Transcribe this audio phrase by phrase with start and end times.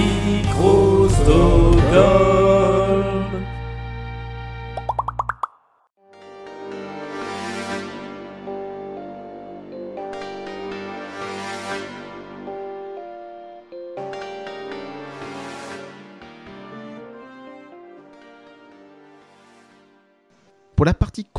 [0.00, 1.90] Microsoft.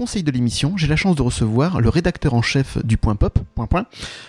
[0.02, 3.38] Conseil de l'émission, j'ai la chance de recevoir le rédacteur en chef du Point Pop,
[3.54, 3.86] Point Point,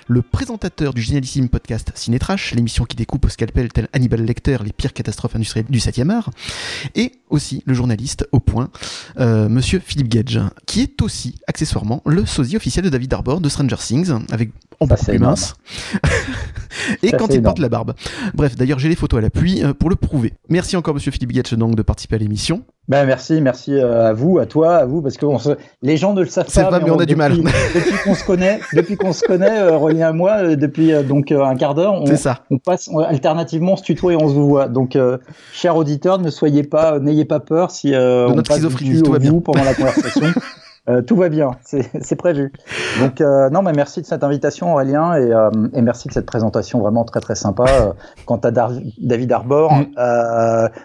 [0.06, 4.72] le présentateur du génialissime podcast Cinétrash, l'émission qui découpe au scalpel tel Hannibal Lecter les
[4.74, 6.28] pires catastrophes industrielles du 7e art,
[6.94, 8.68] et aussi le journaliste au Point,
[9.18, 13.48] euh, Monsieur Philippe Gage, qui est aussi accessoirement le sosie officiel de David Arbor de
[13.48, 15.30] Stranger Things, avec en beaucoup plus énorme.
[15.30, 15.54] mince.
[17.02, 17.94] et Ça, quand il porte la barbe.
[18.34, 20.34] Bref, d'ailleurs j'ai les photos à l'appui euh, pour le prouver.
[20.50, 22.62] Merci encore Monsieur Philippe Gage donc de participer à l'émission.
[22.88, 25.96] Ben merci, merci euh, à vous, à toi, à vous, parce que on se- les
[25.96, 26.68] gens ne le savent C'est pas.
[26.70, 27.30] pas, mais on a du mal.
[27.36, 27.44] depuis-
[27.76, 31.30] depuis qu'on se connaît, depuis qu'on se connaît, euh, et moi, euh, depuis euh, donc
[31.30, 32.40] euh, un quart d'heure, on, C'est ça.
[32.50, 34.66] on passe on- alternativement, on se tutoie et on se voit.
[34.66, 35.18] Donc, euh,
[35.52, 39.30] chers auditeurs, ne soyez pas, n'ayez pas peur si euh, on passe du tout bien.
[39.30, 40.26] vous pendant la conversation.
[40.88, 41.52] Euh, tout va bien,
[42.00, 42.52] c'est prévu.
[43.00, 46.26] Donc euh, non, mais merci de cette invitation Aurélien et, euh, et merci de cette
[46.26, 47.94] présentation vraiment très très sympa.
[48.26, 49.84] Quant à Dar- David Arbor, Mm.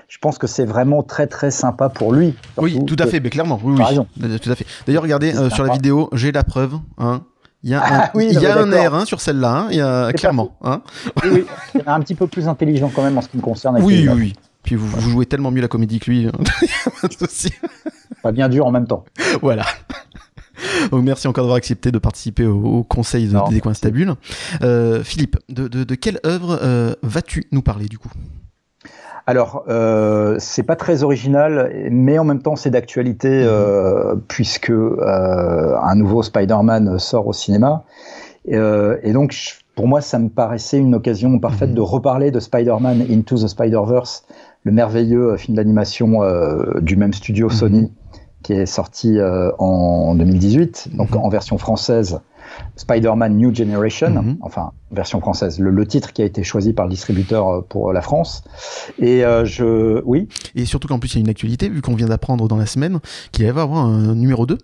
[0.07, 2.35] je pense que c'est vraiment très très sympa pour lui.
[2.57, 3.99] Oui, tout à fait, mais clairement, oui, oui.
[4.23, 4.65] Euh, Tout à fait.
[4.85, 6.75] D'ailleurs, regardez sur la vidéo, j'ai la preuve.
[6.99, 7.21] Hein.
[7.63, 10.11] Il y a un, Ah oui, il y a un air hein, sur celle-là, hein,
[10.13, 10.51] clairement.
[10.63, 10.81] Hein.
[11.23, 11.81] Oui, oui.
[11.87, 13.75] Un petit peu plus intelligent quand même en ce qui me concerne.
[13.75, 14.33] avec Oui, oui, oui.
[14.67, 16.27] Puis vous, vous jouez tellement mieux la comédie que lui.
[16.27, 16.31] hein.
[18.21, 19.05] Pas bien dur en même temps.
[19.41, 19.63] voilà.
[20.91, 23.75] Donc, merci encore d'avoir accepté de participer au, au conseil de, des coins merci.
[23.75, 24.15] stables.
[24.63, 28.09] Euh, Philippe, de, de, de quelle œuvre euh, vas-tu nous parler du coup?
[29.25, 35.77] Alors, euh, c'est pas très original, mais en même temps, c'est d'actualité euh, puisque euh,
[35.81, 37.83] un nouveau Spider-Man sort au cinéma.
[38.45, 41.75] Et donc, je- pour moi, ça me paraissait une occasion parfaite Mhm.
[41.75, 44.23] de reparler de Spider-Man Into the Spider-Verse,
[44.67, 47.91] le merveilleux film d'animation euh, du même studio Sony,
[48.43, 51.21] qui est sorti euh, en 2018, donc Mhm.
[51.21, 52.19] en version française.
[52.75, 54.37] Spider-Man New Generation, Mhm.
[54.41, 57.91] enfin version française, le, le titre qui a été choisi par le distributeur euh, pour
[57.93, 58.43] la France.
[58.99, 61.95] Et euh, je, oui, Et surtout qu'en plus, il y a une actualité, vu qu'on
[61.95, 62.99] vient d'apprendre dans la semaine
[63.31, 64.57] qu'il va y avoir un numéro 2.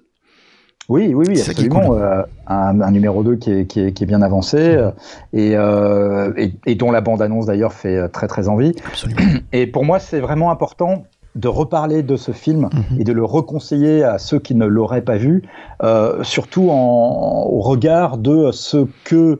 [0.90, 1.96] Oui, oui, oui, absolument.
[1.96, 4.92] euh, un, un numéro 2 qui est, qui est, qui est bien avancé euh,
[5.32, 8.74] et, euh, et, et dont la bande-annonce d'ailleurs fait euh, très très envie.
[8.86, 9.22] Absolument.
[9.54, 11.04] Et pour moi, c'est vraiment important
[11.36, 13.00] de reparler de ce film Mhm.
[13.02, 15.42] et de le reconseiller à ceux qui ne l'auraient pas vu,
[15.82, 19.40] euh, surtout en, au regard de ce que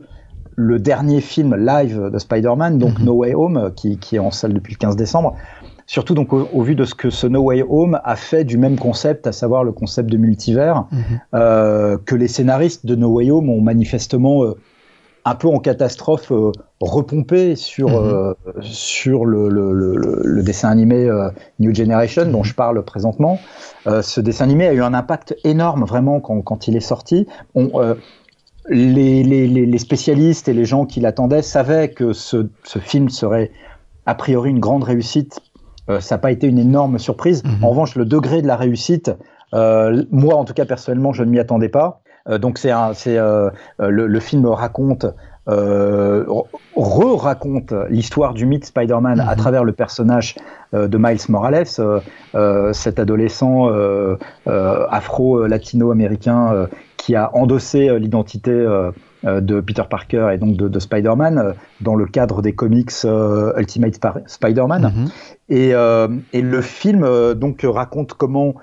[0.56, 3.04] le dernier film live de Spider-Man, donc Mhm.
[3.04, 5.36] No Way Home, euh, qui, qui est en salle depuis le 15 décembre,
[5.86, 8.56] surtout donc au, au vu de ce que ce No Way Home a fait du
[8.58, 11.20] même concept, à savoir le concept de multivers, Mhm.
[11.34, 14.54] euh, que les scénaristes de No Way Home ont manifestement euh,
[15.26, 18.34] un peu en catastrophe euh, repompé sur, Mhm.
[18.62, 21.10] sur le, le, le, le- le dessin animé
[21.60, 22.44] New Generation dont Mhm.
[22.44, 23.38] je parle présentement.
[23.86, 27.26] Ce dessin animé a eu un impact énorme vraiment quand, quand il est sorti.
[27.54, 27.70] On,
[28.68, 33.08] les, les, les, les spécialistes et les gens qui l'attendaient savaient que ce, ce film
[33.10, 33.50] serait
[34.06, 35.40] a priori une grande réussite.
[35.90, 37.42] Euh, ça n'a pas été une énorme surprise.
[37.44, 37.64] Mhm.
[37.64, 39.10] En revanche, le degré de la réussite,
[39.54, 42.00] euh, moi en tout cas personnellement, je ne m'y attendais pas.
[42.28, 45.06] Euh, donc c'est un, c'est le, le film raconte,
[45.48, 46.24] euh,
[46.74, 49.36] re-raconte l'histoire du mythe Spider-Man à Mhm.
[49.36, 50.36] travers le personnage
[50.72, 51.66] euh, de Miles Morales,
[52.34, 58.50] euh, cet adolescent euh, euh, afro-latino-américain euh, qui a endossé l'identité
[59.40, 63.52] de Peter Parker et donc de, de Spider-Man euh, dans le cadre des comics euh,
[63.58, 64.92] Ultimate Spider-Man.
[64.94, 65.08] Mhm.
[65.48, 68.54] Et, euh, et le film euh, donc raconte comment,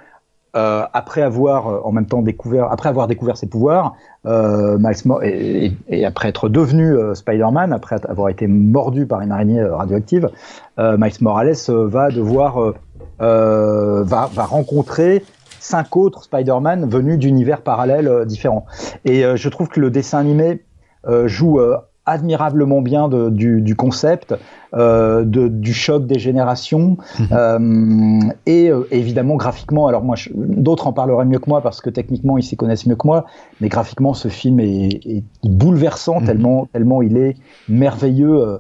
[0.56, 3.94] euh, après avoir euh, en même temps découvert, après avoir découvert ses pouvoirs,
[4.26, 9.22] euh, Miles et, et- et après être devenu euh, Spider-Man, après avoir été mordu par
[9.22, 10.30] une araignée euh, radioactive,
[10.78, 12.76] euh, Miles Morales euh, va devoir euh,
[13.22, 15.24] euh, va, va rencontrer
[15.62, 18.66] cinq autres Spider-Man venus d'univers parallèles euh, différents.
[19.06, 20.64] Et euh, je trouve que le dessin animé
[21.08, 21.60] euh, joue
[22.06, 24.34] admirablement bien de- du, du concept,
[24.74, 27.28] euh, de, du choc des générations, Mhm.
[27.32, 29.86] euh, et euh, évidemment graphiquement.
[29.88, 32.96] Alors moi, d'autres en parleraient mieux que moi parce que techniquement ils s'y connaissent mieux
[32.96, 33.26] que moi,
[33.62, 36.26] mais graphiquement ce film est, est bouleversant Mhm.
[36.26, 37.36] tellement, tellement il est
[37.70, 38.60] merveilleux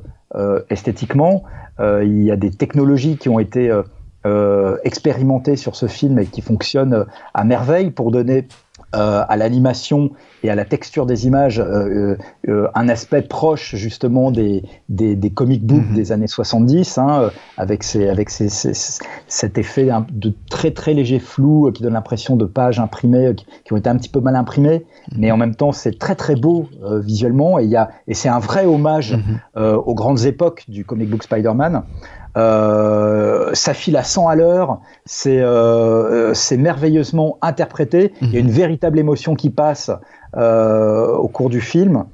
[0.69, 1.43] esthétiquement.
[1.79, 3.71] Il y a des technologies qui ont été
[4.25, 8.47] euh, expérimentées sur ce film et qui fonctionnent euh, à merveille pour donner
[8.95, 10.11] euh, à l'animation
[10.43, 12.17] et à la texture des images euh,
[12.49, 15.95] euh, un aspect proche justement des, des, des comic books Mhm.
[15.95, 21.19] des années 70, hein, avec, ces, avec ces, ces- cet effet de très très léger
[21.19, 23.33] flou qui donne l'impression de pages imprimées
[23.65, 24.83] qui, ont été un petit peu mal imprimées,
[25.15, 26.67] mais en même temps c'est très très beau
[27.01, 29.17] visuellement et, il y a, et c'est un vrai hommage
[29.55, 29.75] Mhm.
[29.85, 31.83] aux grandes époques du comic book Spider-Man.
[32.37, 38.39] Euh, ça file à 100 à l'heure, c'est euh, c'est merveilleusement interprété, il y a
[38.39, 39.91] une véritable émotion qui passe
[40.37, 42.05] euh, au cours du film.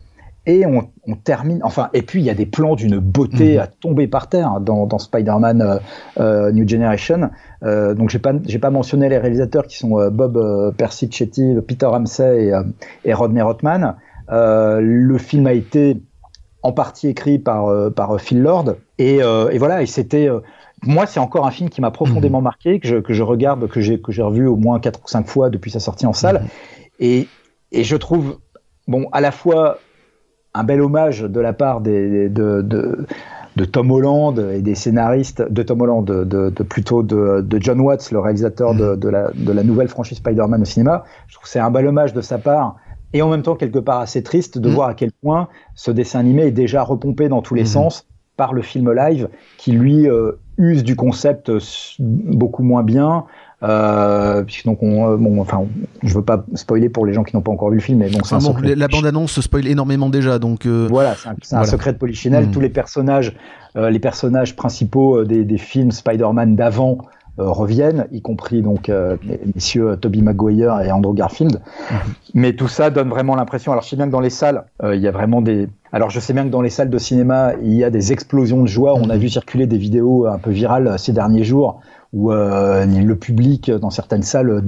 [0.49, 3.59] Et on, on termine, enfin, et puis il y a des plans d'une beauté Mhm.
[3.59, 5.77] à tomber par terre hein, dans, dans Spider-Man euh,
[6.21, 7.31] euh, New Generation.
[7.63, 11.53] Euh, donc j'ai pas, j'ai pas mentionné les réalisateurs qui sont euh, Bob euh, Persichetti,
[11.67, 12.63] Peter Ramsey et, euh,
[13.03, 13.97] et Rodney Rothman.
[14.31, 16.01] Euh, le film a été
[16.63, 18.75] en partie écrit par, euh, par Phil Lord.
[18.97, 20.29] Et, euh, et voilà, et c'était.
[20.29, 20.39] euh,
[20.83, 23.81] moi, c'est encore un film qui m'a profondément marqué, que je, que je regarde, que
[23.81, 26.45] j'ai, que j'ai revu au moins 4 ou 5 fois depuis sa sortie en salle.
[26.99, 27.27] Et,
[27.71, 28.37] et je trouve,
[28.87, 29.79] bon, à la fois
[30.53, 33.05] un bel hommage de la part des, de, de,
[33.55, 38.19] de Tom Holland et des scénaristes, de Tom Holland, de, plutôt de, John Watts, le
[38.19, 41.03] réalisateur de, de, la, de la nouvelle franchise Spider-Man au cinéma.
[41.27, 42.75] Je trouve que c'est un bel hommage de sa part.
[43.13, 44.75] Et en même temps, quelque part assez triste de Mhm.
[44.75, 47.67] voir à quel point ce dessin animé est déjà repompé dans tous les Mhm.
[47.67, 51.59] sens par le film live, qui lui euh, use du concept euh,
[51.99, 53.25] beaucoup moins bien.
[53.63, 55.65] Euh, donc on, euh, bon, enfin,
[56.03, 58.09] je veux pas spoiler pour les gens qui n'ont pas encore vu le film, mais
[58.09, 62.47] bon, Enfin la bande-annonce spoil énormément déjà, donc euh, Voilà, c'est un, secret de Polichinelle.
[62.47, 62.51] Mm.
[62.51, 63.35] Tous les personnages,
[63.75, 66.99] euh, les personnages principaux des, des films Spider-Man d'avant
[67.37, 69.17] reviennent, y compris donc euh,
[69.55, 71.61] messieurs euh, Tobey Maguire et Andrew Garfield.
[72.33, 73.71] Mais tout ça donne vraiment l'impression.
[73.71, 75.67] Alors je sais bien que dans les salles, euh, il y a vraiment des.
[75.91, 78.61] Alors je sais bien que dans les salles de cinéma, il y a des explosions
[78.63, 78.93] de joie.
[78.95, 79.19] On a Mhm.
[79.21, 81.81] vu circuler des vidéos un peu virales euh, ces derniers jours
[82.13, 84.61] où euh, le public euh, dans certaines salles euh,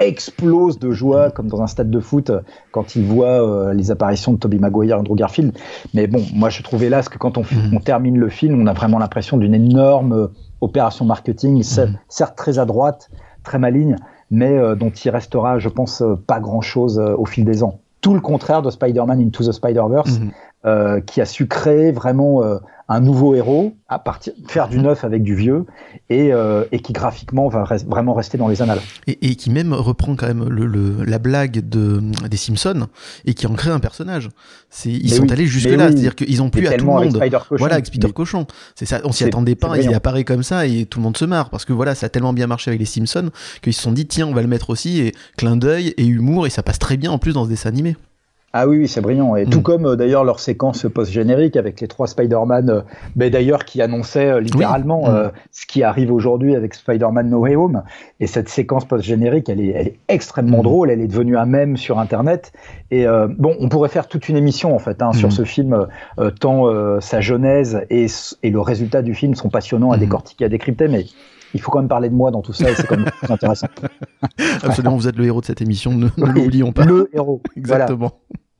[0.00, 2.40] explose de joie comme dans un stade de foot euh,
[2.72, 5.52] quand il voit euh, les apparitions de Tobey Maguire et Andrew Garfield.
[5.94, 7.74] Mais bon, moi je trouve hélas que quand on, Mhm.
[7.76, 10.26] on termine le film, on a vraiment l'impression d'une énorme euh,
[10.64, 11.98] opération marketing, Mhm.
[12.08, 13.10] certes très à droite,
[13.42, 13.96] très maligne,
[14.30, 17.78] mais euh, dont il restera, je pense, euh, pas grand-chose euh, au fil des ans.
[18.00, 20.30] Tout le contraire de Spider-Man Into the Spider-Verse, mhm.
[20.66, 22.56] Euh, qui a su créer vraiment euh,
[22.86, 25.64] un nouveau héros, à partir, faire du neuf avec du vieux,
[26.10, 28.80] et, euh, et qui graphiquement va res- vraiment rester dans les annales.
[29.06, 32.86] et, et qui même reprend quand même le, le- la blague de, des Simpsons
[33.24, 34.28] et qui en crée un personnage.
[34.84, 35.92] Ils Mais sont oui, allés jusque mais là, oui.
[35.92, 37.16] c'est-à-dire qu'ils ont plu à tout le avec monde.
[37.16, 37.56] Spider Cochon.
[37.58, 38.46] Voilà, avec Spider Mais- Cochon.
[38.74, 41.24] C'est ça, on s'y attendait pas, il apparaît comme ça et tout le monde se
[41.24, 43.30] marre parce que voilà, ça a tellement bien marché avec les Simpsons
[43.62, 46.46] qu'ils se sont dit tiens, on va le mettre aussi et clin d'œil et humour
[46.46, 47.96] et ça passe très bien en plus dans ce dessin animé.
[48.56, 49.34] Ah oui, oui, c'est brillant.
[49.34, 49.50] Et Mm.
[49.50, 52.80] tout comme euh, d'ailleurs leur séquence post-générique avec les trois Spider-Man, euh,
[53.16, 55.10] mais d'ailleurs qui annonçait euh, littéralement Oui.
[55.10, 55.30] Mm.
[55.50, 57.82] ce qui arrive aujourd'hui avec Spider-Man No Way Home.
[58.20, 60.62] Et cette séquence post-générique, elle est, elle est extrêmement Mm.
[60.62, 60.90] drôle.
[60.90, 62.52] Elle est devenue un mème sur Internet.
[62.92, 63.06] Et
[63.38, 65.32] bon, on pourrait faire toute une émission en fait hein, sur Mm.
[65.32, 65.86] ce film,
[66.40, 68.06] tant sa genèse et,
[68.44, 70.00] et le résultat du film sont passionnants à Mm.
[70.00, 70.86] décortiquer, à décrypter.
[70.86, 71.06] Mais
[71.54, 73.32] il faut quand même parler de moi dans tout ça et c'est quand même plus
[73.32, 73.66] intéressant.
[74.62, 76.84] Absolument, vous êtes le héros de cette émission, ne, ne Oui, l'oublions pas.
[76.84, 77.40] Le héros.
[77.56, 77.86] Voilà.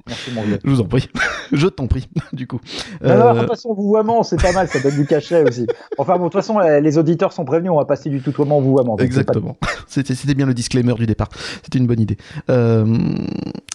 [0.07, 0.13] Exactement.
[0.27, 0.59] Merci mon vieux.
[0.65, 1.09] Je vous en prie.
[1.53, 2.61] Je t'en prie, du coup.
[3.03, 5.67] Non, non, Euh, de toute façon, vouvoiement, c'est pas mal, ça donne du cachet aussi.
[5.99, 8.59] Enfin bon, de toute façon, euh, les auditeurs sont prévenus, on va passer du tutoiement
[8.59, 8.97] au vouvoiement.
[8.99, 9.57] Exactement.
[9.87, 11.29] C'était bien le disclaimer du départ.
[11.63, 12.17] C'était une bonne idée.
[12.51, 12.87] Euh,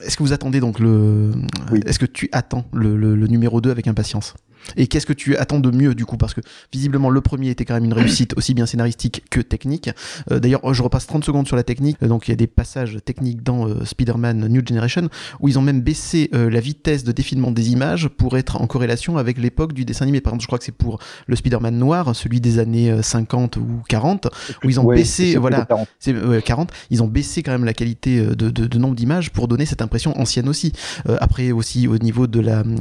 [0.04, 1.32] Est-ce que vous attendez donc le.
[1.72, 1.80] Oui.
[1.86, 4.34] Est-ce que tu attends le, le- le numéro 2 avec impatience?
[4.78, 6.18] Et qu'est-ce que tu attends de mieux du coup?
[6.18, 6.42] Parce que
[6.72, 9.90] visiblement le premier était quand même une réussite aussi bien scénaristique que technique.
[10.32, 11.98] Euh, D'ailleurs, je repasse 30 secondes sur la technique.
[12.04, 15.10] Euh, Donc il y a des passages techniques dans euh, Spider-Man New Generation
[15.40, 18.68] où ils ont même baissé euh, la vitesse de défilement des images pour être en
[18.68, 20.22] corrélation avec l'époque du dessin animé.
[20.22, 23.58] Par exemple, je crois que c'est pour le Spider-Man noir, celui des années euh, 50
[23.58, 24.28] ou 40,
[24.64, 25.88] où ils ont baissé, voilà, plutôt 40.
[26.00, 29.32] c'est euh, 40, ils ont baissé quand même la qualité de, de, de nombre d'images
[29.32, 30.74] pour donner cette impression ancienne aussi.
[31.20, 32.78] Après aussi au niveau de la hum,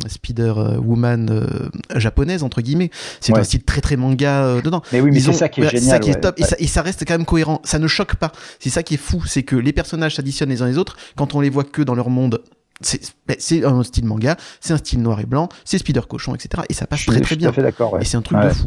[1.95, 3.41] Euh, japonaise entre guillemets, c'est Ouais.
[3.41, 4.83] un style très très manga euh, dedans.
[4.93, 5.91] Mais oui, mais c'est ça qui est voilà, génial.
[5.95, 7.61] ça qui est top et, ça, et ça reste quand même cohérent.
[7.65, 8.33] Ça ne choque pas.
[8.61, 11.35] C'est ça qui est fou, c'est que les personnages s'additionnent les uns les autres quand
[11.35, 12.43] on les voit que dans leur monde.
[12.81, 16.63] C'est ben, un style manga, c'est un style noir et blanc, c'est Spider Cochon, etc.
[16.69, 17.49] Et ça passe très très tout bien.
[17.49, 17.95] à fait d'accord.
[17.95, 18.03] ouais.
[18.03, 18.45] Et c'est un truc Ouais.
[18.49, 18.67] de fou.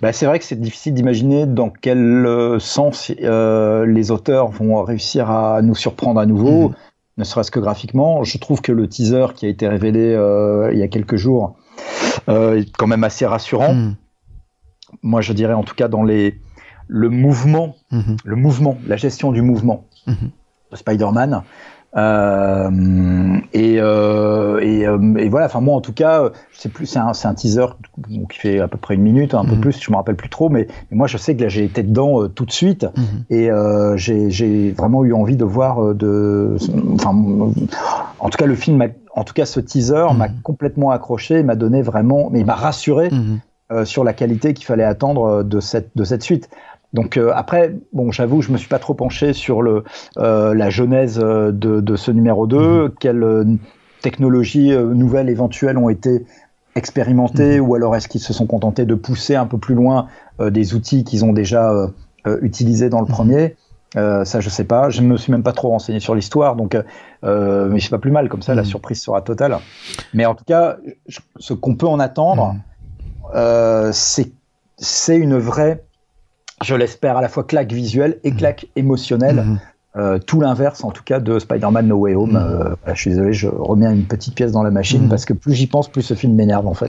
[0.00, 4.82] Bah, c'est vrai que c'est difficile d'imaginer dans quel euh, sens euh, les auteurs vont
[4.82, 6.74] réussir à nous surprendre à nouveau, Mhm.
[7.18, 8.24] ne serait-ce que graphiquement.
[8.24, 11.56] Je trouve que le teaser qui a été révélé euh, il y a quelques jours
[12.28, 13.74] euh, est quand même assez rassurant.
[13.74, 13.94] Mhm.
[15.02, 16.38] Moi, je dirais en tout cas dans les
[16.88, 18.16] le mouvement, Mhm.
[18.24, 20.30] le mouvement, la gestion du mouvement Mhm.
[20.70, 21.42] de Spider-Man.
[21.96, 26.98] Euh, et, euh, et, euh, et, voilà, enfin moi en tout cas, c'est plus c'est
[26.98, 27.64] un, un, teaser
[28.28, 30.50] qui fait à peu près une minute, un peu plus, je me rappelle plus trop,
[30.50, 32.86] mais, mais moi je sais que là j'ai été dedans tout de suite
[33.30, 33.48] et
[33.96, 36.56] j'ai vraiment eu envie de voir de,
[36.94, 37.14] enfin
[38.18, 38.76] en tout cas le film,
[39.16, 40.40] en tout cas ce teaser m'a mhm.
[40.42, 43.10] complètement accroché, m'a donné vraiment, mais il m'a rassuré.
[43.84, 46.48] sur la qualité qu'il fallait attendre de cette, de cette suite.
[46.96, 49.84] Donc euh, après, bon, j'avoue, je me suis pas trop penché sur le,
[50.16, 52.90] euh, la genèse euh, de, de, ce numéro 2, mhm.
[52.98, 53.58] quelles
[54.00, 56.24] technologies nouvelles éventuelles ont été
[56.74, 57.68] expérimentées, mhm.
[57.68, 60.08] ou alors est-ce qu'ils se sont contentés de pousser un peu plus loin
[60.38, 61.72] des outils qu'ils ont déjà
[62.42, 63.14] utilisés dans le mhm.
[63.96, 64.24] Premier.
[64.24, 64.90] ça, je sais pas.
[64.90, 66.76] Je ne me suis même pas trop renseigné sur l'histoire, donc,
[67.22, 68.28] mais c'est pas plus mal.
[68.28, 69.58] Comme ça, la surprise sera totale.
[70.14, 70.76] Mais en tout cas,
[71.38, 72.56] ce qu'on peut en attendre,
[73.92, 74.32] c'est
[74.78, 75.82] c'est une vraie
[76.64, 79.44] je l'espère, à la fois claque visuelle et claque émotionnelle.
[79.96, 82.32] Euh, tout l'inverse en tout cas de Spider-Man No Way Home.
[82.32, 82.36] Mm.
[82.36, 85.08] Euh, je suis désolé, je remets une petite pièce dans la machine mm.
[85.08, 86.88] parce que plus j'y pense, plus ce film m'énerve en fait.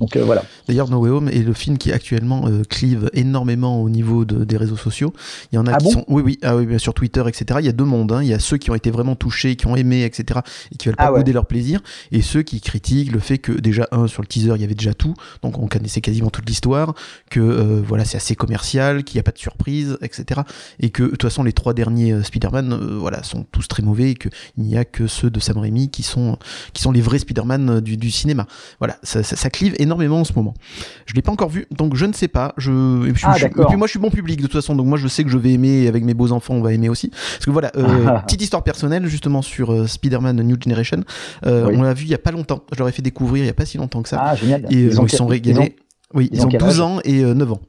[0.00, 0.42] Donc euh, voilà.
[0.68, 4.56] D'ailleurs, No Way Home est le film qui actuellement clive énormément au niveau de, des
[4.56, 5.12] réseaux sociaux.
[5.52, 7.60] Il y en a ah qui sont, oui, oui, ah oui, sur Twitter, etc.
[7.60, 8.12] Il y a deux mondes.
[8.12, 8.22] Hein.
[8.22, 10.40] Il y a ceux qui ont été vraiment touchés, qui ont aimé, etc.
[10.72, 11.80] et qui veulent pas ah leur plaisir,
[12.12, 14.74] et ceux qui critiquent le fait que déjà un sur le teaser, il y avait
[14.74, 16.94] déjà tout, donc on connaissait quasiment toute l'histoire,
[17.30, 17.40] que
[17.86, 20.42] voilà, c'est assez commercial, qu'il n'y a pas de surprise, etc.
[20.80, 24.10] Et que de toute façon les trois derniers Spider-Man, euh, voilà, sont tous très mauvais
[24.10, 26.36] et qu'il n'y a que ceux de Sam Raimi qui sont,
[26.72, 28.46] qui sont les vrais Spider-Man euh, du, cinéma.
[28.80, 30.54] Voilà, ça, ça, clive énormément en ce moment.
[31.06, 32.52] Je l'ai pas encore vu, donc je ne sais pas.
[32.56, 33.36] Je, et puis, ah,
[33.76, 35.52] moi, je suis bon public de toute façon, donc moi, je sais que je vais
[35.52, 37.10] aimer, avec mes beaux enfants, on va aimer aussi.
[37.10, 41.04] Parce que voilà, euh, petite histoire personnelle justement sur Spider-Man New Generation.
[41.44, 42.64] On l'a vu il y a pas longtemps.
[42.72, 44.20] Je leur ai fait découvrir il y a pas si longtemps que ça.
[44.20, 44.66] Ah, génial.
[44.70, 45.76] Et ils, sont régalés.
[46.12, 47.60] Oui, ils, ont, 12 ans et 9 ans.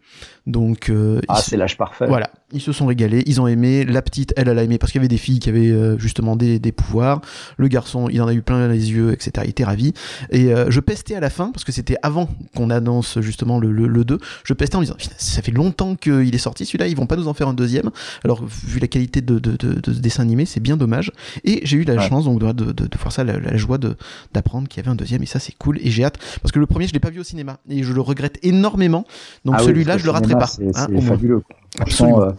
[0.48, 2.06] Donc euh, ah, c'est l'âge parfait.
[2.08, 3.84] Voilà, ils se sont régalés, ils ont aimé.
[3.84, 5.98] La petite, elle, elle a aimé parce qu'il y avait des filles qui avaient euh,
[5.98, 7.22] justement des, des, pouvoirs.
[7.58, 9.32] Le garçon, il en a eu plein les yeux, etc.
[9.46, 9.94] Il était ravi.
[10.30, 13.72] Et euh, je pestais à la fin parce que c'était avant qu'on annonce justement le,
[13.72, 14.20] le, le, 2.
[14.44, 17.28] Je pestais en disant ça fait longtemps qu'il est sorti celui-là, ils vont pas nous
[17.28, 17.90] en faire un deuxième.
[18.24, 21.12] Alors vu la qualité de, de, de, de ce dessin animé, c'est bien dommage.
[21.44, 24.68] Et j'ai eu la chance donc de, de, de, voir ça, la, la joie d'apprendre
[24.68, 25.80] qu'il y avait un deuxième et ça c'est cool.
[25.82, 27.94] Et j'ai hâte parce que le premier je l'ai pas vu au cinéma et je
[27.94, 29.06] le regrette énormément.
[29.44, 30.48] Donc ah celui-là je le pas.
[30.48, 31.42] C'est hein, fabuleux.
[32.02, 32.32] Euh,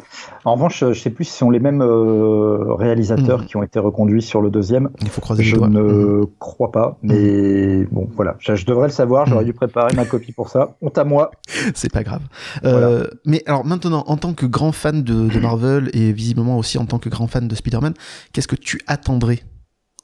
[0.44, 3.46] en revanche, je sais plus si ce sont les mêmes euh, réalisateurs mm.
[3.46, 4.90] qui ont été reconduits sur le deuxième.
[5.02, 6.26] Il faut croiser je ne mm.
[6.38, 8.36] crois pas, mais bon, voilà.
[8.38, 9.26] Je, devrais le savoir.
[9.26, 10.76] J'aurais dû préparer ma copie pour ça.
[10.80, 11.30] Honte à moi.
[11.74, 12.22] C'est pas grave.
[12.64, 16.78] Euh, mais alors maintenant, en tant que grand fan de, de, Marvel et visiblement aussi
[16.78, 17.94] en tant que grand fan de Spider-Man,
[18.32, 19.40] qu'est-ce que tu attendrais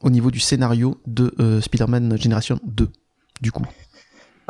[0.03, 2.89] au niveau du scénario de Spider-Man Generation 2
[3.41, 3.65] du coup?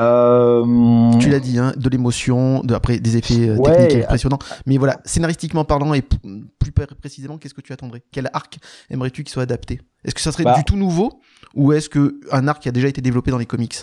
[0.00, 1.10] Euh...
[1.18, 4.38] Tu l'as dit, hein, de l'émotion, de, après des effets euh, techniques impressionnants.
[4.66, 8.02] Mais voilà, scénaristiquement parlant et plus précisément, qu'est-ce que tu attendrais?
[8.12, 8.58] Quel arc
[8.90, 9.80] aimerais-tu qu'il soit adapté?
[10.04, 10.54] Est-ce que ça serait bah.
[10.56, 11.20] du tout nouveau
[11.54, 13.76] ou est-ce que un arc qui a déjà été développé dans les comics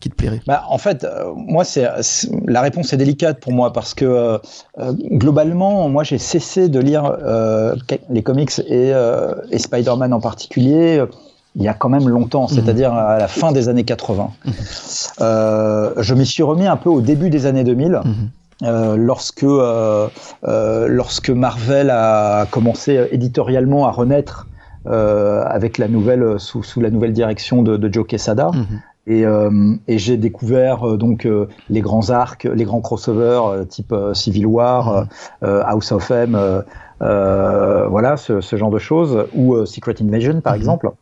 [0.00, 0.40] qui te plairait?
[0.46, 1.86] Bah, En fait, euh, moi, c'est
[2.46, 4.40] la réponse est délicate pour moi parce que
[4.78, 7.16] globalement, moi, j'ai cessé de lire
[8.10, 8.92] les comics et,
[9.50, 11.04] et Spider-Man en particulier
[11.56, 12.48] il y a quand même longtemps, mhm.
[12.48, 14.30] c'est-à-dire à la fin des années 80.
[14.44, 14.52] Mhm.
[15.20, 18.00] Euh, je m'y suis remis un peu au début des années 2000.
[18.04, 18.14] Mhm.
[18.62, 20.08] Euh, lorsque euh,
[20.42, 24.46] lorsque Marvel a commencé éditorialement à renaître
[24.86, 28.52] avec la nouvelle sous, sous, la nouvelle direction de, de Joe Quesada
[29.08, 29.24] et,
[29.88, 31.26] et j'ai découvert donc
[31.68, 35.06] les grands arcs, les grands crossovers type Civil War,
[35.42, 36.62] House of M,
[37.00, 40.92] voilà ce, ce, genre de choses ou Secret Invasion par exemple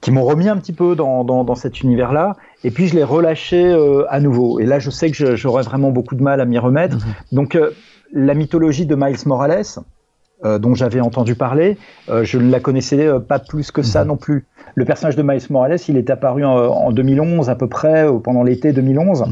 [0.00, 2.36] qui m'ont remis un petit peu dans, dans, dans cet univers-là.
[2.64, 4.60] Et puis je l'ai relâché euh, à nouveau.
[4.60, 6.96] Et là, je sais que j'aurais vraiment beaucoup de mal à m'y remettre.
[6.96, 7.14] Mhm.
[7.32, 7.70] Donc euh,
[8.12, 9.64] la mythologie de Miles Morales,
[10.44, 11.76] euh, dont j'avais entendu parler,
[12.08, 14.08] euh, je ne la connaissais pas plus que ça mhm.
[14.08, 14.46] non plus.
[14.76, 18.42] Le personnage de Miles Morales, il est apparu en, en 2011 à peu près, pendant
[18.42, 19.24] l'été 2011.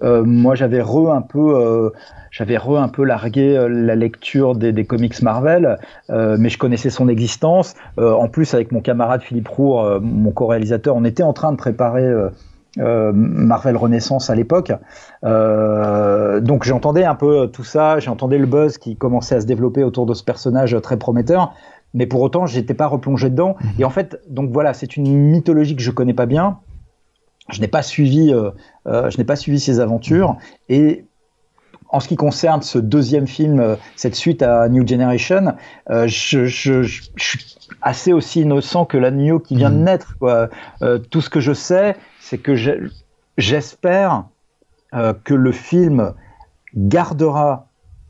[0.00, 0.22] Mhm.
[0.24, 1.92] moi, j'avais re un peu
[2.30, 5.78] j'avais re un peu largué euh, la lecture des, des comics Marvel,
[6.10, 7.74] euh, mais je connaissais son existence.
[7.98, 11.56] Euh, en plus, avec mon camarade Philippe Roux, mon co-réalisateur, on était en train de
[11.56, 12.08] préparer
[12.76, 14.72] Marvel Renaissance à l'époque.
[15.22, 20.06] donc j'entendais un peu tout ça, j'entendais le buzz qui commençait à se développer autour
[20.06, 21.54] de ce personnage très prometteur.
[21.94, 23.56] Mais pour autant, j'étais pas replongé dedans.
[23.60, 23.70] Mhm.
[23.78, 26.58] Et en fait, donc voilà, c'est une mythologie que je connais pas bien.
[27.50, 28.34] Je n'ai pas suivi,
[28.86, 30.36] je n'ai pas suivi ses aventures.
[30.68, 31.06] Et
[31.90, 35.54] en ce qui concerne ce deuxième film, euh, cette suite à New Generation,
[35.90, 39.84] euh, je, je, je, suis assez aussi innocent que l'agneau qui vient de mhm.
[39.84, 40.18] naître.
[40.18, 40.48] Quoi.
[40.82, 41.96] Euh, tout ce que je sais,
[42.28, 42.54] c'est que
[43.36, 44.24] j'espère
[44.94, 46.12] euh, que le film
[46.74, 47.66] gardera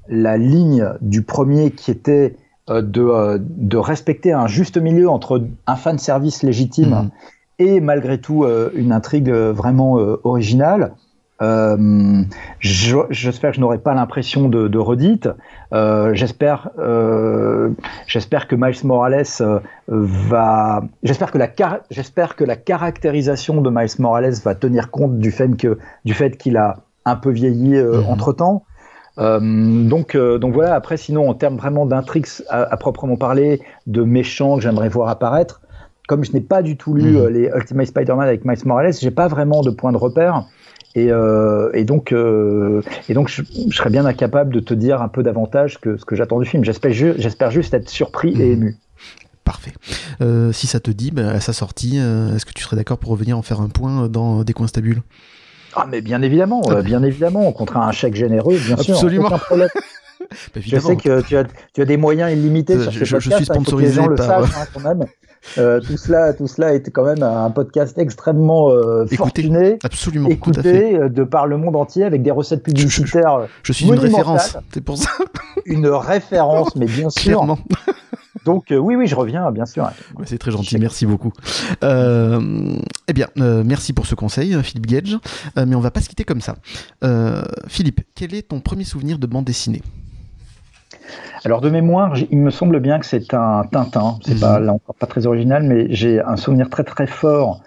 [0.08, 2.36] la ligne du premier qui était
[2.68, 7.10] de, de respecter un juste milieu entre un fan service légitime Mhm.
[7.60, 8.44] et malgré tout
[8.74, 9.94] une intrigue vraiment
[10.24, 10.92] originale.
[11.40, 12.22] Euh,
[12.60, 15.28] J'espère que je n'aurai pas l'impression de, de redite.
[15.72, 17.70] Euh, J'espère, euh,
[18.06, 19.24] j'espère que Miles Morales
[19.86, 20.82] va.
[21.02, 21.48] J'espère que la
[21.90, 26.36] j'espère que la caractérisation de Miles Morales va tenir compte du fait que du fait
[26.36, 27.74] qu'il a un peu vieilli.
[27.76, 28.04] -hmm.
[28.06, 28.64] entre temps.
[29.16, 30.74] donc, donc voilà.
[30.74, 35.08] Après, sinon, en termes vraiment d'intrigues à, à, proprement parler, de méchants que j'aimerais voir
[35.08, 35.60] apparaître,
[36.08, 37.28] comme je n'ai pas du tout lu Mhm.
[37.28, 40.44] les Ultimate Spider-Man avec Miles Morales, j'ai pas vraiment de point de repère.
[40.94, 45.02] Et, euh, et, donc, euh, et donc je, je, serais bien incapable de te dire
[45.02, 46.64] un peu davantage que ce que j'attends du film.
[46.64, 47.14] J'espère ju
[47.50, 48.40] juste être surpris Mhm.
[48.40, 48.76] et ému.
[49.44, 49.72] Parfait.
[50.20, 53.10] Euh, si ça te dit, bah, à sa sortie, est-ce que tu serais d'accord pour
[53.10, 55.02] revenir en faire un point dans Des coins stabules?
[55.74, 58.94] Ah, mais bien évidemment, bien évidemment, contre un chèque généreux, bien sûr.
[58.94, 59.26] Absolument.
[59.26, 59.68] Aucun problème.
[60.54, 63.14] Bah, je sais que tu as, tu as des moyens illimités Euh, sur ce je,
[63.16, 63.30] podcast.
[63.30, 64.40] je suis sponsorisé hein, que les gens par...
[64.40, 65.06] le sachent, hein, quand même.
[65.56, 70.28] Euh, tout cela, tout cela est quand même un podcast extrêmement euh, Écoutez, fortuné, absolument,
[70.28, 73.46] écouté euh, de par le monde entier avec des recettes publicitaires.
[73.62, 75.10] Je, je suis une référence, c'est pour ça.
[75.66, 77.22] Une référence, mais bien sûr.
[77.22, 77.58] Clairement.
[78.48, 79.90] Donc euh, oui, oui, je reviens, bien sûr.
[80.24, 81.32] C'est très gentil, merci beaucoup.
[81.84, 82.76] Euh,
[83.06, 85.18] eh bien, euh, merci pour ce conseil, Philippe Gage.
[85.56, 86.56] Mais on va pas se quitter comme ça.
[87.66, 89.82] Philippe, quel est ton premier souvenir de bande dessinée?
[91.44, 94.18] Alors de mémoire, il me semble bien que c'est un Tintin.
[94.24, 94.40] C'est Mhm.
[94.40, 97.62] pas là encore pas très original, mais j'ai un souvenir très très fort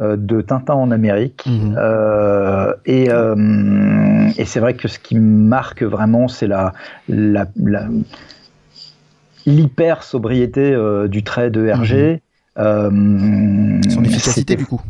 [0.00, 1.44] euh, de Tintin en Amérique.
[1.46, 1.74] Mhm.
[1.78, 6.72] Euh, et euh, et c'est vrai que ce qui me marque vraiment, c'est la
[7.08, 7.86] la, la
[9.46, 10.76] l'hyper sobriété
[11.08, 12.20] du trait de Hergé.
[12.58, 12.90] Euh,
[13.90, 14.80] Son efficacité du coup.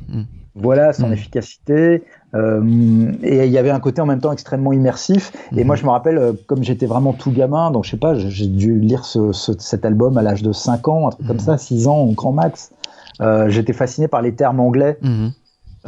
[0.59, 1.13] Voilà, son Mhm.
[1.13, 2.03] efficacité.
[2.35, 5.33] Euh, et il y avait un côté en même temps extrêmement immersif.
[5.53, 5.67] Et Mhm.
[5.67, 8.47] moi, je me rappelle, euh, comme j'étais vraiment tout gamin, donc je sais pas, j'ai-
[8.47, 11.43] dû lire ce, ce- cet album à l'âge de 5 ans, un truc comme Mhm.
[11.43, 12.73] ça, 6 ans au grand max.
[13.21, 14.99] Euh, j'étais fasciné par les termes anglais.
[15.03, 15.33] Mhm.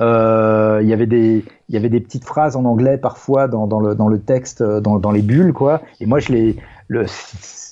[0.01, 3.67] Euh, Il y avait des, il y avait des petites phrases en anglais parfois dans,
[3.67, 5.83] dans le, dans le texte, dans, dans les bulles, quoi.
[6.01, 6.57] Et moi, je les,
[6.87, 7.05] le,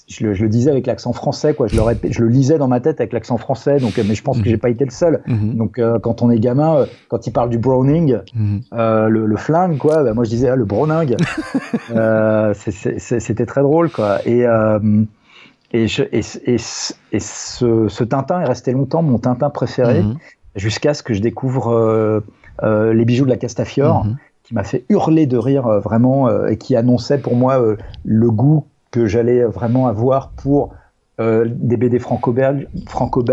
[0.08, 1.66] je le, je le disais avec l'accent français, quoi.
[1.66, 3.78] Je le, répé- je le lisais dans ma tête avec l'accent français.
[3.78, 4.48] Donc, mais je pense que Mhm.
[4.50, 5.20] j'ai pas été le seul.
[5.26, 5.54] Mhm.
[5.56, 8.60] Donc, euh, quand on est gamin, euh, quand il parle du Browning, Mhm.
[8.74, 11.16] euh, le, le flingue, quoi, bah, moi je disais ah, le Browning.
[12.54, 14.18] C'était très drôle, quoi.
[14.26, 14.44] Et,
[15.72, 16.54] et, je, et, et,
[17.12, 20.04] et ce, ce Tintin est resté longtemps mon Tintin préféré,
[20.54, 22.22] jusqu'à ce que je découvre
[22.62, 24.06] Les bijoux de la Castafiore,
[24.44, 27.60] qui m'a fait hurler de rire vraiment, et qui annonçait pour moi
[28.04, 30.74] le goût que j'allais vraiment avoir pour
[31.20, 33.24] euh, des BD franco-belges franco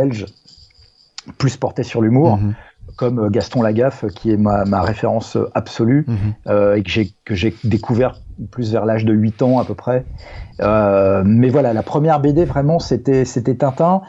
[1.38, 2.54] plus portés sur l'humour Mhm.
[2.96, 6.16] comme euh, Gaston Lagaffe, qui est ma, ma référence absolue, Mhm.
[6.48, 8.20] euh, et que j'ai, que j'ai découvert
[8.52, 10.06] plus vers l'âge de 8 ans à peu près.
[10.62, 14.02] Euh, mais voilà, la première BD, vraiment, c'était, c'était Tintin,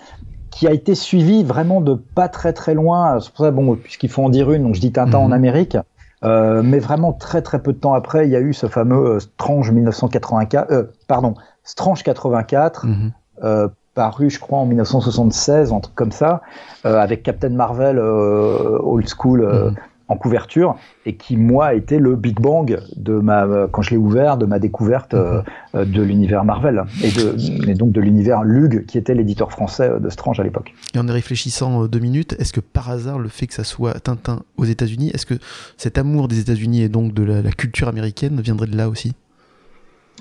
[0.50, 3.18] qui a été suivi vraiment de pas très très loin.
[3.20, 5.24] C'est pour ça, bon, puisqu'il faut en dire une, donc je dis Tintin Mhm.
[5.24, 5.76] en Amérique.
[6.24, 9.16] Euh, mais vraiment très très peu de temps après, il y a eu ce fameux
[9.16, 11.34] euh, Strange 1984, euh, pardon,
[11.64, 13.12] Strange 84, Mhm.
[13.42, 16.40] euh, paru, je crois, en 1976, un truc comme ça,
[16.86, 19.76] euh, avec Captain Marvel euh, old school euh, Mhm.
[20.08, 23.96] En couverture, et qui, moi, a été le Big Bang de ma, quand je l'ai
[23.96, 25.40] ouvert, de ma découverte euh,
[25.74, 29.88] euh, de l'univers Marvel, et, de, et donc de l'univers Lug, qui était l'éditeur français
[29.88, 30.74] euh, de Strange à l'époque.
[30.94, 33.64] Et en y réfléchissant euh, deux minutes, est-ce que par hasard le fait que ça
[33.64, 35.34] soit Tintin aux États-Unis, est-ce que
[35.78, 39.14] cet amour des États-Unis et donc de la, la culture américaine viendrait de là aussi?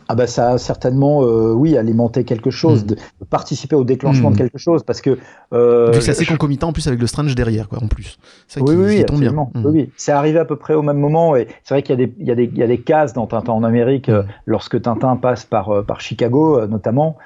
[0.07, 4.31] Ah bah ça a certainement, euh, oui, alimenté quelque chose, de, de participer au déclenchement
[4.31, 5.17] de quelque chose, parce que...
[5.53, 8.17] euh, c'est assez je- concomitant en plus avec le Strange derrière, quoi, en plus.
[8.47, 9.31] Ça Oui, qui, oui, qui tombe bien.
[9.31, 9.47] Mhm.
[9.55, 9.89] Oui, oui.
[9.97, 11.35] C'est arrivé à peu près au même moment.
[11.35, 13.53] Et c'est vrai qu'il y, a des- il y, y a des cases dans Tintin
[13.53, 17.17] en Amérique, euh, lorsque Tintin passe par, euh, par Chicago, notamment,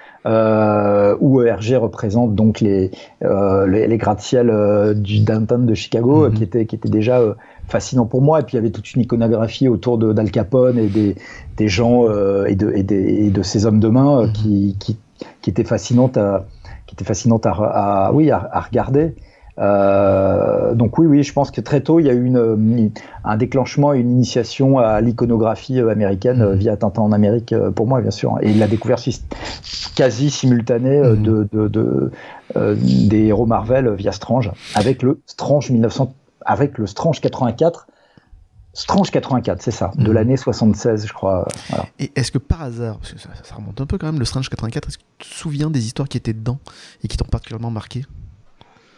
[1.20, 4.52] où Hergé représente donc les, les, les gratte-ciel
[4.96, 7.22] du downtown de Chicago, qui, était, qui était déjà
[7.68, 8.40] fascinant pour moi.
[8.40, 11.16] Et puis il y avait toute une iconographie autour d'Al Capone et des,
[11.58, 14.34] des gens euh, et, de, et, des, et de ces hommes de main euh, Mhm.
[14.34, 14.98] qui, qui,
[15.42, 16.46] qui étaient fascinantes à,
[16.86, 19.16] qui étaient fascinantes à, à- oui, à, à regarder.
[19.60, 22.92] Euh, donc oui, oui, je pense que très tôt, il y a eu une,
[23.24, 26.54] un déclenchement et une initiation à l'iconographie américaine Mhm.
[26.56, 28.38] via Tintin en Amérique, pour moi, bien sûr.
[28.42, 29.08] Et la découverte
[29.96, 31.24] quasi simultanée Mhm.
[31.24, 32.12] de, de, de,
[32.56, 32.76] euh,
[33.10, 36.14] des héros Marvel via Strange, avec le Strange 1900,
[36.48, 37.86] avec le Strange 84.
[38.74, 40.14] Strange 84, c'est ça, de Mhm.
[40.14, 41.48] l'année 76, je crois.
[41.70, 41.86] Voilà.
[42.00, 44.26] Et est-ce que par hasard, parce que ça, ça remonte un peu quand même, le
[44.26, 46.60] Strange 84, est-ce que tu te souviens des histoires qui étaient dedans
[47.04, 48.06] et qui t'ont particulièrement marqué?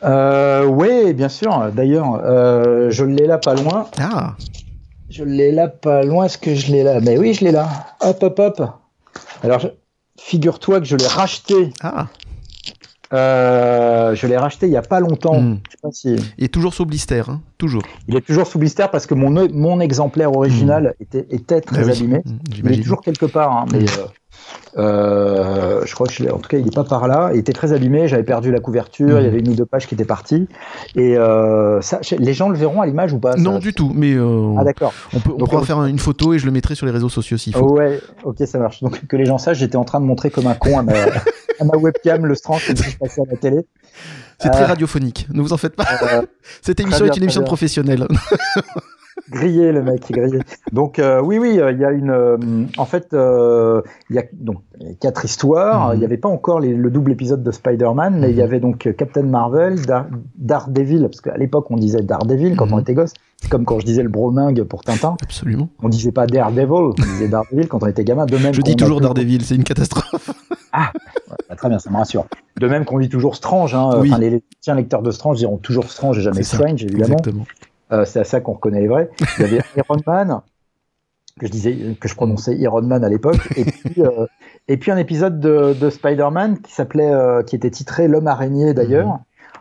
[0.03, 1.71] Euh, oui, bien sûr.
[1.73, 3.87] D'ailleurs, euh, je l'ai là pas loin.
[3.99, 4.35] Ah
[5.09, 6.25] Je l'ai là pas loin.
[6.25, 6.99] Est-ce que je l'ai là?
[7.01, 7.67] Mais oui, je l'ai là.
[8.01, 8.61] Hop, hop, hop.
[9.43, 9.67] Alors, je-
[10.19, 11.73] figure-toi que je l'ai racheté.
[11.81, 12.07] Ah.
[13.11, 15.41] Euh, je l'ai racheté il y a pas longtemps.
[15.41, 15.59] Mm.
[15.65, 16.15] Je sais pas si...
[16.37, 17.83] Il est toujours sous blister, hein toujours.
[18.07, 21.91] Il est toujours sous blister parce que mon, mon exemplaire original était, était très oui.
[21.91, 22.17] abîmé.
[22.25, 22.31] Mm,
[22.65, 24.05] Il est toujours quelque part, hein, mais euh,
[24.77, 27.31] euh, je crois que je en tout cas il est pas par là.
[27.33, 28.07] Il était très abîmé.
[28.07, 29.19] J'avais perdu la couverture.
[29.19, 30.47] Il y avait une ou deux pages qui étaient parties.
[30.95, 33.91] Et euh, ça, les gens le verront à l'image ou pas ça Non, du tout,
[33.95, 34.93] mais euh, Ah d'accord.
[35.13, 36.91] on, peut, on Donc, pourra on- faire une photo et je le mettrai sur les
[36.91, 37.73] réseaux sociaux s'il faut.
[37.73, 38.81] Ouais, ok, ça marche.
[38.81, 40.93] Donc que les gens sachent, j'étais en train de montrer comme un con à ma,
[41.59, 43.65] à ma webcam le je passais à la télé.
[44.39, 45.85] C'est très Euh, radiophonique, ne vous en faites pas.
[46.01, 46.21] Euh,
[46.61, 48.07] Cette émission bien, est une émission professionnelle.
[49.29, 50.39] grillé le mec, grillé.
[50.71, 52.09] Donc euh, oui, oui, euh, il y a une.
[52.09, 52.37] euh,
[52.77, 54.61] en fait, il y a donc
[54.99, 55.89] quatre histoires.
[55.89, 55.95] Mhm.
[55.95, 58.43] Il n'y avait pas encore les- le double épisode de Spider-Man, mais il y Mhm.
[58.45, 62.73] avait donc Captain Marvel, Dar- Daredevil, parce qu'à l'époque on disait Daredevil quand Mhm.
[62.73, 63.13] on était gosse.
[63.41, 65.15] C'est comme quand je disais le bromingue pour Tintin.
[65.23, 65.69] Absolument.
[65.81, 68.25] On disait pas Daredevil, on disait Daredevil quand on était gamin.
[68.25, 70.31] De même Je dis toujours Daredevil, c'est une catastrophe.
[70.71, 72.25] Bah, très bien, ça me rassure.
[72.59, 73.73] De même qu'on dit toujours Strange.
[73.73, 73.91] Hein.
[73.97, 74.09] Oui.
[74.11, 76.57] Enfin, les anciens lecteurs de Strange diront toujours Strange et jamais ça.
[76.57, 77.17] Strange, évidemment.
[77.17, 77.45] Exactement.
[77.91, 79.09] Euh, c'est à ça qu'on reconnaît les vrais.
[79.37, 80.41] Il y avait Iron Man,
[81.39, 84.27] que je disais, que je prononçais Iron Man à l'époque, et puis, euh,
[84.67, 88.73] et puis un épisode de, de Spider-Man qui s'appelait, euh, qui était titré L'homme araignée
[88.73, 89.19] d'ailleurs.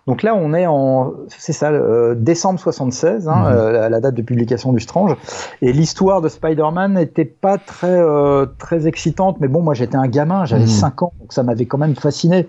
[0.09, 0.13] Mhm.
[0.15, 3.47] Donc là, on est en, c'est ça, euh, décembre 76, hein, Mhm.
[3.47, 5.15] euh, la, la date de publication du Strange.
[5.63, 10.09] Et l'histoire de Spider-Man n'était pas très, euh, très excitante, mais bon, moi j'étais un
[10.09, 10.69] gamin, j'avais Mhm.
[10.69, 12.49] 5 ans, donc ça m'avait quand même fasciné.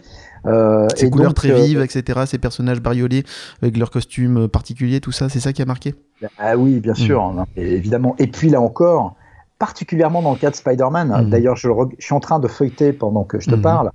[0.95, 2.22] Ces couleurs donc, très vives, etc.
[2.26, 3.26] Ces personnages bariolés
[3.62, 5.95] avec leurs costumes particuliers, tout ça, c'est ça qui a marqué?
[6.38, 7.39] Ah oui, bien sûr, Mm.
[7.39, 8.15] hein, évidemment.
[8.19, 9.15] Et puis là encore,
[9.60, 11.30] particulièrement dans le cas de Spider-Man, Mm.
[11.30, 11.67] d'ailleurs je,
[12.00, 13.91] suis en train de feuilleter pendant que je te parle.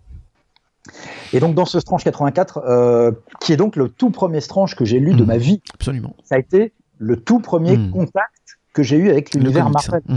[1.33, 4.85] Et donc dans ce Strange 84, euh, qui est donc le tout premier Strange que
[4.85, 5.27] j'ai lu de Mm.
[5.27, 6.14] ma vie, Absolument.
[6.25, 7.90] ça a été le tout premier Mm.
[7.90, 10.03] contact que j'ai eu avec l'univers Marvel.
[10.09, 10.14] hein.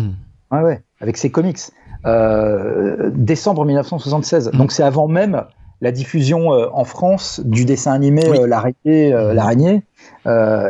[0.52, 0.56] Mm.
[0.56, 1.60] Ouais, ouais, avec ses comics.
[2.06, 4.52] Euh, décembre 1976.
[4.54, 4.58] Mm.
[4.58, 5.44] Donc c'est avant même
[5.82, 8.38] la diffusion euh, en France du dessin animé Oui.
[8.48, 9.12] L'araignée.
[9.12, 9.84] L'araignée.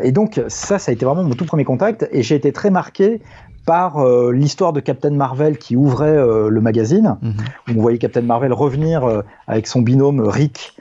[0.04, 2.08] Et donc ça, ça a été vraiment mon tout premier contact.
[2.12, 3.22] Et j'ai été très marqué
[3.67, 7.17] par euh, l'histoire de Captain Marvel qui ouvrait euh, le magazine.
[7.21, 7.34] Mhm.
[7.67, 10.73] où On voyait Captain Marvel revenir euh, avec son binôme Rick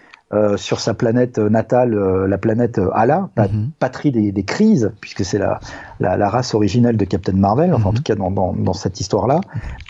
[0.57, 3.71] sur sa planète natale, la planète Ala, Mhm.
[3.79, 5.61] patrie des, des crises, puisque c'est la,
[6.01, 7.97] la, la race originelle de Captain Marvel, enfin en Mhm.
[7.97, 9.41] tout cas dans, dans, dans cette histoire-là.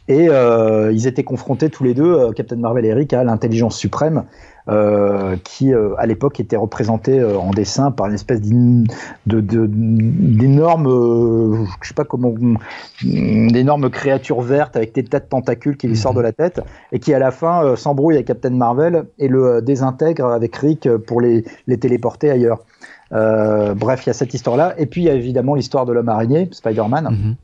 [0.08, 3.76] Et euh, ils étaient confrontés tous les deux, euh, Captain Marvel et Rick, à l'intelligence
[3.76, 4.24] suprême,
[4.68, 8.40] euh, qui euh, à l'époque était représentée euh, en dessin par une espèce
[9.26, 12.34] d'énorme, euh, je sais pas comment,
[13.02, 16.60] d'énormes créatures vertes avec des tas de tentacules qui lui sortent de la tête
[16.92, 21.20] et qui à la fin s'embrouille avec Captain Marvel et le désintègre avec Rick pour
[21.20, 22.58] les, les téléporter ailleurs.
[23.10, 24.74] Bref, il y a cette histoire-là.
[24.78, 27.30] Et puis il y a évidemment l'histoire de l'homme araignée, Spider-Man, Mhm.
[27.30, 27.34] euh,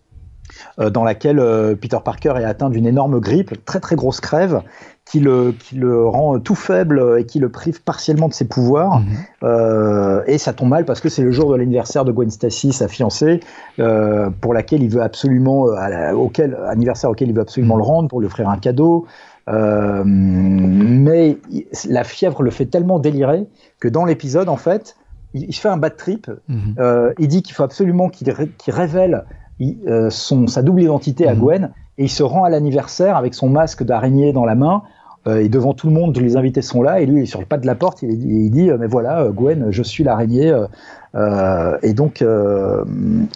[0.79, 4.62] dans laquelle euh, Peter Parker est atteint d'une énorme grippe, très très grosse crève,
[5.05, 8.46] qui le, qui le rend tout faible euh, et qui le prive partiellement de ses
[8.46, 9.01] pouvoirs.
[9.01, 9.07] Mhm.
[9.42, 12.72] Euh, et ça tombe mal parce que c'est le jour de l'anniversaire de Gwen Stacy,
[12.72, 13.40] sa fiancée,
[13.81, 17.77] euh, pour laquelle il veut absolument, euh, à la- auquel anniversaire auquel il veut absolument
[17.77, 19.07] le rendre pour lui offrir un cadeau.
[19.48, 21.38] Euh, mais
[21.88, 23.48] la fièvre le fait tellement délirer
[23.81, 24.96] que dans l'épisode, en fait,
[25.35, 26.31] il, se fait un bad trip.
[26.48, 26.75] Mhm.
[26.79, 29.25] Euh, il dit qu'il faut absolument qu'il ré- qu'il révèle
[29.62, 31.40] il- euh, son, sa double identité à Mhm.
[31.40, 34.83] Gwen et il se rend à l'anniversaire avec son masque d'araignée dans la main.
[35.29, 37.38] Euh, et devant tout le monde, les invités sont là, et lui, il est sur
[37.38, 40.53] le pas de la porte, il, il dit, euh, mais voilà, Gwen, je suis l'araignée,
[41.14, 42.25] euh, et donc,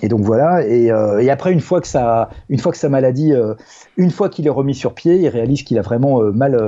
[0.02, 0.66] et donc voilà.
[0.66, 3.32] Et, et après, une fois que ça, une fois que sa maladie,
[3.96, 6.58] une fois qu'il est remis sur pied, il réalise qu'il a vraiment mal,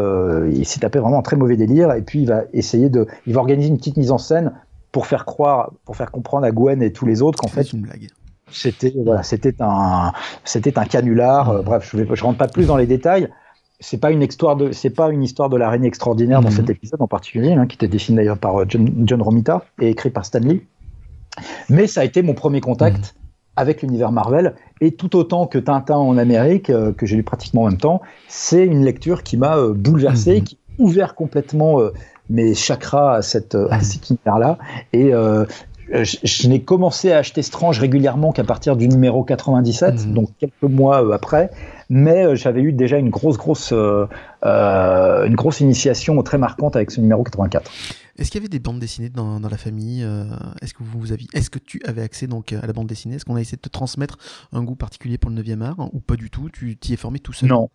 [0.52, 3.34] il s'est tapé vraiment un très mauvais délire, et puis il va essayer de, il
[3.34, 4.52] va organiser une petite mise en scène
[4.92, 7.80] pour faire croire, pour faire comprendre à Gwen et tous les autres qu'en fait, une
[7.80, 8.08] blague.
[8.50, 10.12] C'était voilà, c'était un
[10.44, 11.50] c'était un canular.
[11.50, 13.28] Euh, bref, je ne je rentre pas plus dans les détails.
[13.80, 16.56] C'est pas une histoire de c'est pas une histoire de l'araignée extraordinaire dans Mhm.
[16.56, 19.88] cet épisode en particulier, hein, qui était dessiné d'ailleurs par euh, John, John Romita et
[19.90, 20.62] écrit par Stanley.
[21.68, 23.14] Mais ça a été mon premier contact
[23.56, 27.62] avec l'univers Marvel et tout autant que Tintin en Amérique euh, que j'ai lu pratiquement
[27.62, 30.44] en même temps, c'est une lecture qui m'a euh, bouleversé, Mhm.
[30.44, 31.92] qui a ouvert complètement euh,
[32.30, 33.82] mes chakras à cette euh, à Mhm.
[33.82, 34.58] cet univers-là
[34.92, 35.44] et euh,
[35.92, 40.14] je, je n'ai commencé à acheter Strange régulièrement qu'à partir du numéro 97, Mhm.
[40.14, 41.50] donc quelques mois euh, après.
[41.90, 44.06] Mais euh, j'avais eu déjà une grosse, grosse, euh,
[44.44, 47.70] euh, une grosse initiation très marquante avec ce numéro 84.
[48.18, 50.24] Est-ce qu'il y avait des bandes dessinées dans, dans la famille euh,
[50.60, 53.14] Est-ce que vous aviez, est-ce que tu avais accès donc à la bande dessinée?
[53.14, 54.18] Est-ce qu'on a essayé de te transmettre
[54.52, 56.48] un goût particulier pour le 9e art ou pas du tout?
[56.52, 57.48] Tu t'y es formé tout seul?
[57.48, 57.70] Non.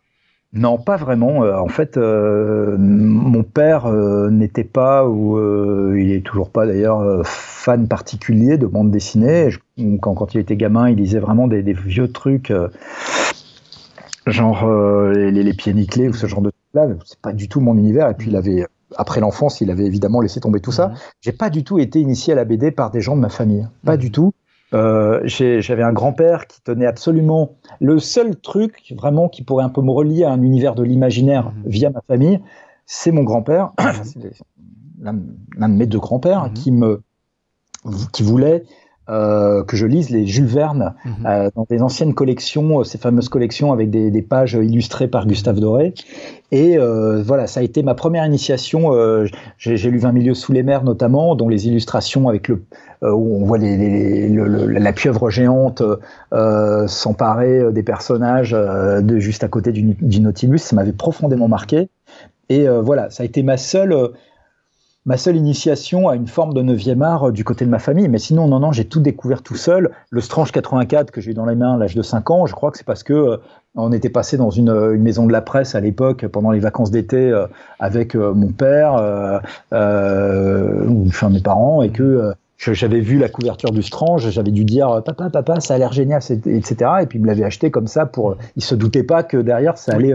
[0.53, 1.43] Non, pas vraiment.
[1.43, 6.67] Euh, en fait, euh, mon père euh, n'était pas, ou euh, il est toujours pas
[6.67, 9.49] d'ailleurs, fan particulier de bande dessinée.
[9.49, 9.59] Je-
[9.99, 12.53] quand, quand il était gamin, il lisait vraiment des, des vieux trucs,
[14.27, 14.69] genre
[15.11, 18.09] les, les, pieds nickelés ou ce genre de là, c'est pas du tout mon univers.
[18.09, 20.93] Et puis il avait, après l'enfance, il avait évidemment laissé tomber tout ça.
[21.21, 23.67] J'ai pas du tout été initié à la BD par des gens de ma famille,
[23.83, 24.33] pas du tout.
[24.73, 29.81] Euh, j'avais un grand-père qui tenait absolument le seul truc vraiment qui pourrait un peu
[29.81, 32.39] me relier à un univers de l'imaginaire via ma famille,
[32.85, 33.71] c'est mon grand-père,
[34.99, 37.01] l'un de mes deux grands-pères, qui me
[38.13, 38.63] qui voulait
[39.09, 41.25] euh, que je lise les Jules Verne mhm.
[41.25, 45.59] euh, dans des anciennes collections, ces fameuses collections avec des, des, pages illustrées par Gustave
[45.59, 45.93] Doré.
[46.53, 48.93] Et euh, voilà, ça a été ma première initiation.
[48.93, 49.25] Euh,
[49.57, 52.63] J'ai lu 20 milieux sous les mers notamment, dont les illustrations avec le
[53.01, 55.81] où on voit la pieuvre géante
[56.87, 60.59] s'emparer des personnages de juste à côté du, Nautilus.
[60.59, 61.89] Ça m'avait profondément marqué.
[62.47, 64.13] Et voilà, ça a été ma seule
[65.05, 68.07] ma seule initiation à une forme de 9e art euh, du côté de ma famille.
[68.07, 69.91] Mais sinon, non, non, j'ai tout découvert tout seul.
[70.09, 72.53] Le Strange 84 que j'ai eu dans les mains à l'âge de 5 ans, je
[72.53, 73.37] crois que c'est parce que euh,
[73.75, 76.91] on était passé dans une, une, maison de la presse à l'époque pendant les vacances
[76.91, 77.47] d'été euh,
[77.79, 78.93] avec mon père
[79.71, 85.01] ou enfin mes parents et que j'avais vu la couverture du Strange, j'avais dû dire
[85.03, 88.05] papa papa ça a l'air génial etc et puis il me l'avait acheté comme ça
[88.05, 90.13] pour il se doutait pas que derrière ça allait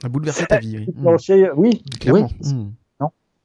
[0.00, 1.20] ça bouleverser ta vie oui,
[1.56, 2.24] oui, oui.
[2.42, 2.70] Hmm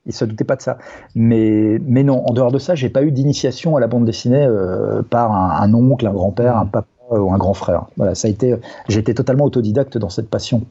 [0.05, 0.77] il se doutait pas de ça.
[1.15, 4.45] Mais, mais non, en dehors de ça, j'ai pas eu d'initiation à la bande dessinée
[4.45, 7.85] euh, par un, oncle, un grand-père, un papa ou un grand frère.
[7.97, 8.55] Voilà, ça a été,
[8.87, 10.65] j'ai été totalement autodidacte dans cette passion.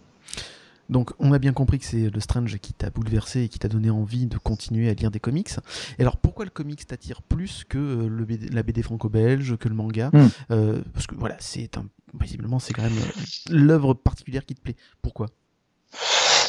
[0.91, 3.69] Donc, on a bien compris que c'est le Strange qui t'a bouleversé et qui t'a
[3.69, 5.51] donné envie de continuer à lire des comics.
[5.99, 10.11] Et alors, pourquoi le comics t'attire plus que euh, la BD franco-belge, que le manga?
[10.13, 10.29] Hmm.
[10.51, 11.87] euh, Parce que voilà, c'est un,
[12.21, 12.93] visiblement, c'est quand même
[13.51, 14.77] l'œuvre particulière qui te plaît.
[15.01, 15.29] Pourquoi?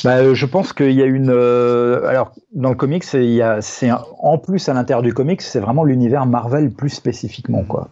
[0.03, 1.29] Bah, euh, je pense qu'il y a une.
[1.29, 5.41] Euh, alors, dans le comics, il y a, c'est en plus à l'intérieur du comics,
[5.41, 7.89] c'est vraiment l'univers Marvel plus spécifiquement, quoi.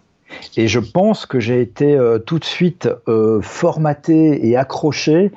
[0.58, 2.90] Et je pense que j'ai été euh, tout de suite
[3.42, 5.32] formaté et accroché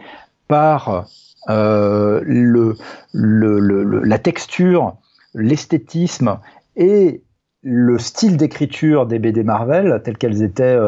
[0.48, 1.06] par
[1.48, 2.74] le,
[3.12, 4.96] le, le, la texture,
[5.34, 6.38] l'esthétisme
[6.76, 7.22] et
[7.62, 10.78] le style d'écriture des BD Marvel, telles qu'elles étaient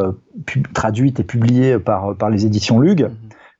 [0.75, 3.11] traduites et publiées par, par les éditions Lug.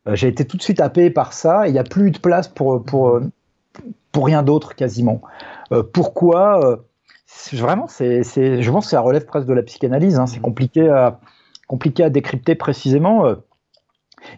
[0.09, 1.67] Euh, j'ai été tout de suite happé par ça.
[1.69, 3.21] Il n'y a plus de place pour, pour,
[4.13, 5.21] pour rien d'autre quasiment.
[5.73, 6.77] Euh, pourquoi euh,
[7.53, 10.19] Vraiment, c'est, je pense que ça relève presque de la psychanalyse.
[10.19, 10.27] Hein.
[10.27, 11.21] C'est compliqué à,
[11.67, 13.25] compliqué à décrypter précisément.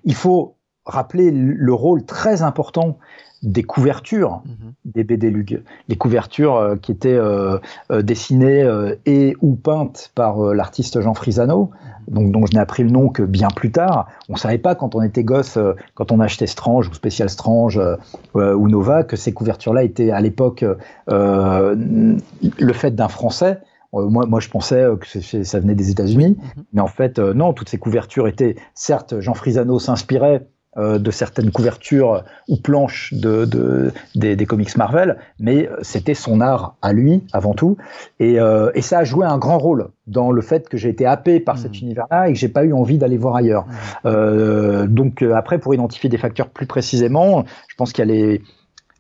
[0.05, 2.99] Il faut rappeler le rôle très important
[3.43, 4.73] des couvertures mhm.
[4.85, 7.59] des BD Lug, les couvertures euh, qui étaient euh,
[7.91, 8.69] euh, dessinées
[9.07, 11.71] et ou peintes par l'artiste Jean Frisano,
[12.09, 12.15] mhm.
[12.15, 14.09] donc dont je n'ai appris le nom que bien plus tard.
[14.29, 15.59] On savait pas quand on était gosse,
[15.95, 17.81] quand on achetait Strange ou Spécial Strange
[18.35, 20.65] ou Nova, que ces couvertures-là étaient à l'époque
[21.09, 23.61] le fait d'un Français.
[23.93, 26.65] moi, moi, je pensais que ça venait des États-Unis, mhm.
[26.75, 27.53] mais en fait, non.
[27.53, 34.47] Toutes ces couvertures étaient, certes, Jean Frisano s'inspirait de certaines couvertures ou planches de, des,
[34.47, 37.77] comics Marvel, mais c'était son art à lui avant tout,
[38.21, 41.41] et, euh, ça a joué un grand rôle dans le fait que j'ai été happé
[41.41, 41.85] par cet mmh.
[41.85, 43.67] univers-là et que j'ai pas eu envie d'aller voir ailleurs.
[43.67, 43.73] Mmh.
[44.07, 48.43] Euh, donc après, pour identifier des facteurs plus précisément, je pense qu'il y a les,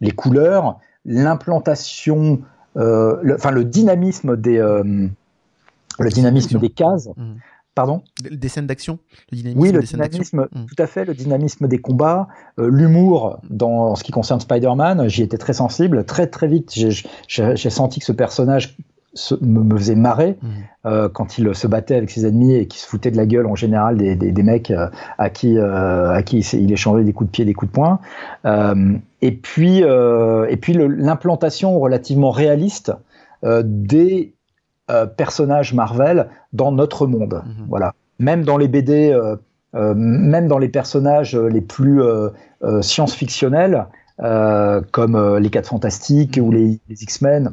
[0.01, 2.41] les couleurs, l'implantation,
[2.77, 7.09] enfin le, dynamisme des le dynamisme des cases.
[7.17, 7.35] Mmh.
[7.81, 8.99] Pardon Des scènes d'action
[9.33, 10.67] Oui, le dynamisme, hmm.
[10.67, 15.09] tout à fait, le dynamisme des combats, euh, l'humour dans en ce qui concerne Spider-Man,
[15.09, 16.05] j'y étais très sensible.
[16.05, 18.77] Très très vite, j'ai senti que ce personnage
[19.41, 20.49] me, faisait marrer hmm.
[20.85, 23.47] euh, quand il se battait avec ses ennemis et qui se foutait de la gueule
[23.47, 27.33] en général des, des, mecs euh, à qui, à qui il échangeait des coups de
[27.33, 28.01] pied, des coups de poing.
[29.23, 32.93] et puis, et puis l'implantation relativement réaliste
[33.43, 34.35] des
[34.91, 37.43] euh, personnages Marvel dans notre monde.
[37.45, 37.67] Mhm.
[37.69, 37.95] Voilà.
[38.19, 39.37] Même dans les BD, euh,
[39.77, 42.03] euh, même dans les personnages les plus
[42.81, 43.87] science-fictionnels,
[44.19, 47.53] comme les 4 Fantastiques ou les, X-Men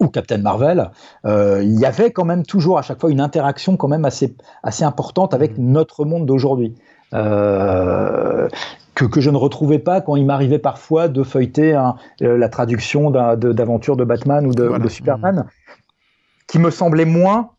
[0.00, 0.90] ou Captain Marvel,
[1.24, 4.84] il y avait quand même toujours à chaque fois une interaction quand même assez, assez
[4.84, 5.72] importante avec mhm.
[5.72, 6.74] notre monde d'aujourd'hui.
[7.12, 8.48] que,
[9.04, 11.78] que, je ne retrouvais pas quand il m'arrivait parfois de feuilleter
[12.20, 15.44] la traduction d'aventures de, Batman ou de, Superman.
[16.48, 17.50] Qui me semblait moins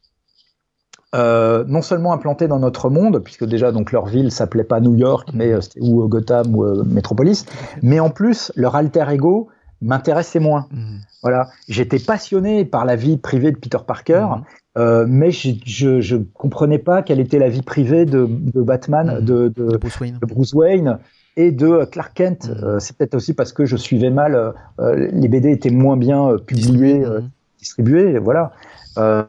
[1.15, 4.95] euh, non seulement implanté dans notre monde, puisque déjà donc leur ville s'appelait pas New
[4.95, 7.45] York, mais euh, ou Gotham ou euh, Metropolis,
[7.81, 9.47] mais en plus leur alter ego
[9.81, 10.67] m'intéressait moins.
[10.69, 10.97] Mmh.
[11.23, 14.27] Voilà, j'étais passionné par la vie privée de Peter Parker,
[14.77, 15.05] mmh.
[15.07, 19.25] mais je, je, comprenais pas quelle était la vie privée de, Batman, mmh.
[19.25, 19.77] de, de,
[20.27, 20.99] Bruce Wayne.
[21.37, 22.51] et de Clark Kent.
[22.77, 27.03] c'est peut-être aussi parce que je suivais mal, les BD étaient moins bien publiés,
[27.59, 28.51] distribués, voilà.
[28.97, 29.23] Euh,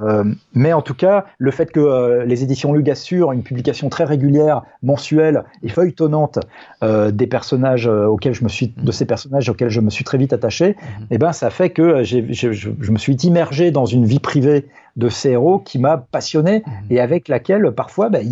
[0.00, 3.90] Euh, mais en tout cas, le fait que euh, les éditions Lug assurent une publication
[3.90, 6.38] très régulière, mensuelle et feuilletonnante
[6.82, 10.16] euh, des personnages auxquels je me suis, de ces personnages auxquels je me suis très
[10.16, 11.06] vite attaché, mm-hmm.
[11.10, 14.66] eh ben ça fait que je, je, me suis immergé dans une vie privée
[14.96, 16.70] de ces héros qui m'a passionné mm-hmm.
[16.90, 18.26] et avec laquelle parfois, ben,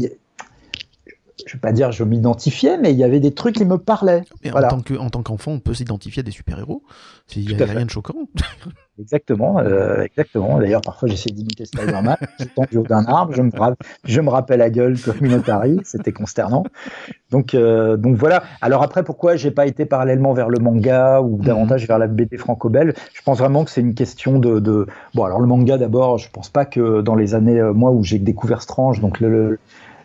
[1.47, 4.23] je vais pas dire je m'identifiais, mais il y avait des trucs qui me parlaient.
[4.53, 6.83] en tant que, en tant qu'enfant, on peut s'identifier à des super-héros.
[7.37, 8.15] Il n'y a, rien de choquant.
[8.99, 10.59] exactement, euh, exactement.
[10.59, 12.17] D'ailleurs, parfois, j'essaie d'imiter Spider-Man.
[12.41, 13.51] je tombe du haut d'un arbre, je me,
[14.05, 15.79] je me rappelle la gueule comme une otarie.
[15.85, 16.65] C'était consternant.
[17.31, 18.43] Donc, euh, donc voilà.
[18.61, 21.45] Alors après, pourquoi j'ai pas été parallèlement vers le manga ou mhm.
[21.45, 25.25] davantage vers la BD franco-belge Je pense vraiment que c'est une question de, de, Bon,
[25.25, 28.19] alors le manga d'abord, je pense pas que dans les années, euh, moi, où j'ai
[28.19, 29.59] découvert Strange, donc le le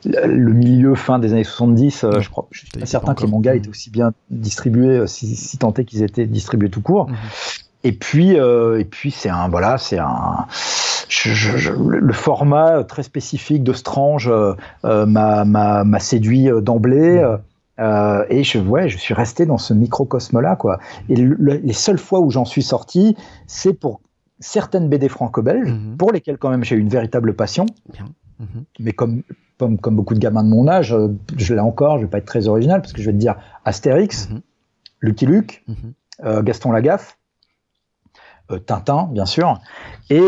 [0.05, 3.55] milieu fin des années 70, euh, je crois, je suis pas certain que les mangas
[3.55, 7.09] étaient aussi bien distribués, euh, si, si tant est qu'ils étaient distribués tout court.
[7.09, 7.15] Mhm.
[7.83, 10.47] Et puis, euh, et puis c'est un, voilà, c'est un,
[11.77, 14.31] le format très spécifique de Strange
[14.83, 17.23] m'a séduit d'emblée.
[17.77, 18.25] Mhm.
[18.29, 20.79] et je, ouais, je suis resté dans ce microcosme-là, quoi.
[21.09, 23.15] Et les seules fois où j'en suis sorti,
[23.45, 24.01] c'est pour
[24.39, 27.67] certaines BD franco-belges, pour lesquelles quand même j'ai eu une véritable passion.
[28.79, 29.23] Mais comme
[29.57, 32.25] comme, beaucoup de gamins de mon âge, euh, je l'ai encore, je vais pas être
[32.25, 34.41] très original parce que je vais te dire Astérix, mhm.
[35.01, 35.75] Lucky Luke, mhm.
[36.25, 37.17] euh, Gaston Lagaffe,
[38.51, 39.59] euh, Tintin, bien sûr,
[40.09, 40.21] et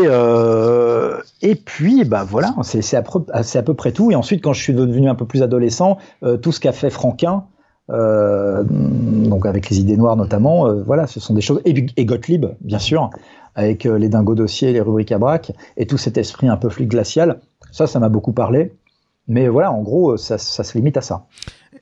[1.40, 4.10] et puis bah voilà, c'est à, à, peu près tout.
[4.10, 5.98] Et ensuite, quand je suis devenu un peu plus adolescent,
[6.42, 7.44] tout ce qu'a fait Franquin.
[7.88, 12.80] donc avec les idées noires notamment, voilà, ce sont des choses et, et Gottlieb bien
[12.80, 13.10] sûr,
[13.54, 16.88] avec les dingos dossiers, les rubriques à braque et tout cet esprit un peu flic
[16.88, 17.40] glacial.
[17.72, 18.72] Ça, ça m'a beaucoup parlé.
[19.28, 21.26] Mais voilà, en gros, ça, se limite à ça.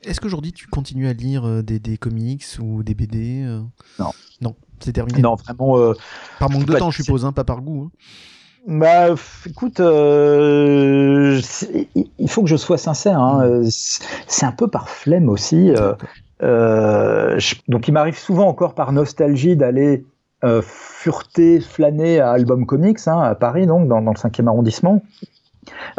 [0.03, 3.61] Est-ce qu'aujourd'hui tu continues à lire euh, des, comics ou des BD euh
[3.99, 4.11] Non.
[4.41, 5.21] Non, c'est terminé.
[5.21, 5.79] Non, vraiment.
[5.79, 5.93] Euh,
[6.39, 7.85] par manque de temps, je suppose, hein, pas par goût.
[7.87, 7.91] Hein.
[8.67, 9.79] Bah, écoute, il
[12.27, 13.17] faut que je sois sincère.
[13.19, 13.69] Hein, mm.
[13.69, 15.71] c'est un peu par flemme aussi.
[16.41, 20.05] donc, il m'arrive souvent encore par nostalgie d'aller
[20.61, 25.01] fureter, flâner à Album Comics à Paris, donc dans, dans le 5e arrondissement.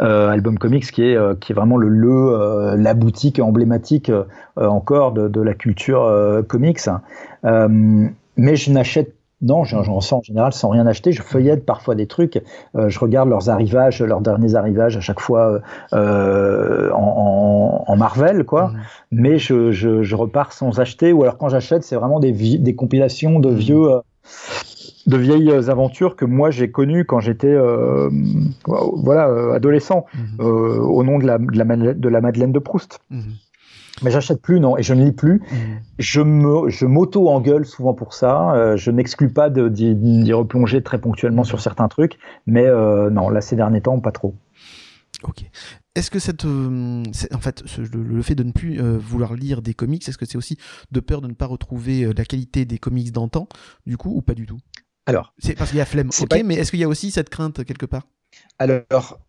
[0.01, 4.11] Euh, album Comics qui est euh, qui est vraiment le, le euh, la boutique emblématique
[4.55, 6.09] encore de, de, la culture
[6.47, 6.79] comics.
[7.43, 11.13] mais je n'achète non, j'en ressens en général sans rien acheter.
[11.13, 12.41] Je feuillette parfois des trucs.
[12.75, 15.61] je regarde leurs arrivages, leurs derniers arrivages à chaque fois
[15.93, 18.67] euh, en, en, Marvel, quoi.
[18.67, 18.77] Mmh.
[19.11, 21.13] Mais je, je, je, repars sans acheter.
[21.13, 23.55] Ou alors quand j'achète, c'est vraiment des, des compilations de mmh.
[23.55, 23.87] vieux
[25.09, 28.09] de vieilles aventures que moi j'ai connues quand j'étais euh,
[28.65, 30.45] voilà euh, adolescent mhm.
[30.45, 32.99] euh, au nom de la, de la, de la Madeleine de Proust.
[33.09, 33.33] Mhm.
[34.01, 35.41] Mais j'achète plus, non, et je ne lis plus.
[35.51, 35.79] Mhm.
[35.97, 38.77] Je me, je m'auto-engueule souvent pour ça.
[38.77, 42.17] je n'exclus pas d'y replonger très ponctuellement sur certains trucs,
[42.47, 42.65] mais
[43.11, 44.35] non, là ces derniers temps, pas trop.
[45.23, 45.43] Ok.
[45.95, 47.61] Est-ce que cette, en fait,
[47.93, 50.57] le, fait de ne plus vouloir lire des comics, est-ce que c'est aussi
[50.91, 53.49] de peur de ne pas retrouver la qualité des comics d'antan,
[53.85, 54.59] du coup, ou pas du tout?
[55.05, 56.09] Alors, c'est parce qu'il y a flemme.
[56.21, 58.03] Ok, mais est-ce qu'il y a aussi cette crainte quelque part?
[58.59, 59.19] Alors,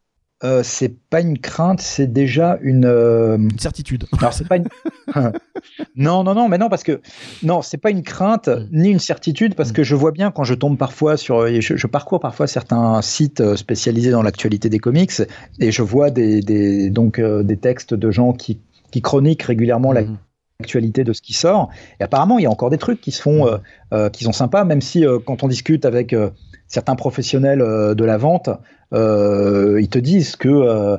[0.42, 4.06] euh, c'est pas une crainte, c'est déjà une, euh, certitude.
[4.18, 4.68] Alors c'est pas une...
[5.96, 7.02] non non non, mais non parce que
[7.42, 8.68] non, c'est pas une crainte mm.
[8.72, 9.74] ni une certitude parce mm.
[9.74, 13.56] que je vois bien quand je tombe parfois sur, je, parcours parfois certains sites euh,
[13.56, 15.12] spécialisés dans l'actualité des comics
[15.58, 20.04] et je vois des, donc des textes de gens qui, qui chroniquent régulièrement la
[20.60, 21.70] mm actualité de ce qui sort.
[21.98, 23.56] Et apparemment, il y a encore des trucs qui se font, euh,
[23.92, 26.14] euh, qui sont sympas, même si euh, quand on discute avec
[26.68, 28.50] certains professionnels de la vente,
[28.92, 30.98] ils te disent que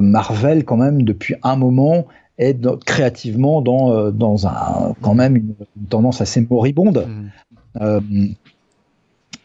[0.00, 2.06] Marvel, quand même, depuis un moment,
[2.38, 5.54] est créativement dans, dans un, quand même une,
[5.88, 7.06] tendance assez moribonde.
[7.06, 7.26] Mmh.
[7.80, 8.00] Euh,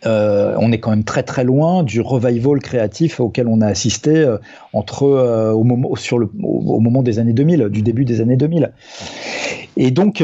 [0.05, 4.37] on est quand même très très loin du revival créatif auquel on a assisté euh,
[4.73, 8.37] entre euh, au moment sur le au, moment des années 2000, du début des années
[8.37, 8.71] 2000.
[9.77, 10.23] Et donc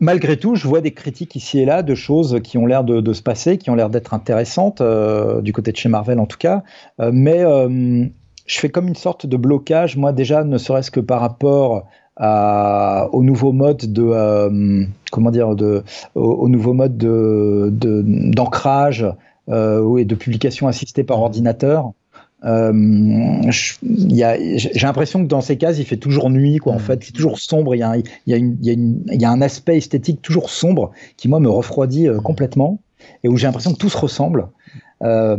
[0.00, 3.12] malgré tout, je vois des critiques ici et là de choses qui ont l'air de,
[3.12, 4.82] se passer, qui ont l'air d'être intéressantes
[5.42, 6.62] du côté de chez Marvel en tout cas,
[6.98, 7.44] mais
[8.48, 11.86] je fais comme une sorte de blocage, moi déjà, ne serait-ce que par rapport
[12.20, 15.82] au nouveau mode de euh, comment dire de
[16.14, 19.06] au, nouveau mode de d'ancrage
[19.48, 21.92] euh, et de publication assistée par ordinateur.
[22.44, 26.74] Euh, j'ai l'impression que dans ces cases, il fait toujours nuit, quoi.
[26.74, 26.80] En mmh.
[26.80, 27.74] fait, c'est toujours sombre.
[27.74, 29.40] Il y, a, il, y a une, il, y a une, il y a un
[29.40, 32.78] aspect esthétique toujours sombre qui moi me refroidit euh, complètement
[33.22, 34.48] et où j'ai l'impression que tout se ressemble.
[35.02, 35.36] Euh,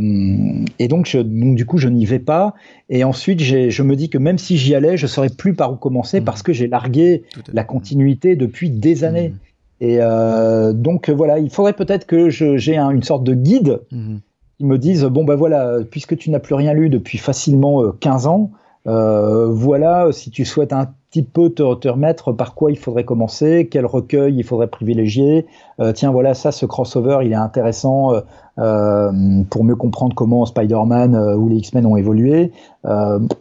[0.78, 2.54] et donc, du coup, je n'y vais pas.
[2.88, 5.76] Et ensuite, je me dis que même si j'y allais, je saurais plus par où
[5.76, 6.24] commencer mmh.
[6.24, 9.04] parce que j'ai largué la continuité depuis des mmh.
[9.04, 9.34] années.
[9.82, 14.16] Et euh, donc voilà, il faudrait peut-être que j'ai une sorte de guide mmh.
[14.58, 18.26] qui me disent bon ben voilà, puisque tu n'as plus rien lu depuis facilement 15
[18.26, 18.50] ans,
[18.84, 23.84] voilà, si tu souhaites un petit peu te, remettre par quoi il faudrait commencer, quel
[23.84, 25.46] recueil il faudrait privilégier.
[25.94, 28.12] tiens, voilà, ça, ce crossover, il est intéressant
[28.56, 32.52] pour mieux comprendre comment Spider-Man ou les X-Men ont évolué.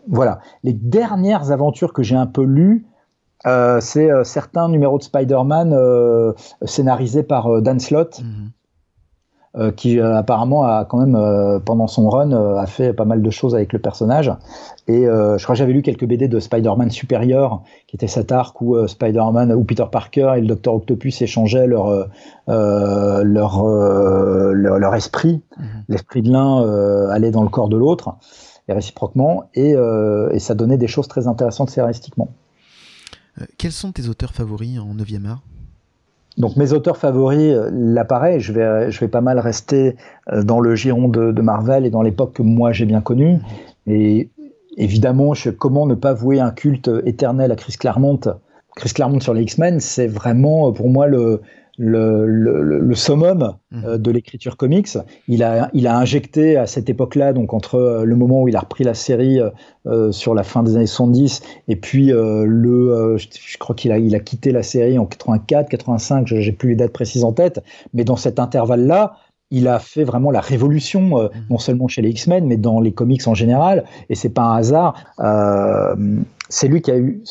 [0.08, 2.88] voilà, les dernières aventures que j'ai un peu lues,
[3.46, 8.22] euh, c'est euh, certains numéros de Spider-Man euh, scénarisés par Dan Slott.
[9.56, 9.72] Mhm.
[9.74, 11.18] qui apparemment a quand même
[11.66, 14.32] pendant son run a fait pas mal de choses avec le personnage
[14.88, 18.62] et je crois que j'avais lu quelques BD de Spider-Man supérieur qui était cet arc
[18.62, 22.08] où Spider-Man ou Peter Parker et le Docteur Octopus échangeaient leur
[22.48, 25.66] leur, leur, esprit mhm.
[25.88, 28.18] l'esprit de l'un allait dans le corps de l'autre
[28.68, 32.30] et réciproquement et, et ça donnait des choses très intéressantes scénaristiquement
[33.42, 35.42] euh, quels sont tes auteurs favoris en 9e art?
[36.38, 39.96] Donc mes auteurs favoris, euh, là pareil, je vais, je vais pas mal rester
[40.32, 43.40] euh, dans le giron de, Marvel et dans l'époque que moi j'ai bien connue.
[43.88, 44.30] Et
[44.78, 48.20] évidemment, comment ne pas vouer un culte éternel à Chris Claremont?
[48.76, 51.42] Chris Claremont sur les X-Men, c'est vraiment pour moi le,
[51.82, 53.86] le, le, le summum mmh.
[53.86, 54.90] euh, de l'écriture comics.
[55.30, 58.56] Il a, il a injecté à cette époque-là, donc entre euh, le moment où il
[58.58, 59.40] a repris la série
[59.88, 64.14] euh, sur la fin des années 70 et puis le, je, crois qu'il a, il
[64.14, 67.64] a quitté la série en 84, 85, j'ai plus les dates précises en tête,
[67.94, 69.14] mais dans cet intervalle-là,
[69.52, 71.30] il a fait vraiment la révolution, mmh.
[71.50, 73.86] non seulement chez les X-Men, mais dans les comics en général.
[74.10, 74.96] Et c'est pas un hasard.
[75.20, 75.96] Euh,
[76.50, 77.24] c'est lui qui a eu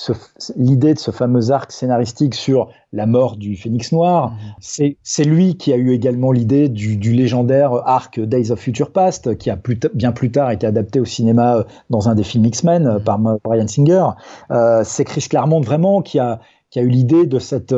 [0.57, 4.31] l'idée de ce fameux arc scénaristique sur la mort du Phénix Noir.
[4.31, 4.95] Mhm.
[5.03, 9.51] C'est lui qui a eu également l'idée du, légendaire arc Days of Future Past, qui
[9.51, 9.59] a
[9.93, 13.19] bien plus tard été adapté au cinéma euh, dans un des films X-Men euh, par
[13.19, 14.07] Brian Singer.
[14.53, 16.39] Euh, c'est Chris Claremont vraiment qui a,
[16.71, 17.75] qui a eu l'idée de cette...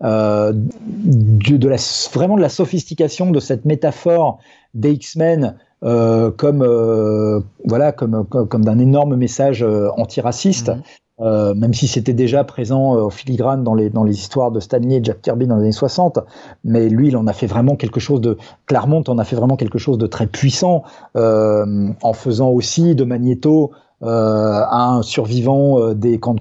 [0.00, 1.76] de, la,
[2.12, 4.38] vraiment de la sophistication de cette métaphore
[4.74, 10.72] des X-Men euh, comme euh, voilà comme comme, d'un énorme message euh, antiraciste.
[11.18, 11.58] Mhm.
[11.58, 15.00] même si c'était déjà présent au filigrane dans les, dans les histoires de Stanley et
[15.02, 16.18] Jack Kirby dans les années 60,
[16.62, 18.36] mais lui, il en a fait vraiment quelque chose de,
[18.66, 20.82] Claremont en a fait vraiment quelque chose de très puissant,
[21.14, 23.70] en faisant aussi de Magneto
[24.02, 26.36] un survivant des camps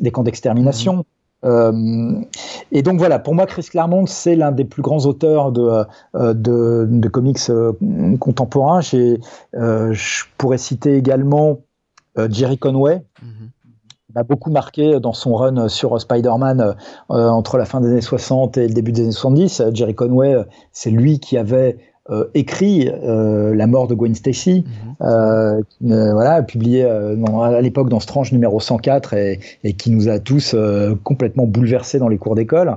[0.00, 0.96] des, camps d'extermination.
[0.96, 1.02] Mhm.
[1.44, 2.20] Euh,
[2.72, 5.84] et donc voilà, pour moi, Chris Claremont, c'est l'un des plus grands auteurs de,
[6.14, 7.72] euh, de, de comics euh,
[8.18, 8.80] contemporains.
[8.80, 11.60] je pourrais citer également
[12.16, 13.02] Jerry Conway.
[13.22, 13.26] Mm
[14.16, 16.74] m'a beaucoup marqué dans son run sur Spider-Man
[17.10, 19.62] entre la fin des années 60 et le début des années 70.
[19.72, 20.34] Jerry Conway,
[20.72, 21.78] c'est lui qui avait
[22.34, 24.94] écrit euh, La mort de Gwen Stacy, mhm.
[25.02, 30.54] euh, voilà, publié à l'époque dans Strange numéro 104 et, et qui nous a tous
[31.04, 32.76] complètement bouleversés dans les cours d'école.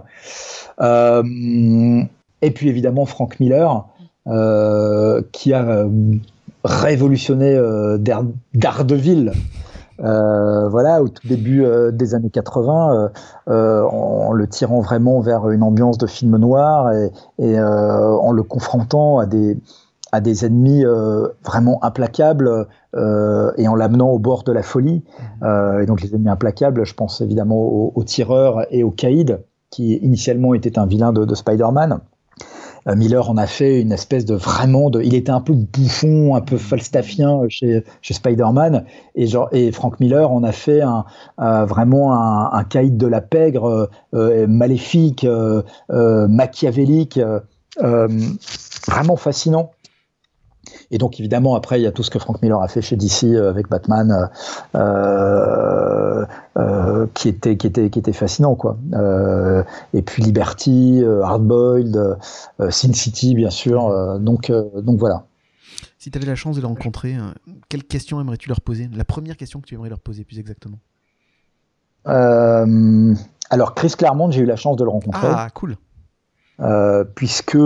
[0.82, 3.86] et puis évidemment Frank Miller,
[5.32, 5.86] qui a
[6.64, 7.60] révolutionné
[8.54, 9.34] Daredevil
[10.00, 13.12] euh, voilà, au tout début euh, des années 80,
[13.48, 16.92] euh, en le tirant vraiment vers une ambiance de film noir
[17.40, 19.58] et, en le confrontant à des,
[20.12, 20.84] à des ennemis
[21.44, 25.04] vraiment implacables et en l'amenant au bord de la folie.
[25.42, 25.82] Mmh.
[25.82, 29.38] et donc les ennemis implacables, je pense évidemment aux, tireurs et aux caïds,
[29.70, 32.00] qui initialement étaient un vilain de, de Spider-Man.
[32.88, 35.02] Euh, Miller en a fait une espèce de vraiment de.
[35.02, 38.86] Il était un peu bouffon, un peu falstaffien chez, chez Spider-Man.
[39.16, 41.06] Et, et Frank Miller en a fait un,
[41.40, 42.14] euh, vraiment
[42.54, 45.26] un, caïd de la pègre, euh, maléfique,
[45.90, 47.20] machiavélique,
[47.80, 49.72] vraiment fascinant.
[50.92, 52.96] Et donc évidemment après il y a tout ce que Frank Miller a fait chez
[52.96, 54.30] DC euh, avec Batman,
[54.76, 56.26] euh,
[56.58, 58.78] euh, qui était qui était qui était fascinant quoi.
[59.94, 62.18] et puis Liberty, Hardboiled,
[62.70, 64.20] Sin City bien sûr.
[64.20, 65.26] donc donc voilà.
[65.98, 67.16] Si tu avais la chance de les rencontrer,
[67.70, 68.90] quelle question aimerais-tu leur poser?
[68.94, 70.80] La première question que tu aimerais leur poser plus exactement.
[72.06, 75.28] alors Chris Claremont, j'ai eu la chance de le rencontrer.
[75.30, 75.78] Ah cool.
[77.16, 77.58] puisque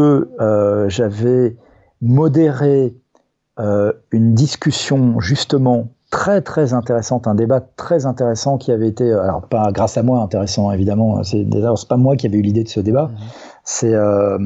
[0.87, 1.57] j'avais
[2.01, 2.95] modéré
[3.59, 9.41] euh, une discussion justement très très intéressante, un débat très intéressant qui avait été, alors
[9.41, 12.63] pas grâce à moi intéressant évidemment, c'est d'ailleurs c'est pas moi qui avait eu l'idée
[12.63, 13.17] de ce débat, mhm.
[13.63, 14.37] c'est euh,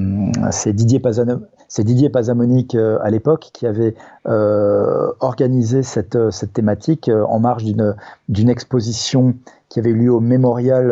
[0.51, 3.95] c'est Didier Pazano, c'est Didier Pazamonique euh, à l'époque qui avait
[4.27, 7.95] euh, organisé cette, cette thématique en marge d'une
[8.27, 9.35] d'une exposition
[9.69, 10.87] qui avait eu lieu au mémorial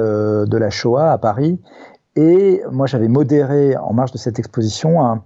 [0.48, 1.60] de la Shoah à Paris.
[2.16, 5.24] Et moi, j'avais modéré en marge de cette exposition un,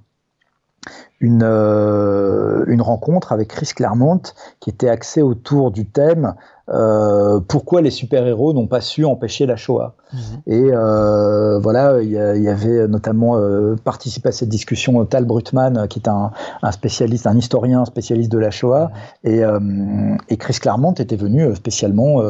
[1.24, 4.22] une, euh, une rencontre avec Chris Claremont
[4.60, 6.36] qui était axée autour du thème
[6.70, 9.96] euh, pourquoi les super-héros n'ont pas su empêcher la Shoah?
[10.14, 10.20] Mhm.
[10.48, 16.00] Et euh, voilà, il y, avait notamment euh, participé à cette discussion Tal Brutman, qui
[16.00, 16.32] est un,
[16.72, 18.92] spécialiste, un historien spécialiste de la Shoah,
[19.26, 20.18] mhm.
[20.30, 22.22] et, Chris Claremont était venu spécialement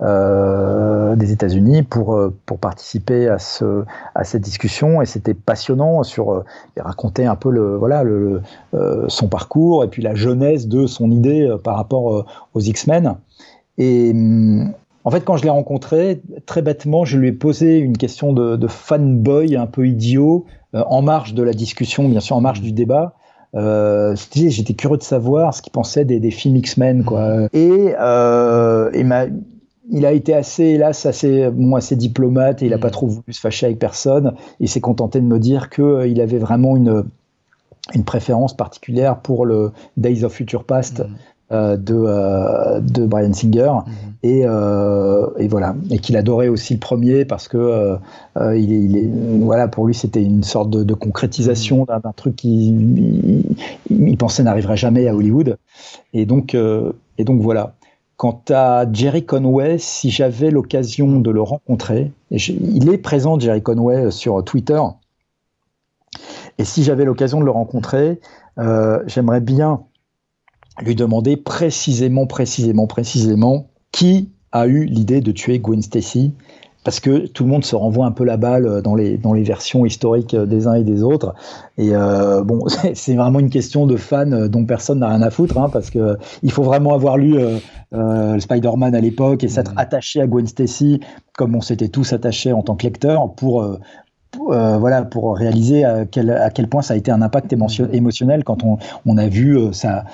[0.00, 3.84] des États-Unis pour pour participer à ce
[4.14, 6.44] à cette discussion, et c'était passionnant sur
[6.76, 8.42] il racontait un peu le voilà le,
[9.08, 12.24] son parcours et puis la jeunesse de son idée par rapport
[12.54, 13.16] aux X-Men.
[13.78, 14.12] Et
[15.06, 18.66] en fait, quand je l'ai rencontré, très bêtement, je lui ai posé une question de,
[18.66, 22.72] fanboy un peu idiot, euh, en marge de la discussion, bien sûr, en marge du
[22.72, 23.14] débat.
[23.54, 27.48] Euh, J'étais curieux de savoir ce qu'il pensait des, des, films X-Men, quoi.
[27.52, 28.90] Et, euh,
[29.88, 33.32] il a été assez, hélas, assez, bon, assez diplomate et il n'a pas trop voulu
[33.32, 34.34] se fâcher avec personne.
[34.58, 37.04] Il s'est contenté de me dire qu'il il avait vraiment une,
[37.94, 41.14] une préférence particulière pour le Days of Future Past, mmh.
[41.52, 43.70] Euh, de, euh, de Brian Singer.
[43.70, 43.92] Mhm.
[44.24, 45.76] et, euh, et, voilà.
[45.90, 47.96] Et qu'il adorait aussi le premier parce que
[48.36, 49.08] il, est, il, est,
[49.42, 52.00] voilà pour lui c'était une sorte de, concrétisation mhm.
[52.02, 53.44] d'un truc qu'il
[53.90, 55.56] il, pensait n'arriverait jamais à Hollywood.
[56.14, 57.74] Et donc et donc voilà.
[58.16, 63.62] Quant à Jerry Conway, si j'avais l'occasion de le rencontrer, et il est présent Jerry
[63.62, 64.80] Conway sur Twitter,
[66.58, 68.18] et si j'avais l'occasion de le rencontrer,
[69.06, 69.82] j'aimerais bien
[70.82, 76.32] lui demander précisément, précisément, précisément qui a eu l'idée de tuer Gwen Stacy
[76.86, 79.42] parce que tout le monde se renvoie un peu la balle dans les, dans les
[79.42, 81.34] versions historiques des uns et des autres.
[81.78, 82.60] Et euh, bon,
[82.94, 86.16] c'est vraiment une question de fan dont personne n'a rien à foutre, hein, parce que
[86.44, 87.58] il faut vraiment avoir lu euh,
[87.92, 89.78] euh, Spider-Man à l'époque et s'être mmh.
[89.78, 91.00] attaché à Gwen Stacy,
[91.36, 93.78] comme on s'était tous attachés en tant que lecteur, pour, euh,
[94.78, 97.88] voilà, pour réaliser à quel, à quel point ça a été un impact mmh.
[97.94, 100.04] émotionnel quand on, on a vu ça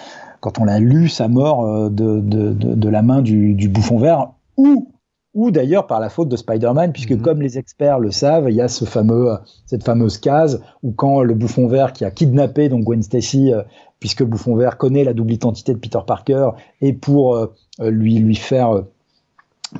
[0.42, 3.96] quand on l'a lu, sa mort euh, de, de, de, la main du, du, bouffon
[3.96, 4.90] vert, ou,
[5.34, 7.22] ou d'ailleurs par la faute de Spider-Man, puisque mhm.
[7.22, 9.30] comme les experts le savent, il y a ce fameux,
[9.66, 13.62] cette fameuse case où quand le bouffon vert qui a kidnappé donc Gwen Stacy, euh,
[14.00, 18.18] puisque le bouffon vert connaît la double identité de Peter Parker, et pour euh, lui,
[18.18, 18.82] lui faire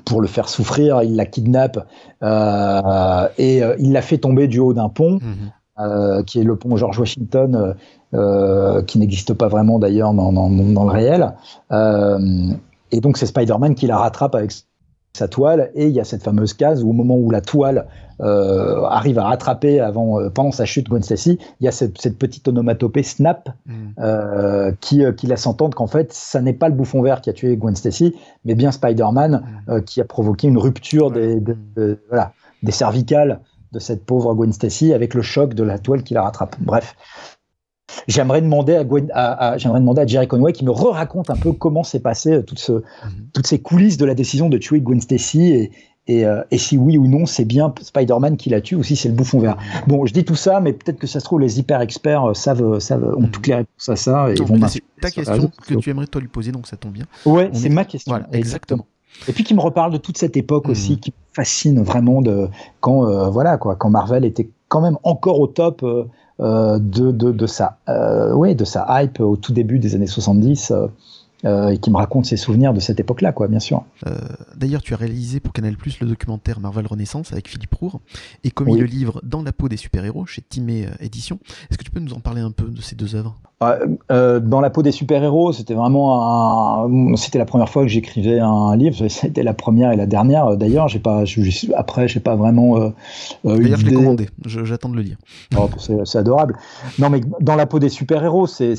[0.06, 1.86] pour le faire souffrir, il la kidnappe
[2.22, 5.18] et il la fait tomber du haut d'un pont.
[5.20, 6.24] Mhm.
[6.24, 7.74] Qui est le pont George Washington,
[8.14, 11.32] euh, euh, qui n'existe pas vraiment d'ailleurs dans, dans, dans, le réel.
[12.90, 14.52] et donc c'est Spider-Man qui la rattrape avec
[15.14, 17.86] sa toile et il y a cette fameuse case où au moment où la toile
[18.20, 22.18] euh, arrive à rattraper avant pendant sa chute Gwen Stacy, il y a cette, cette
[22.18, 23.72] petite onomatopée snap mm.
[23.98, 27.32] euh, qui, qui laisse entendre qu'en fait ça n'est pas le bouffon vert qui a
[27.32, 29.80] tué Gwen Stacy, mais bien Spider-Man mm.
[29.82, 32.32] qui a provoqué une rupture des, de, voilà,
[32.62, 33.40] des cervicales
[33.72, 36.56] de cette pauvre Gwen Stacy avec le choc de la toile qui la rattrape.
[36.60, 36.94] Bref.
[38.08, 41.52] J'aimerais demander à, Gwen, à, j'aimerais demander à Jerry Conway qui me re-raconte un peu
[41.52, 42.82] comment s'est passé euh, ce, mhm.
[43.32, 45.70] toutes ces coulisses de la décision de tuer Gwen Stacy et,
[46.08, 48.96] et, euh, et, si oui ou non c'est bien Spider-Man qui la tue ou si
[48.96, 49.56] c'est le bouffon vert.
[49.56, 49.82] Mhm.
[49.86, 52.34] Bon, je dis tout ça, mais peut-être que ça se trouve les hyper experts euh,
[52.34, 53.30] savent, savent ont mhm.
[53.30, 54.58] toutes les réponses à ça et vont.
[54.68, 57.06] C'est ta question que tu aimerais toi lui poser, donc ça tombe bien.
[57.26, 58.18] Ouais, c'est ma question.
[58.32, 58.86] exactement.
[59.28, 62.48] Et puis qui me reparle de toute cette époque aussi, qui me fascine vraiment de
[62.80, 65.84] quand euh, voilà quoi, quand Marvel était quand même encore au top
[66.42, 70.72] de, de, de, sa euh, ouais, de sa hype au tout début des années 70
[71.44, 73.84] euh, et qui me raconte ses souvenirs de cette époque-là, quoi, bien sûr.
[74.06, 74.16] Euh,
[74.56, 78.00] D'ailleurs, tu as réalisé pour Canal Plus le documentaire Marvel Renaissance avec Philippe Roure
[78.44, 81.38] et commis le livre Dans la peau des super-héros chez Timé Édition.
[81.70, 83.40] Est-ce que tu peux nous en parler un peu de ces deux œuvres?
[84.10, 87.16] Euh, Dans la peau des super-héros, c'était vraiment un...
[87.16, 88.96] c'était la première fois que j'écrivais un livre.
[89.08, 90.56] C'était la première et la dernière.
[90.56, 91.40] D'ailleurs, j'ai pas, je,
[91.76, 92.76] après, j'ai pas vraiment.
[92.78, 92.90] Euh,
[93.44, 94.28] D'ailleurs, je l'ai commandé.
[94.46, 95.16] J'attends de le lire.
[95.56, 96.56] Oh, c'est adorable.
[96.98, 98.74] Non, mais dans la peau des super-héros, c'est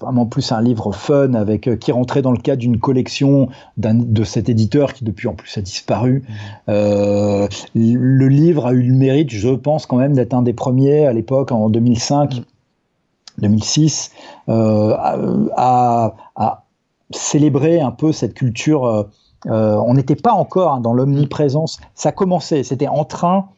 [0.00, 4.48] vraiment plus un livre fun avec qui rend dans le cadre d'une collection de cet
[4.48, 6.22] éditeur qui depuis en plus a disparu.
[6.26, 6.32] Mmh.
[6.68, 11.06] Euh, le livre a eu le mérite, je pense quand même, d'être un des premiers
[11.06, 12.42] à l'époque, en 2005,
[13.38, 14.10] 2006,
[14.46, 14.52] mmh.
[14.52, 14.94] euh,
[15.56, 16.14] à,
[17.10, 18.86] célébrer un peu cette culture.
[18.86, 19.04] Euh,
[19.46, 21.78] on n'était pas encore hein, dans l'omniprésence.
[21.94, 23.48] Ça commençait, c'était en train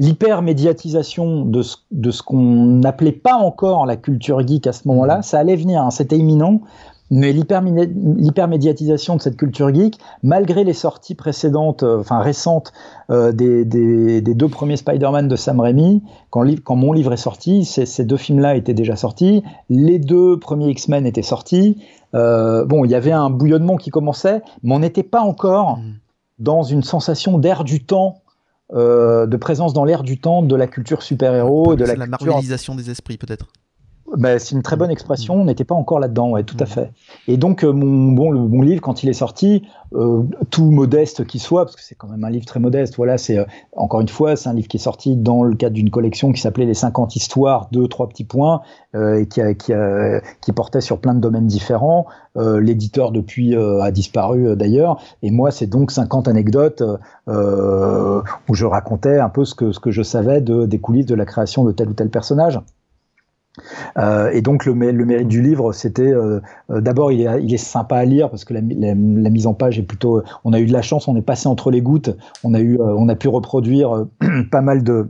[0.00, 5.18] l'hypermédiatisation de ce, de ce qu'on n'appelait pas encore la culture geek à ce moment-là,
[5.18, 5.22] mmh.
[5.22, 6.60] ça allait venir, hein, c'était imminent,
[7.10, 12.72] mais l'hypermédiatisation de cette culture geek, malgré les sorties précédentes, euh, enfin récentes,
[13.10, 17.18] euh, des, des, des, deux premiers Spider-Man de Sam Raimi, quand, quand mon livre est
[17.18, 21.82] sorti, ces deux films-là étaient déjà sortis, les deux premiers X-Men étaient sortis.
[22.14, 25.94] Euh, bon, il y avait un bouillonnement qui commençait, mais on n'était pas encore mm.
[26.38, 28.22] dans une sensation d'air du temps
[28.72, 32.74] euh, de présence dans l'air du temps de la culture super-héros, de la, la marvelisation
[32.74, 33.46] des esprits peut-être.
[34.16, 35.34] Bah, c'est une très bonne expression.
[35.34, 36.92] On n'était pas encore là-dedans, ouais, tout à fait.
[37.28, 39.62] Et donc, euh, mon, bon, le bon livre, quand il est sorti,
[39.94, 43.18] euh, tout modeste qu'il soit, parce que c'est quand même un livre très modeste, voilà,
[43.18, 43.44] c'est euh,
[43.76, 46.40] encore une fois, c'est un livre qui est sorti dans le cadre d'une collection qui
[46.40, 48.62] s'appelait Les 50 histoires, deux, trois petits points,
[48.94, 52.06] et qui, a, qui, a, qui, portait sur plein de domaines différents.
[52.36, 55.00] L'éditeur, depuis, a disparu d'ailleurs.
[55.22, 56.82] Et moi, c'est donc 50 anecdotes
[57.26, 61.16] où je racontais un peu ce que, ce que je savais de, des coulisses de
[61.16, 62.60] la création de tel ou tel personnage.
[63.96, 66.40] Euh, et donc le, le, mérite du livre, c'était euh,
[66.70, 69.54] euh, d'abord il est, il est, sympa à lire parce que la, la, mise en
[69.54, 70.22] page est plutôt.
[70.44, 72.10] On a eu de la chance, on est passé entre les gouttes,
[72.42, 74.06] on a eu, on a pu reproduire
[74.50, 75.08] pas mal de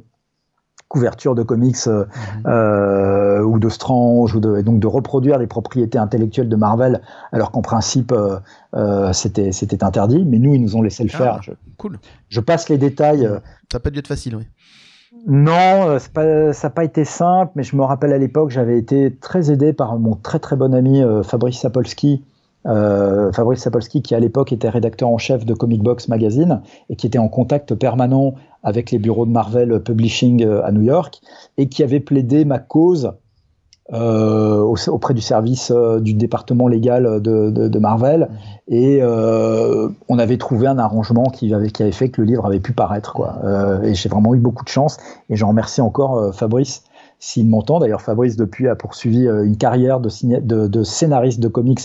[0.88, 3.44] couvertures de comics mhm.
[3.46, 7.00] ou de Strange ou de, et donc de reproduire les propriétés intellectuelles de Marvel
[7.32, 8.14] alors qu'en principe
[9.12, 12.40] c'était c'était interdit mais nous ils nous ont laissé le ah, faire je, cool je
[12.40, 13.24] passe les détails
[13.72, 14.44] ça n'a pas dû être facile oui
[15.26, 18.78] non, euh, pas, ça n'a pas été simple, mais je me rappelle à l'époque, j'avais
[18.78, 22.22] été très aidé par mon très très bon ami euh, Fabrice Sapolsky.
[22.66, 26.96] Euh, Fabrice Sapolsky, qui à l'époque était rédacteur en chef de Comic Box Magazine et
[26.96, 31.20] qui était en contact permanent avec les bureaux de Marvel Publishing à New York
[31.58, 33.12] et qui avait plaidé ma cause
[33.92, 38.36] auprès du service euh, du département légal de, de, de Marvel mhm.
[38.68, 42.46] et euh, on avait trouvé un arrangement qui avait, qui avait fait que le livre
[42.46, 43.38] avait pu paraître quoi.
[43.44, 44.96] Euh, et j'ai vraiment eu beaucoup de chance
[45.28, 46.84] et j'en remercie encore euh, Fabrice
[47.18, 47.78] s'il m'entend.
[47.78, 50.08] D'ailleurs Fabrice depuis a poursuivi une carrière de,
[50.40, 51.80] de, de scénariste de comics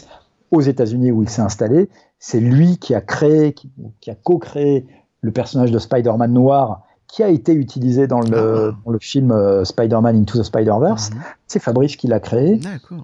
[0.52, 1.90] aux États-Unis où il s'est installé.
[2.18, 3.72] C'est lui qui a créé, qui,
[4.02, 4.86] qui a co-créé
[5.22, 8.78] le personnage de Spider-Man noir qui a été utilisé dans le, ah.
[8.86, 11.12] dans le film euh, Spider-Man Into the Spider-Verse.
[11.12, 11.22] Mhm.
[11.48, 12.60] C'est Fabrice qui l'a créé.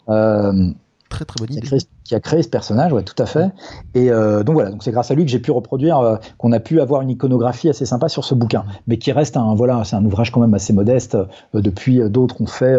[0.10, 0.70] Euh,
[1.10, 1.62] très très bonne idée.
[1.62, 3.52] Qui a, créé, qui a créé ce personnage, ouais, tout à fait.
[3.96, 6.52] Et euh, donc voilà, donc c'est grâce à lui que j'ai pu reproduire, euh, qu'on
[6.52, 9.84] a pu avoir une iconographie assez sympa sur ce bouquin, mais qui reste un voilà,
[9.84, 11.18] c'est un ouvrage quand même assez modeste.
[11.54, 12.78] Depuis d'autres ont fait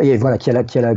[0.00, 0.94] et voilà, qui a la, qui a la,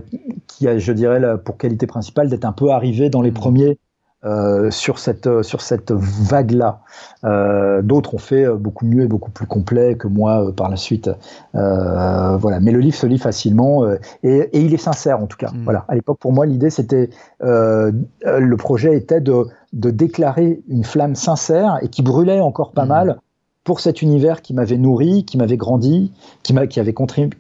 [0.48, 3.38] qui a, je dirais, la, pour qualité principale d'être un peu arrivé dans les mhm.
[3.38, 3.78] premiers
[4.24, 6.82] euh, sur cette euh, sur cette vague là.
[7.24, 10.76] Euh, D'autres ont fait beaucoup mieux et beaucoup plus complet que moi euh, par la
[10.76, 11.10] suite.
[11.54, 13.84] voilà, mais le livre se lit facilement
[14.22, 15.50] et, et, il est sincère en tout cas.
[15.50, 15.64] Mm.
[15.64, 17.10] Voilà, à l'époque pour moi l'idée c'était
[17.42, 22.90] le projet était de de déclarer une flamme sincère et qui brûlait encore pas mm.
[22.90, 23.18] mal
[23.64, 26.12] pour cet univers qui m'avait nourri, qui m'avait grandi,
[26.44, 26.96] qui, qui, avait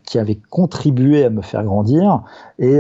[0.05, 2.23] qui avait contribué à me faire grandir.
[2.59, 2.79] Et,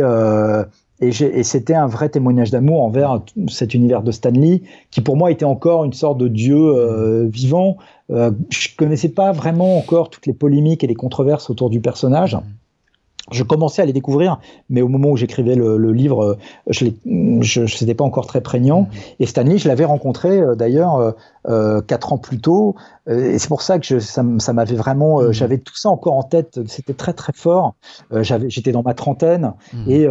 [1.01, 5.31] euh, et, c'était un vrai témoignage d'amour envers cet univers de Stanley, qui pour moi
[5.31, 7.77] était encore une sorte de dieu euh, vivant.
[8.11, 12.37] Euh, je connaissais pas vraiment encore toutes les polémiques et les controverses autour du personnage
[13.29, 17.93] je commençais à les découvrir, mais au moment où j'écrivais le, le, livre, je n'étais
[17.93, 18.87] pas encore très prégnant.
[19.19, 21.11] Et Stanley, je l'avais rencontré euh, d'ailleurs euh,
[21.47, 22.75] euh, quatre ans plus tôt,
[23.07, 25.31] et c'est pour ça que je, ça, ça m'avait vraiment, mmh.
[25.33, 26.59] j'avais tout ça encore en tête.
[26.67, 27.75] C'était très très fort.
[28.11, 29.91] j'avais, j'étais dans ma trentaine, mmh.
[29.91, 30.07] et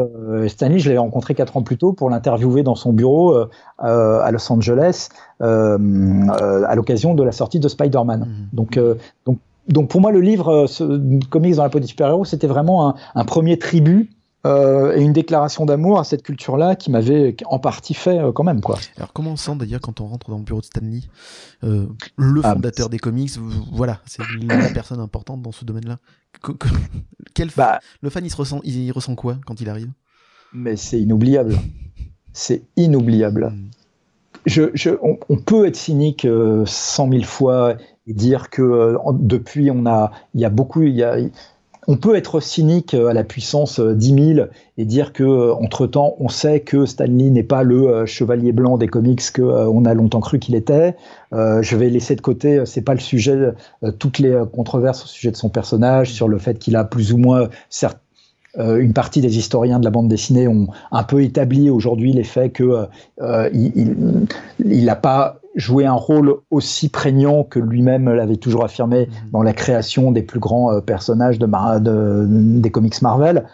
[0.48, 3.34] Stanley, je l'avais rencontré quatre ans plus tôt pour l'interviewer dans son bureau
[3.78, 5.08] à Los Angeles
[5.40, 8.48] à l'occasion de la sortie de Spider-Man.
[8.52, 8.78] Donc,
[9.24, 9.38] donc
[9.70, 12.88] donc pour moi, le livre euh, ce, Comics dans la peau des super-héros, c'était vraiment
[12.88, 14.10] un, un, premier tribut
[14.46, 18.44] euh, et une déclaration d'amour à cette culture-là qui m'avait en partie fait euh, quand
[18.44, 18.62] même.
[18.62, 18.78] Quoi.
[18.96, 21.00] Alors comment on sent d'ailleurs quand on rentre dans le bureau de Stanley,
[21.62, 23.32] euh, le ah, fondateur des comics,
[23.70, 25.98] voilà, c'est la personne importante dans ce domaine-là.
[27.34, 29.90] Quel bah, le fan, il, se ressent, il, ressent quoi quand il arrive?
[30.54, 31.58] Mais c'est inoubliable.
[32.32, 33.52] C'est inoubliable.
[33.52, 33.70] Hmm.
[34.46, 36.26] Je, je, on, on, peut être cynique
[36.64, 37.74] cent mille fois
[38.06, 41.16] et dire que euh, depuis on a, il y a beaucoup, il y a,
[41.86, 44.48] on peut être cynique euh, à la puissance 10 euh, 000
[44.78, 48.88] et dire que entre temps on sait que Stanley n'est pas le chevalier blanc des
[48.88, 50.96] comics que on a longtemps cru qu'il était.
[51.32, 53.52] je vais laisser de côté, c'est pas le sujet,
[53.98, 57.18] toutes les controverses au sujet de son personnage, sur le fait qu'il a plus ou
[57.18, 57.98] moins certes
[58.58, 62.54] une partie des historiens de la bande dessinée ont un peu établi aujourd'hui les faits
[62.54, 62.88] que
[63.20, 69.30] euh, il n'a pas jouer un rôle aussi prégnant que lui-même l'avait toujours affirmé mhm.
[69.32, 72.26] dans la création des plus grands euh, personnages de, de,
[72.60, 73.46] des comics Marvel.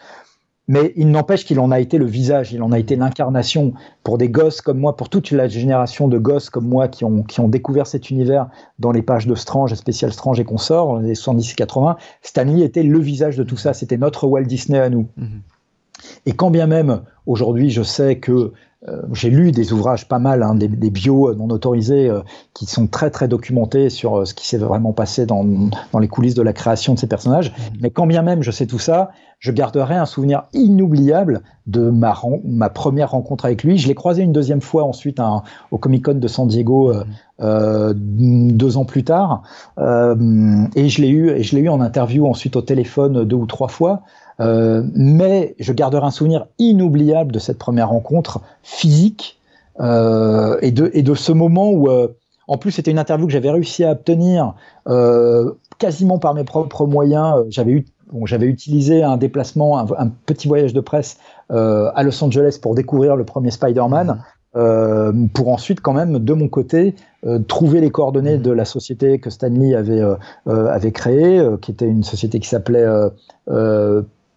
[0.68, 3.72] Mais il n'empêche qu'il en a été le visage, il en a été l'incarnation
[4.02, 7.22] pour des gosses comme moi, pour toute la génération de gosses comme moi qui ont,
[7.22, 8.48] qui ont découvert cet univers
[8.80, 11.96] dans les pages de Strange, Spécial Strange et consorts, dans les 70 et 80.
[12.22, 15.06] Stanley était le visage de tout ça, c'était notre Walt Disney à nous.
[15.16, 15.42] Mhm.
[16.26, 18.52] Et quand bien même aujourd'hui je sais que
[18.88, 22.20] euh, j'ai lu des ouvrages pas mal, hein, des, des, bios non autorisés euh,
[22.52, 25.44] qui sont très très documentés sur euh, ce qui s'est vraiment passé dans,
[25.92, 27.50] dans, les coulisses de la création de ces personnages.
[27.50, 27.76] Mmh.
[27.80, 32.14] Mais quand bien même je sais tout ça, je garderai un souvenir inoubliable de ma,
[32.44, 33.78] ma première rencontre avec lui.
[33.78, 37.92] Je l'ai croisé une deuxième fois ensuite hein, au Comic Con de San Diego mmh.
[37.94, 39.42] deux ans plus tard,
[39.78, 43.46] et je l'ai eu et je l'ai eu en interview ensuite au téléphone deux ou
[43.46, 44.02] trois fois.
[44.38, 49.40] Mais je garderai un souvenir inoubliable de cette première rencontre physique
[49.80, 49.82] et,
[50.72, 51.88] de, et de ce moment où,
[52.48, 54.54] en plus, c'était une interview que j'avais réussi à obtenir
[55.78, 57.44] quasiment par mes propres moyens.
[57.48, 57.86] J'avais eu
[58.24, 61.18] j'avais utilisé un déplacement, un, petit voyage de presse
[61.50, 64.22] euh, à Los Angeles pour découvrir le premier Spider-Man.
[64.54, 66.94] Euh, pour ensuite quand même de mon côté
[67.26, 70.16] euh, trouver les coordonnées de la société que Stanley avait euh,
[70.46, 72.86] avait créée, qui était une société qui s'appelait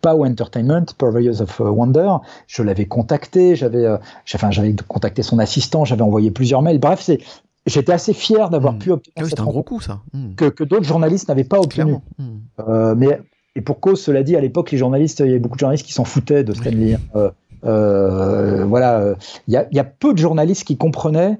[0.02, 2.18] Pow Entertainment, Purveyors of Wonder.
[2.48, 3.88] Je l'avais contacté, j'avais
[4.34, 6.80] enfin, j'avais contacté son assistant, j'avais envoyé plusieurs mails.
[6.80, 7.20] Bref, c'est
[7.66, 8.80] J'étais assez fier d'avoir hmm.
[8.80, 10.00] pu obtenir ah un gros coup, ça.
[10.14, 10.34] Hmm.
[10.36, 11.98] que, que d'autres journalistes n'avaient pas obtenu.
[12.18, 12.96] Hmm.
[12.96, 13.20] mais
[13.56, 15.86] et pour cause, cela dit, à l'époque, les journalistes, il y avait beaucoup de journalistes
[15.86, 16.98] qui s'en foutaient de Stanley.
[17.16, 17.30] Euh,
[17.66, 19.16] euh, voilà,
[19.48, 21.38] il y, a, peu de journalistes qui comprenaient.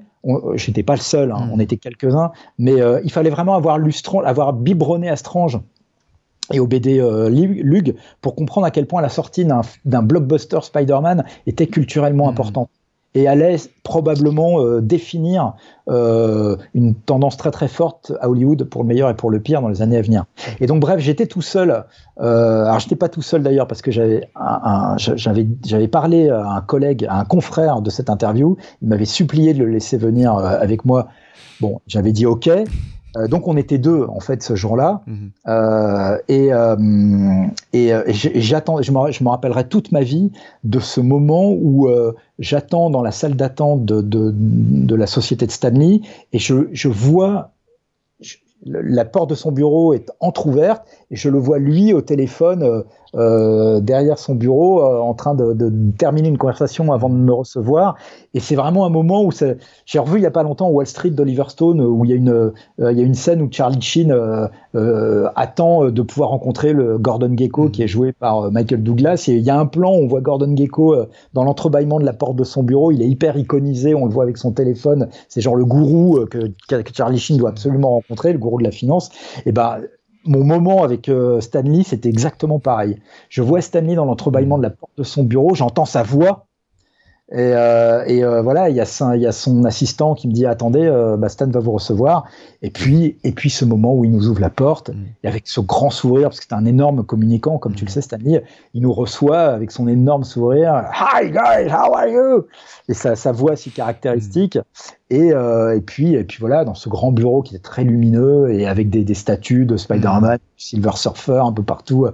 [0.54, 1.52] J'étais pas le seul, hein, mm.
[1.52, 5.58] on était quelques-uns, mais euh, il fallait vraiment avoir lustron, avoir biberonné à Strange
[6.52, 9.46] et au BD Lug pour comprendre à quel point la sortie
[9.84, 12.30] d'un blockbuster Spider-Man était culturellement mm.
[12.30, 12.70] importante
[13.14, 15.54] et allait probablement euh, définir
[15.88, 19.60] euh, une tendance très très forte à Hollywood pour le meilleur et pour le pire
[19.62, 20.24] dans les années à venir.
[20.60, 21.84] Et donc bref, j'étais tout seul.
[22.20, 24.28] Euh, alors j'étais pas tout seul d'ailleurs parce que j'avais
[24.96, 28.56] j'avais j'avais parlé à un collègue, à un confrère de cette interview.
[28.82, 31.08] Il m'avait supplié de le laisser venir euh, avec moi.
[31.60, 32.48] Bon, j'avais dit OK.
[33.16, 35.30] Euh, donc on était deux en fait ce jour-là mhm.
[35.48, 36.76] euh, et, euh,
[37.72, 40.30] et, j'attends je me, je me rappellerai toute ma vie
[40.62, 41.88] de ce moment où
[42.38, 46.02] j'attends dans la salle d'attente de, de, de, la société de Stanley
[46.32, 47.50] et je, je vois
[48.62, 52.84] la porte de son bureau est entr'ouverte et je le vois lui au téléphone
[53.16, 57.32] euh, derrière son bureau euh, en train de, de, terminer une conversation avant de me
[57.32, 57.96] recevoir.
[58.34, 59.30] Et c'est vraiment un moment où
[59.84, 62.16] j'ai revu il y a pas longtemps Wall Street d'Oliver Stone où il y a
[62.16, 64.14] une euh, il y a une scène où Charlie Sheen
[65.34, 69.24] attend de pouvoir rencontrer le Gordon Gecko qui est joué par Michael Douglas.
[69.28, 70.96] Et il y a un plan où on voit Gordon Gecko
[71.34, 72.92] dans l'entrebâillement de la porte de son bureau.
[72.92, 75.08] Il est hyper iconisé, on le voit avec son téléphone.
[75.28, 78.70] C'est genre le gourou que, que Charlie Sheen doit absolument rencontrer, le gourou de la
[78.70, 79.10] finance.
[79.46, 79.80] Et ben
[80.24, 83.00] mon moment avec euh, Stanley, c'était exactement pareil.
[83.28, 86.46] Je vois Stanley dans l'entrebâillement de la porte de son bureau, j'entends sa voix.
[87.32, 90.26] Et, euh, et euh, voilà, il y, a son, il y a son assistant qui
[90.26, 92.24] me dit attendez, bah Stan va vous recevoir.
[92.62, 95.04] Et puis, et puis ce moment où il nous ouvre la porte, mm.
[95.22, 97.94] et avec ce grand sourire, parce que c'est un énorme communicant, comme tu le mm.
[97.94, 98.42] sais, Stanley,
[98.74, 100.84] il nous reçoit avec son énorme sourire.
[100.92, 102.46] Hi guys, how are you?
[102.88, 104.58] Et sa, sa voix si caractéristique.
[105.08, 108.52] Et, euh, et, puis, et puis voilà, dans ce grand bureau qui est très lumineux
[108.52, 110.56] et avec des, des statues de Spider-Man, mm.
[110.56, 112.08] Silver Surfer un peu partout.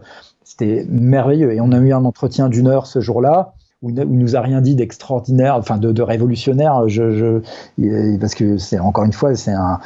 [0.44, 1.54] C'était merveilleux.
[1.54, 4.60] Et on a eu un entretien d'une heure ce jour-là où il nous a rien
[4.60, 6.88] dit d'extraordinaire, enfin de, de révolutionnaire.
[6.88, 7.42] Je,
[7.76, 9.80] je, parce que c'est encore une fois, c'est un,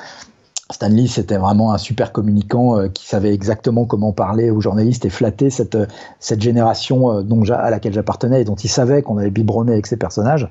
[0.71, 5.11] Stanley, c'était vraiment un super communicant euh, qui savait exactement comment parler aux journalistes et
[5.11, 5.87] flatter cette, euh,
[6.21, 9.87] cette génération euh, dont à laquelle j'appartenais et dont il savait qu'on avait biberonné avec
[9.87, 10.49] ses personnages.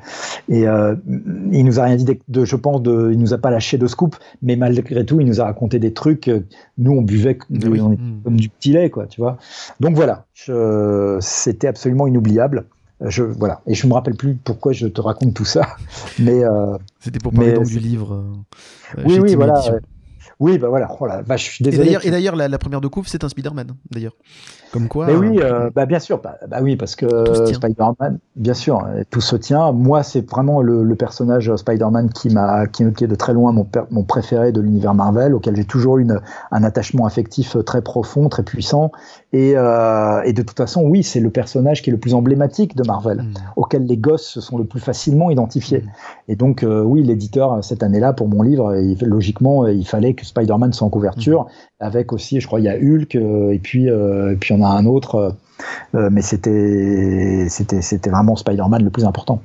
[0.50, 0.96] Et euh,
[1.52, 3.88] il nous a rien dit de, je pense, de, il nous a pas lâché de
[3.88, 6.30] scoop, mais malgré tout, il nous a raconté des trucs.
[6.78, 8.22] Nous, on buvait on hmm.
[8.24, 9.38] comme du petit lait, quoi, tu vois.
[9.80, 10.26] Donc voilà,
[11.22, 12.66] c'était absolument inoubliable.
[13.02, 13.62] Je, voilà.
[13.66, 15.76] Et je me rappelle plus pourquoi je te raconte tout ça,
[16.20, 16.42] mais
[17.00, 18.24] c'était pour parler donc du livre.
[19.06, 19.62] oui, oui, voilà.
[20.40, 21.98] Oui, bah voilà, oh la vache, je suis désolé.
[22.04, 24.16] Et d'ailleurs, la, première de couve, c'est un Spider-Man, d'ailleurs.
[24.72, 25.08] Comme quoi.
[25.08, 27.08] Mais oui, euh, euh, bah bien sûr, bah, bah, oui, parce que
[27.52, 29.72] Spider-Man, bien sûr, euh, tout se tient.
[29.72, 34.04] Moi, c'est vraiment le, personnage Spider-Man qui m'a, qui, est de très loin mon, mon
[34.04, 36.20] préféré de l'univers Marvel, auquel j'ai toujours eu une,
[36.52, 38.92] un attachement affectif très profond, très puissant.
[39.32, 42.76] Et, euh, et de toute façon, oui, c'est le personnage qui est le plus emblématique
[42.76, 43.34] de Marvel, mm.
[43.56, 45.82] auquel les gosses se sont le plus facilement identifiés.
[45.82, 46.32] Mm.
[46.32, 50.86] Et donc, oui, l'éditeur cette année-là pour mon livre, logiquement, il fallait que Spider-Man soit
[50.86, 51.48] en couverture, mm.
[51.80, 54.86] Avec aussi, je crois, il y a Hulk, et puis, et puis on a un
[54.86, 55.36] autre.
[55.96, 59.42] Euh, mais c'était c'était vraiment Spider-Man le plus important.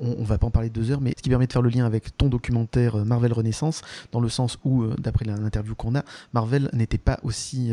[0.00, 1.86] On, va pas en parler deux heures, mais ce qui permet de faire le lien
[1.86, 6.02] avec ton documentaire euh, Marvel Renaissance, dans le sens où, euh, d'après l'interview qu'on a,
[6.32, 7.72] Marvel n'était pas aussi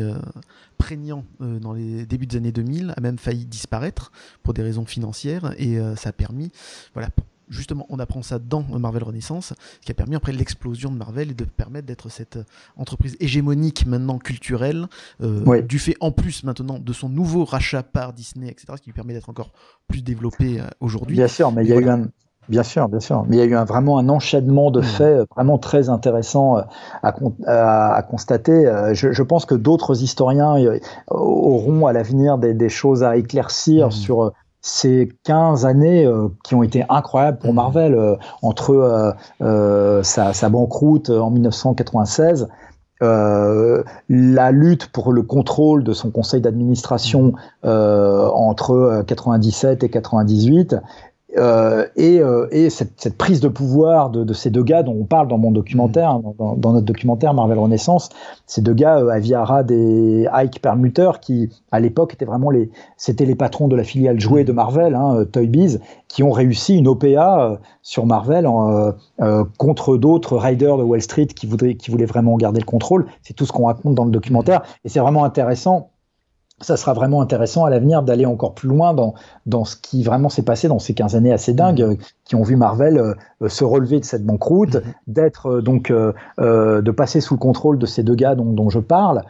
[0.78, 5.54] prégnant dans les débuts des années 2000, a même failli disparaître pour des raisons financières,
[5.58, 6.50] et ça a permis,
[6.94, 7.08] voilà,
[7.48, 11.30] justement, on apprend ça dans Marvel Renaissance, ce qui a permis après l'explosion de Marvel
[11.30, 12.38] et de permettre d'être cette
[12.76, 14.86] entreprise hégémonique maintenant culturelle,
[15.22, 18.90] euh, du fait en plus maintenant de son nouveau rachat par Disney, etc., ce qui
[18.90, 19.52] lui permet d'être encore
[19.88, 21.16] plus développé euh, aujourd'hui.
[21.16, 22.08] Bien sûr, mais il y a eu un,
[22.46, 23.24] Bien sûr, bien sûr.
[23.26, 24.84] Mais il y a eu un, vraiment un enchaînement de mmh.
[24.84, 26.58] faits euh, vraiment très intéressant
[27.02, 28.70] à, constater.
[28.92, 30.54] Je, pense que d'autres historiens
[31.08, 33.92] auront à l'avenir des, choses à éclaircir mmh.
[33.92, 34.32] sur
[34.66, 37.56] ces 15 années euh, qui ont été incroyables pour mmh.
[37.56, 42.48] Marvel, euh, entre euh, sa, sa, banqueroute en 1996
[43.00, 50.76] la lutte pour le contrôle de son conseil d'administration entre 97 et 98
[51.36, 54.96] euh, et, euh, et cette, cette, prise de pouvoir de, de, ces deux gars dont
[55.00, 58.10] on parle dans mon documentaire, hein, dans, dans, notre documentaire Marvel Renaissance,
[58.46, 62.70] ces deux gars, euh, Avi Arad et Ike Perlmutter, qui à l'époque étaient vraiment les,
[62.96, 66.30] c'était les patrons de la filiale jouée de Marvel, hein, euh, Toy Biz, qui ont
[66.30, 67.06] réussi une OPA
[67.40, 68.48] euh, sur Marvel
[69.58, 73.06] contre d'autres riders de Wall Street qui voudraient, qui voulaient vraiment garder le contrôle.
[73.22, 75.90] C'est tout ce qu'on raconte dans le documentaire, et c'est vraiment intéressant
[76.60, 79.14] ça sera vraiment intéressant à l'avenir d'aller encore plus loin dans,
[79.46, 82.00] dans ce qui vraiment s'est passé dans ces 15 années assez dingues mm-hmm.
[82.00, 84.94] euh, qui ont vu Marvel euh, euh, se relever de cette banqueroute, mm-hmm.
[85.08, 89.22] d'être donc de passer sous le contrôle de ces deux gars dont, dont je parle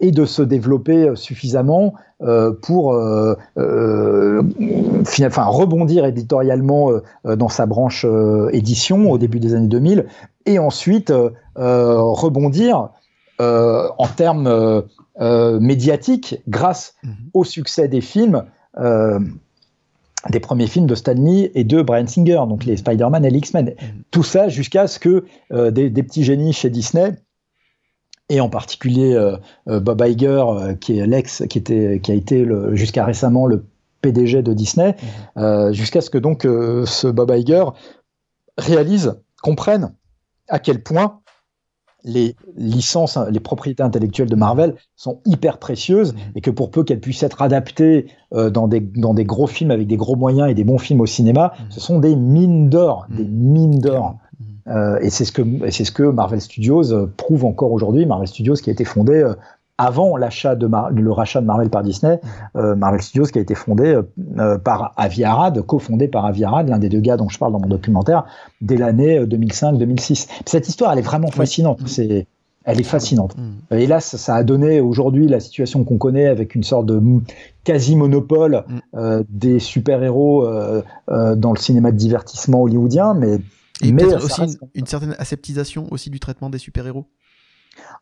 [0.00, 1.94] et de se développer suffisamment
[2.62, 2.94] pour
[5.22, 6.90] enfin rebondir éditorialement
[7.24, 8.06] dans sa branche
[8.52, 10.06] édition au début des années 2000
[10.46, 11.12] et ensuite
[11.54, 12.90] rebondir
[13.42, 14.82] en termes
[15.20, 17.14] euh, médiatique grâce mhm.
[17.34, 18.44] au succès des films,
[18.78, 19.20] euh,
[20.30, 23.66] des premiers films de Stanley et de Brian Singer, donc les Spider-Man et les X-Men.
[23.66, 24.02] Mhm.
[24.10, 27.12] Tout ça jusqu'à ce que euh, des, petits génies chez Disney
[28.30, 29.14] et en particulier
[29.66, 30.44] Bob Iger,
[30.80, 33.66] qui est l'ex, qui était, qui a été jusqu'à récemment le
[34.00, 34.96] PDG de Disney,
[35.36, 35.72] mhm.
[35.74, 37.64] jusqu'à ce que donc ce Bob Iger
[38.56, 39.92] réalise, comprenne
[40.48, 41.20] à quel point
[42.04, 46.20] les licences, les propriétés intellectuelles de Marvel sont hyper précieuses mhm.
[46.36, 49.70] et que pour peu qu'elles puissent être adaptées euh, dans, des, dans des gros films
[49.70, 51.66] avec des gros moyens et des bons films au cinéma, mhm.
[51.70, 53.30] ce sont des mines d'or, des mhm.
[53.30, 54.16] mines d'or.
[54.68, 58.06] Euh, et c'est ce que c'est ce que Marvel Studios euh, prouve encore aujourd'hui.
[58.06, 59.28] Marvel Studios qui a été fondé
[59.82, 62.20] avant l'achat de le rachat de Marvel par Disney,
[62.54, 64.02] euh, Marvel Studios qui a été fondé euh,
[64.38, 67.52] euh, par Avi Arad, cofondé par Avi Arad, l'un des deux gars dont je parle
[67.52, 68.24] dans mon documentaire,
[68.60, 70.28] dès l'année 2005-2006.
[70.46, 71.80] Cette histoire, elle est vraiment fascinante.
[71.86, 72.26] C'est
[72.64, 73.36] elle est fascinante.
[73.36, 73.74] Mmh.
[73.74, 77.02] Hélas, ça a donné aujourd'hui la situation qu'on connaît avec une sorte de
[77.64, 78.98] quasi-monopole mmh.
[79.28, 80.46] des super-héros
[81.08, 83.38] dans le cinéma de divertissement hollywoodien, mais...
[83.84, 87.06] Et mais aussi une, une, certaine aseptisation aussi du traitement des super-héros?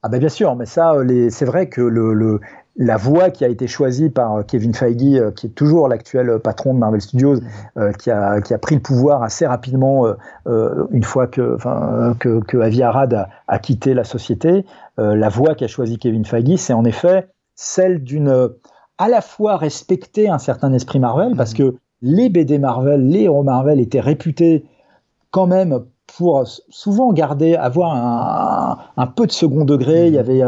[0.02, 2.40] Ah ben bien sûr, mais ça, euh, c'est vrai que le,
[2.76, 6.38] la voie qui a été choisie par euh, Kevin Feige, euh, qui est toujours l'actuel
[6.38, 7.40] patron de Marvel Studios,
[7.98, 10.06] qui, a, qui, a, pris le pouvoir assez rapidement
[10.46, 11.56] une fois que,
[12.18, 14.64] que, que Avi Arad a, quitté la société,
[14.96, 18.50] la voie qu'a choisie Kevin Feige, c'est en effet celle d'une
[18.98, 23.42] à la fois respecter un certain esprit Marvel, parce que les BD Marvel, les héros
[23.42, 24.64] Marvel étaient réputés
[25.30, 25.84] quand même
[26.16, 30.08] pour souvent garder, avoir un, peu de second degré.
[30.08, 30.42] Il y avait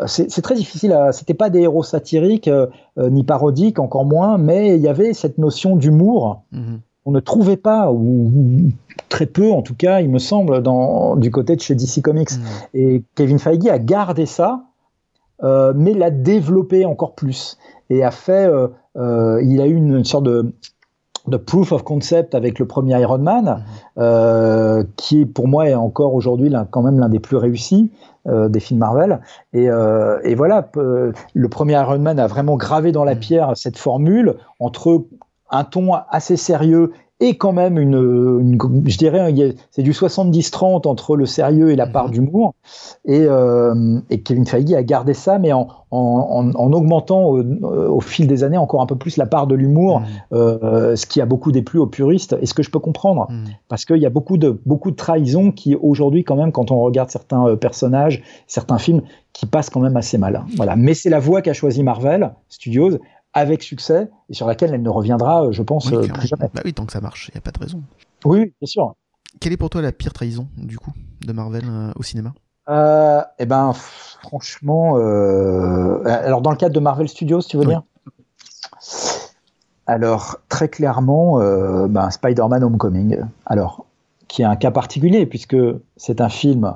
[0.00, 0.96] euh, c'est très difficile.
[1.12, 2.66] C'était pas des héros satiriques euh,
[2.98, 6.42] euh, ni parodiques, encore moins, mais il y avait cette notion d'humour.
[6.52, 6.80] Mhm.
[7.06, 8.72] On ne trouvait pas, ou,
[9.10, 12.32] très peu en tout cas, il me semble, dans, du côté de chez DC Comics.
[12.32, 12.46] Mhm.
[12.74, 14.62] Et Kevin Feige a gardé ça,
[15.42, 17.58] mais l'a développé encore plus
[17.90, 18.48] et a fait.
[18.96, 20.54] il a eu une sorte de
[21.26, 23.62] de proof of concept avec le premier Iron Man, mhm.
[23.98, 27.90] euh, qui pour moi est encore aujourd'hui quand même l'un des plus réussis
[28.26, 29.20] euh, des films Marvel.
[29.52, 33.20] Et, euh, et voilà, le premier Iron Man a vraiment gravé dans la mhm.
[33.20, 35.04] pierre cette formule entre
[35.50, 36.92] un ton assez sérieux
[37.24, 39.34] et quand même une, une je dirais,
[39.70, 42.10] c'est du 70-30 entre le sérieux et la part mhm.
[42.10, 42.54] d'humour.
[43.06, 48.00] Et, euh, et, Kevin Feige a gardé ça, mais en, en, en augmentant au, au,
[48.00, 50.06] fil des années encore un peu plus la part de l'humour, mhm.
[50.34, 53.46] euh, ce qui a beaucoup déplu aux puristes, et ce que je peux comprendre, mhm.
[53.68, 56.82] parce qu'il y a beaucoup de, beaucoup de trahisons qui aujourd'hui, quand même, quand on
[56.82, 59.00] regarde certains euh, personnages, certains films,
[59.32, 60.44] qui passent quand même assez mal.
[60.56, 60.76] Voilà.
[60.76, 62.98] Mais c'est la voie qu'a choisi Marvel Studios
[63.34, 66.48] avec succès et sur laquelle elle ne reviendra, je pense, euh, plus jamais.
[66.54, 67.82] Bah oui, tant que ça marche, il n'y a pas de raison.
[68.24, 68.94] Oui, bien sûr.
[69.40, 72.32] Quelle est pour toi la pire trahison, du coup, de Marvel euh, au cinéma?
[72.68, 77.82] Euh, Eh ben, franchement, alors dans le cadre de Marvel Studios, tu veux dire?
[79.86, 81.38] Alors, très clairement,
[81.88, 83.20] ben, Spider-Man Homecoming.
[83.44, 83.84] Alors,
[84.28, 85.56] qui est un cas particulier, puisque
[85.96, 86.74] c'est un film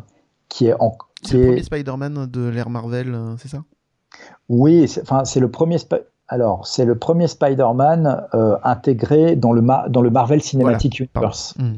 [0.49, 0.99] qui est en.
[1.23, 3.63] C'est le premier Spider-Man de l'ère Marvel, c'est ça?
[4.49, 5.77] Oui, enfin, c'est le premier.
[6.29, 11.55] Alors, c'est le premier Spider-Man euh, intégré dans le, dans le Marvel Cinematic Universe.
[11.59, 11.77] Hmm.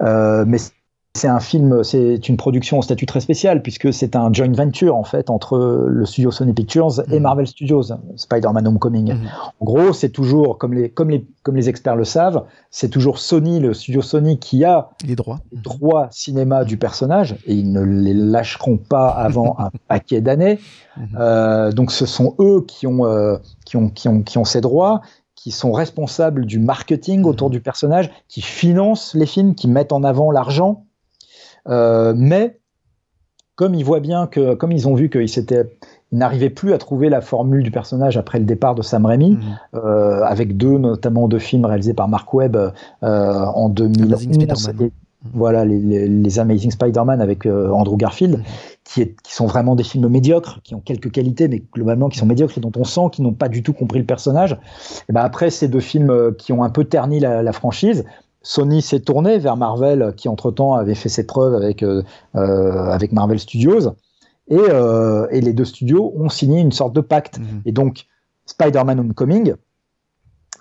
[0.00, 0.58] Euh, mais
[1.14, 4.94] c'est un film, c'est une production au statut très spécial puisque c'est un joint venture
[4.94, 5.58] en fait entre
[5.88, 7.22] le studio Sony Pictures et mm.
[7.22, 7.82] Marvel Studios,
[8.14, 9.14] Spider-Man Homecoming.
[9.14, 9.28] Mm.
[9.58, 13.18] En gros, c'est toujours comme les comme les comme les experts le savent, c'est toujours
[13.18, 17.72] Sony, le studio Sony qui a les droits, les droits cinéma du personnage et ils
[17.72, 20.60] ne les lâcheront pas avant un paquet d'années.
[21.18, 23.36] Euh, donc ce sont eux qui ont, euh,
[23.66, 25.00] qui ont qui ont qui ont ces droits
[25.34, 30.04] qui sont responsables du marketing autour du personnage, qui financent les films, qui mettent en
[30.04, 30.84] avant l'argent.
[31.68, 32.58] Euh, mais
[33.56, 35.66] comme ils voient bien que, comme ils ont vu qu'ils s'étaient
[36.12, 39.32] ils n'arrivaient plus à trouver la formule du personnage après le départ de Sam Raimi,
[39.32, 39.40] mhm.
[39.74, 44.26] euh, avec deux, notamment deux films réalisés par Mark Webb euh, en 2011.
[44.26, 44.90] Mhm.
[45.34, 48.44] Voilà, les, les, Amazing Spider-Man avec euh, Andrew Garfield, mhm.
[48.84, 52.18] qui, est, qui, sont vraiment des films médiocres, qui ont quelques qualités, mais globalement qui
[52.18, 54.58] sont médiocres et dont on sent qu'ils n'ont pas du tout compris le personnage.
[55.08, 58.04] Et ben après, ces deux films qui ont un peu terni la, la franchise,
[58.42, 62.02] Sony s'est tourné vers Marvel, qui entre-temps avait fait ses preuves avec, euh,
[62.34, 63.94] avec Marvel Studios.
[64.52, 67.38] Euh, et, les deux studios ont signé une sorte de pacte.
[67.38, 67.62] Mhm.
[67.66, 68.06] Et donc,
[68.46, 69.54] Spider-Man Homecoming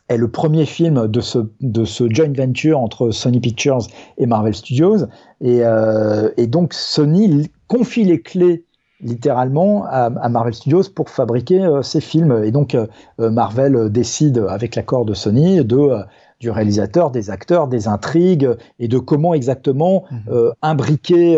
[0.09, 4.53] est le premier film de ce, de ce joint venture entre Sony Pictures et Marvel
[4.53, 5.05] Studios.
[5.41, 8.65] Et, euh, donc, Sony confie les clés
[9.01, 12.43] littéralement à, Marvel Studios pour fabriquer euh, ces films.
[12.43, 12.77] Et donc,
[13.17, 16.03] Marvel décide, avec l'accord de Sony, de
[16.39, 20.51] du réalisateur, des acteurs, des intrigues et de comment exactement mhm.
[20.61, 21.37] imbriquer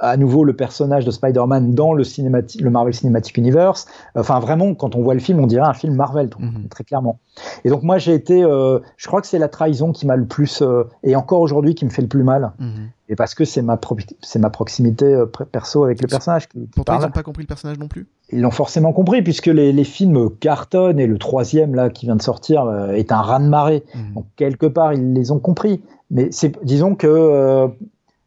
[0.00, 3.86] à nouveau le personnage de Spider-Man dans le, le Marvel Cinematic Universe.
[4.14, 6.68] Enfin, vraiment, quand on voit le film, on dirait un film Marvel, mhm.
[6.68, 7.20] très clairement.
[7.64, 8.42] Et donc, moi, j'ai été.
[8.42, 10.62] Euh, je crois que c'est la trahison qui m'a le plus.
[10.62, 12.52] Euh, et encore aujourd'hui, qui me fait le plus mal.
[12.58, 12.90] Mhm.
[13.10, 13.78] Et parce que c'est ma,
[14.22, 16.48] c'est ma proximité euh, perso avec le personnage.
[16.48, 18.06] Qui, Pourtant, ils n'ont pas compris le personnage non plus?
[18.30, 22.16] Ils l'ont forcément compris, puisque les, les, films cartonnent et le troisième, là, qui vient
[22.16, 23.84] de sortir, est un raz-de-marée.
[23.94, 24.14] Mhm.
[24.14, 25.82] Donc, quelque part, ils les ont compris.
[26.10, 26.30] Mais
[26.64, 27.70] disons que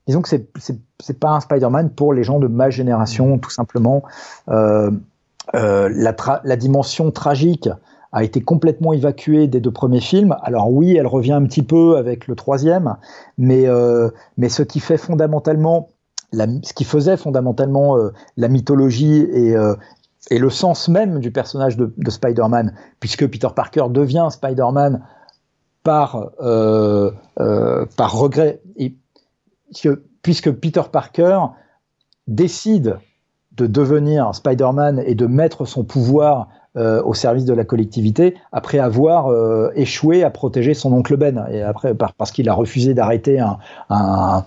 [0.07, 0.51] disons que c'est
[1.03, 4.03] c'est pas un Spider-Man pour les gens de ma génération, tout simplement.
[4.47, 4.89] Euh,
[5.53, 7.67] euh, la, la, dimension tragique
[8.13, 10.37] a été complètement évacuée des deux premiers films.
[10.41, 12.95] Alors oui, elle revient un petit peu avec le troisième,
[13.37, 15.89] mais euh, mais ce qui fait fondamentalement,
[16.31, 17.97] la, ce qui faisait fondamentalement
[18.37, 19.55] la mythologie et
[20.31, 25.03] et le sens même du personnage de, de Spider-Man, puisque Peter Parker devient Spider-Man
[25.83, 26.31] par
[27.97, 28.95] par regret et
[30.21, 31.39] puisque Peter Parker
[32.28, 32.97] décide
[33.55, 38.80] de devenir Spider-Man et de mettre son pouvoir euh, au service de la collectivité après
[38.80, 43.39] avoir euh, échoué à protéger son oncle Ben et après parce qu'il a refusé d'arrêter
[43.39, 44.45] un,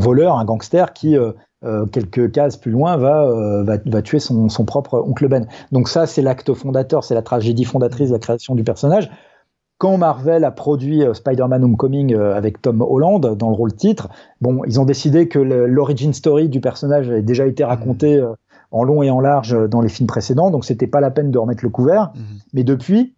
[0.00, 5.26] voleur, un gangster qui euh, quelques cases plus loin va, tuer son, son, propre oncle
[5.28, 5.46] Ben.
[5.72, 9.08] Donc ça c'est l'acte fondateur, c'est la tragédie fondatrice de la création du personnage
[9.78, 14.08] quand Marvel a produit euh, Spider-Man Homecoming euh, avec Tom Holland dans le rôle titre,
[14.40, 18.24] bon, ils ont décidé que l'origin story du personnage avait déjà été raconté mmh.
[18.24, 18.34] euh,
[18.70, 21.38] en long et en large dans les films précédents, donc c'était pas la peine de
[21.38, 22.12] remettre le couvert.
[22.14, 22.20] Mmh.
[22.54, 23.14] Mais depuis,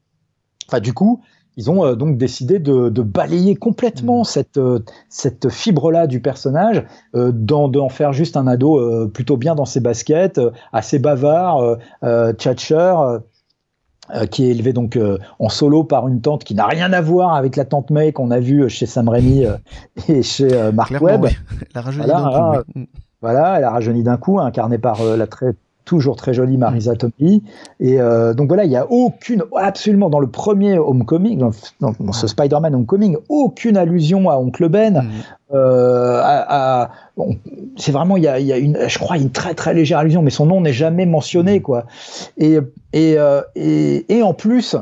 [0.69, 1.21] enfin du coup,
[1.59, 4.25] ils ont donc décidé de, balayer complètement mmh.
[4.25, 4.61] cette,
[5.09, 6.85] cette fibre-là du personnage,
[7.15, 10.39] d'en faire juste un ado plutôt bien dans ses baskets,
[10.75, 11.79] assez bavard,
[12.37, 13.21] tchatcher
[14.15, 17.01] euh, qui est élevé donc euh, en solo par une tante qui n'a rien à
[17.01, 19.57] voir avec la tante May qu'on a vue chez Sam Raimi euh,
[20.09, 21.27] et chez Mark Webb.
[21.75, 22.81] Elle a rajeuni d'un coup.
[23.23, 25.55] Voilà, elle a rajeuni d'un coup, incarnée par la très
[25.87, 26.97] toujours très jolie Marisa mm.
[26.99, 27.43] Tomei.
[27.81, 32.27] Et donc voilà, il n'y a aucune, absolument dans le premier Homecoming, dans, dans, ce
[32.27, 35.01] Spider-Man Homecoming, aucune allusion à Oncle Ben.
[35.01, 35.11] Mm.
[35.55, 36.91] Euh, à,
[37.77, 40.23] c'est vraiment, il y a, y a, une, je crois, une très très légère allusion,
[40.23, 41.87] mais son nom n'est jamais mentionné, quoi.
[42.37, 42.59] Et,
[42.93, 44.77] et, euh, et, et en plus,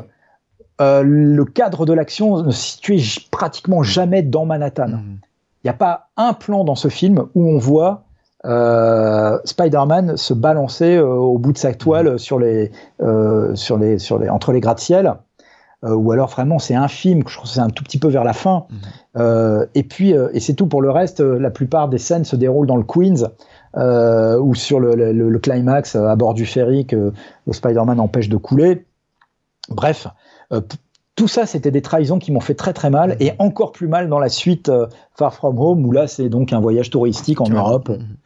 [0.81, 2.99] euh, le cadre de l'action ne se situe
[3.29, 4.87] pratiquement jamais dans Manhattan.
[4.87, 5.19] Mm.
[5.63, 8.04] Il n'y a pas un plan dans ce film où on voit
[8.45, 12.17] euh, Spider-Man se balancer euh, au bout de sa toile mm.
[12.17, 12.71] sur les,
[13.01, 15.13] euh, sur les, sur les, entre les gratte-ciel.
[15.87, 18.33] Ou alors vraiment c'est infime, je crois que c'est un tout petit peu vers la
[18.33, 18.65] fin.
[19.17, 22.65] Euh, et puis, et c'est tout pour le reste, la plupart des scènes se déroulent
[22.65, 23.29] dans le Queens.
[24.39, 27.13] ou sur le, le, climax à bord du ferry que
[27.51, 28.87] Spider-Man empêche de couler.
[29.69, 30.07] Bref,
[31.15, 34.09] tout ça, c'était des trahisons qui m'ont fait très très mal, et encore plus mal
[34.09, 34.71] dans la suite
[35.17, 37.89] Far From Home, où là, c'est donc un voyage touristique en Europe.
[37.89, 38.17] Mhm.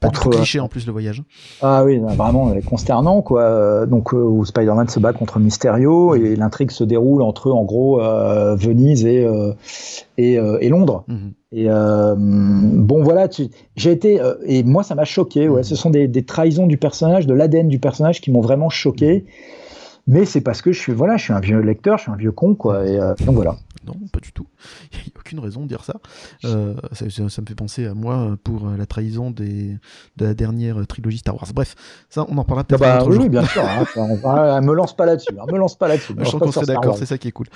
[0.00, 1.22] Pas entre, cliché en plus le voyage.
[1.62, 3.86] Ah oui, vraiment consternant quoi.
[3.86, 8.00] Donc euh, où Spider-Man se bat contre Mysterio et l'intrigue se déroule entre en gros
[8.00, 9.52] euh, Venise et euh,
[10.18, 11.04] et, euh, et, Londres.
[11.08, 11.32] Mhm.
[11.52, 13.28] Et bon voilà,
[13.76, 15.48] j'ai été et moi ça m'a choqué.
[15.48, 15.64] Ouais, mhm.
[15.64, 19.24] ce sont des, des, trahisons du personnage, de l'ADN du personnage qui m'ont vraiment choqué.
[19.24, 19.65] Mhm.
[20.06, 22.16] Mais c'est parce que je suis voilà, je suis un vieux lecteur, je suis un
[22.16, 22.86] vieux con quoi.
[22.86, 23.56] Et donc voilà.
[23.86, 24.46] Non, pas du tout.
[24.92, 25.94] Il n'y a aucune raison de dire ça.
[26.44, 27.04] Euh, ça.
[27.04, 29.78] me fait penser à moi pour la trahison des,
[30.16, 31.46] de la dernière trilogie Star Wars.
[31.54, 31.74] Bref,
[32.10, 33.62] ça, on en parlera peut-être ah bah, oui, bien sûr.
[33.64, 35.34] Hein, on me lance pas là-dessus.
[35.38, 36.14] Hein, me lance pas là-dessus.
[36.18, 37.46] Je sens qu'on serait d'accord, c'est ça qui est cool.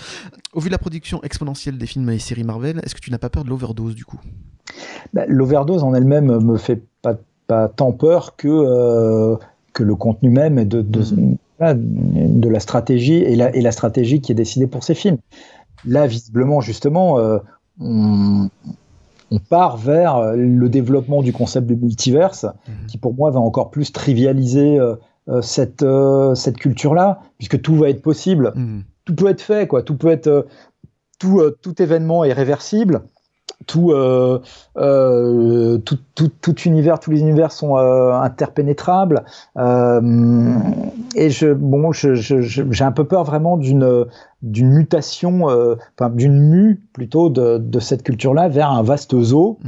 [0.53, 3.19] Au vu de la production exponentielle des films et séries Marvel, est-ce que tu n'as
[3.19, 4.21] pas peur de l'overdose du coup?
[5.13, 9.37] Bah, L'overdose en elle-même me fait pas, pas tant peur que, euh,
[9.73, 11.37] que le contenu même et de, de, mm.
[11.61, 15.19] De, la stratégie et la, et la stratégie qui est décidée pour ces films.
[15.85, 17.39] Là, visiblement, justement, euh,
[17.81, 18.49] on
[19.49, 22.87] part vers le développement du concept de multiverse, mhm.
[22.89, 24.79] qui pour moi va encore plus trivialiser
[25.43, 25.85] cette,
[26.35, 28.83] cette culture-là, puisque tout va être possible, mhm.
[29.05, 30.47] tout peut être fait, quoi, tout peut être,
[31.19, 33.03] tout, tout événement est réversible
[33.67, 34.41] tout, euh,
[34.79, 39.25] euh, tout, tout, tout, univers, tous les univers sont euh, interpénétrables.
[39.57, 44.07] Et je, bon, j'ai je, je, un peu peur vraiment d'une
[44.43, 49.59] d'une mutation, enfin, d'une mue plutôt de, de cette culture-là vers un vaste zoo.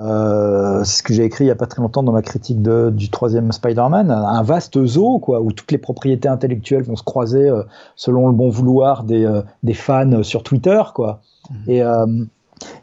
[0.00, 2.60] Euh, c'est ce que j'ai écrit il n'y a pas très longtemps dans ma critique
[2.60, 7.04] de, du troisième Spider-Man, un vaste zoo quoi, où toutes les propriétés intellectuelles vont se
[7.04, 7.48] croiser
[7.94, 9.30] selon le bon vouloir des,
[9.62, 10.82] des fans sur Twitter.
[10.94, 11.20] Quoi.
[11.68, 11.82] Et,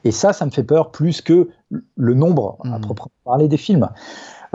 [0.04, 1.50] et ça, ça me fait peur plus que
[1.96, 2.82] le nombre, à hmm.
[2.82, 3.90] proprement parler, des films.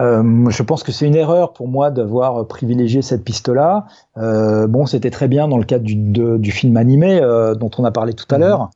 [0.01, 3.87] Euh, je pense que c'est une erreur pour moi d'avoir privilégié cette piste-là.
[4.17, 7.85] Euh, bon, c'était très bien dans le cadre du, du film animé euh, dont on
[7.85, 8.41] a parlé tout à hmm.
[8.41, 8.71] l'heure,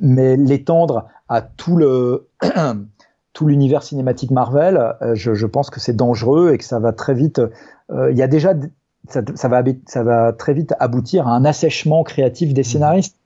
[0.00, 2.28] mais l'étendre à tout le
[3.32, 7.14] tout l'univers cinématique Marvel, je, je, pense que c'est dangereux et que ça va très
[7.14, 7.40] vite.
[7.92, 8.54] Il y a déjà
[9.08, 12.64] ça, ça, va, ça va très vite aboutir à un assèchement créatif des hmm.
[12.64, 13.17] scénaristes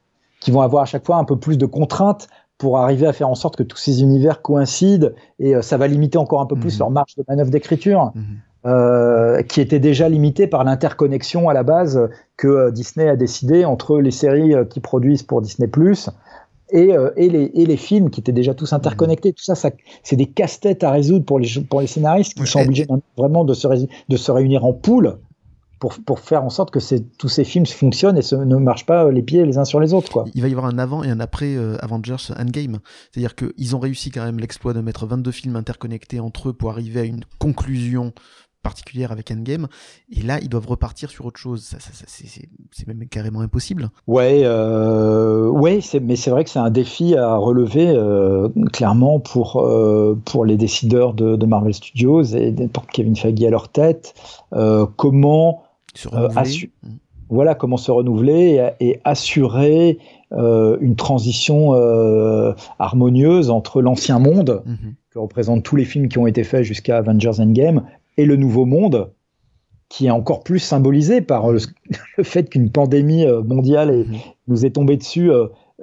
[0.43, 2.29] qui vont avoir à chaque fois un peu plus de contraintes
[2.59, 5.87] pour arriver à faire en sorte que tous ces univers coïncident et euh, ça va
[5.87, 6.79] limiter encore un peu plus mhm.
[6.81, 8.13] leur marge de manœuvre d'écriture.
[8.15, 8.25] Mhm.
[8.65, 13.65] Euh, qui était déjà limitée par l'interconnexion à la base que euh, Disney a décidé
[13.65, 16.09] entre les séries qui produisent pour Disney Plus
[16.71, 19.33] et, et, les, et les films qui étaient déjà tous interconnectés.
[19.33, 19.71] Tout ça, ça
[20.05, 22.87] c'est des casse-têtes à résoudre pour les, pour les scénaristes qui sont obligés
[23.19, 25.19] vraiment de se, de se réunir en poule
[25.83, 26.79] pour, pour faire en sorte que
[27.19, 30.13] tous ces films fonctionnent et ne marchent pas les pieds les uns sur les autres.
[30.13, 30.27] Quoi.
[30.33, 32.79] Il va y avoir un avant et un après euh, Avengers Endgame.
[33.11, 36.71] C'est-à-dire qu'ils ont réussi quand même l'exploit de mettre 22 films interconnectés entre eux pour
[36.71, 38.13] arriver à une conclusion
[38.63, 39.67] particulière avec Endgame.
[40.11, 41.63] Et là, ils doivent repartir sur autre chose.
[41.63, 43.91] Ça, c'est même carrément impossible.
[44.07, 49.61] Ouais, euh, ouais mais c'est vrai que c'est un défi à relever euh, clairement pour,
[49.61, 54.15] euh, pour les décideurs de, de, Marvel Studios et pour Kevin Feige à leur tête.
[56.07, 56.43] Euh, euh,
[56.83, 56.89] mmh.
[57.29, 59.99] voilà comment se renouveler et, assurer
[60.33, 64.75] euh, une transition euh, harmonieuse entre l'ancien monde mmh.
[65.11, 67.85] que représentent tous les films qui ont été faits jusqu'à Avengers Endgame
[68.17, 69.13] et le nouveau monde
[69.91, 71.61] qui est encore plus symbolisé par le,
[72.23, 74.17] fait qu'une pandémie mondiale mmh.
[74.49, 75.31] nous est tombée dessus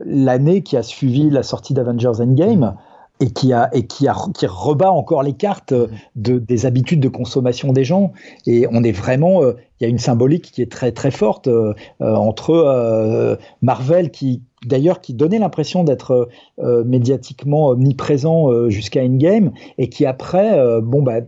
[0.03, 2.75] l'année qui a suivi la sortie d'Avengers Endgame
[3.19, 6.99] et qui a et qui a qui rebat encore les cartes euh, de des habitudes
[6.99, 8.13] de consommation des gens
[8.45, 11.47] et on est vraiment euh, il y a une symbolique qui est très très forte
[11.47, 20.05] euh, entre Marvel qui d'ailleurs qui donnait l'impression d'être médiatiquement omniprésent jusqu'à Endgame et qui
[20.05, 21.21] après bon bah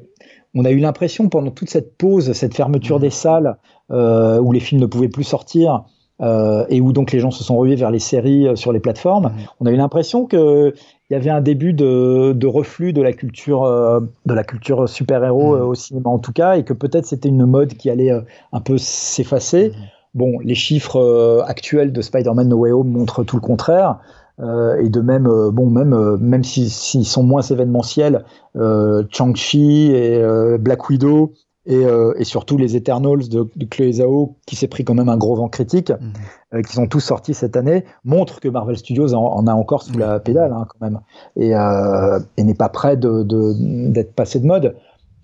[0.54, 3.02] on a eu l'impression pendant toute cette pause cette fermeture mmh.
[3.02, 3.58] des salles
[3.90, 5.86] où les films ne pouvaient plus sortir
[6.20, 9.38] et où donc les gens se sont rués vers les séries sur les plateformes, mmh.
[9.62, 10.74] on a eu l'impression que
[11.12, 15.58] il y avait un début de, reflux de la culture, euh, de la culture super-héros
[15.58, 15.60] mmh.
[15.60, 18.22] euh, au cinéma en tout cas, et que peut-être c'était une mode qui allait euh,
[18.54, 19.72] un peu s'effacer.
[19.72, 19.74] Mmh.
[20.14, 24.00] Bon, les chiffres actuels de Spider-Man No Way Home montrent tout le contraire.
[24.40, 28.26] et de même, bon, même, même s'ils sont moins événementiels,
[29.10, 30.22] Chang-Chi et
[30.60, 31.32] Black Widow
[31.66, 35.10] et, euh, et, surtout les Eternals de, de Chloé Zhao, qui s'est pris quand même
[35.10, 36.14] un gros vent critique, mhm.
[36.56, 39.98] euh, qui sont tous sortis cette année, montrent que Marvel Studios en, a encore sous
[39.98, 41.00] la pédale hein, quand même,
[41.36, 44.76] et, euh, et n'est pas prêt d'être de, passé de mode.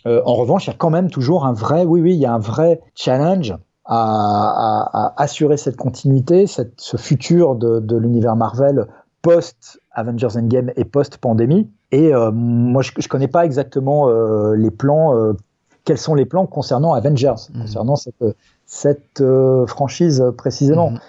[0.05, 2.25] Euh, en revanche, il y a quand même toujours un vrai, oui, oui, il y
[2.25, 7.97] a un vrai challenge à, à, à assurer cette continuité, cette, ce futur de, de
[7.97, 8.88] l'univers Marvel
[9.21, 11.69] post Avengers Endgame et post pandémie.
[11.91, 15.33] Et euh, moi, je, je connais pas exactement euh, les plans euh,
[15.88, 17.61] quels sont les plans concernant Avengers, mhm.
[17.61, 18.23] concernant cette,
[18.65, 20.91] cette euh, franchise précisément.
[20.91, 20.99] Mhm.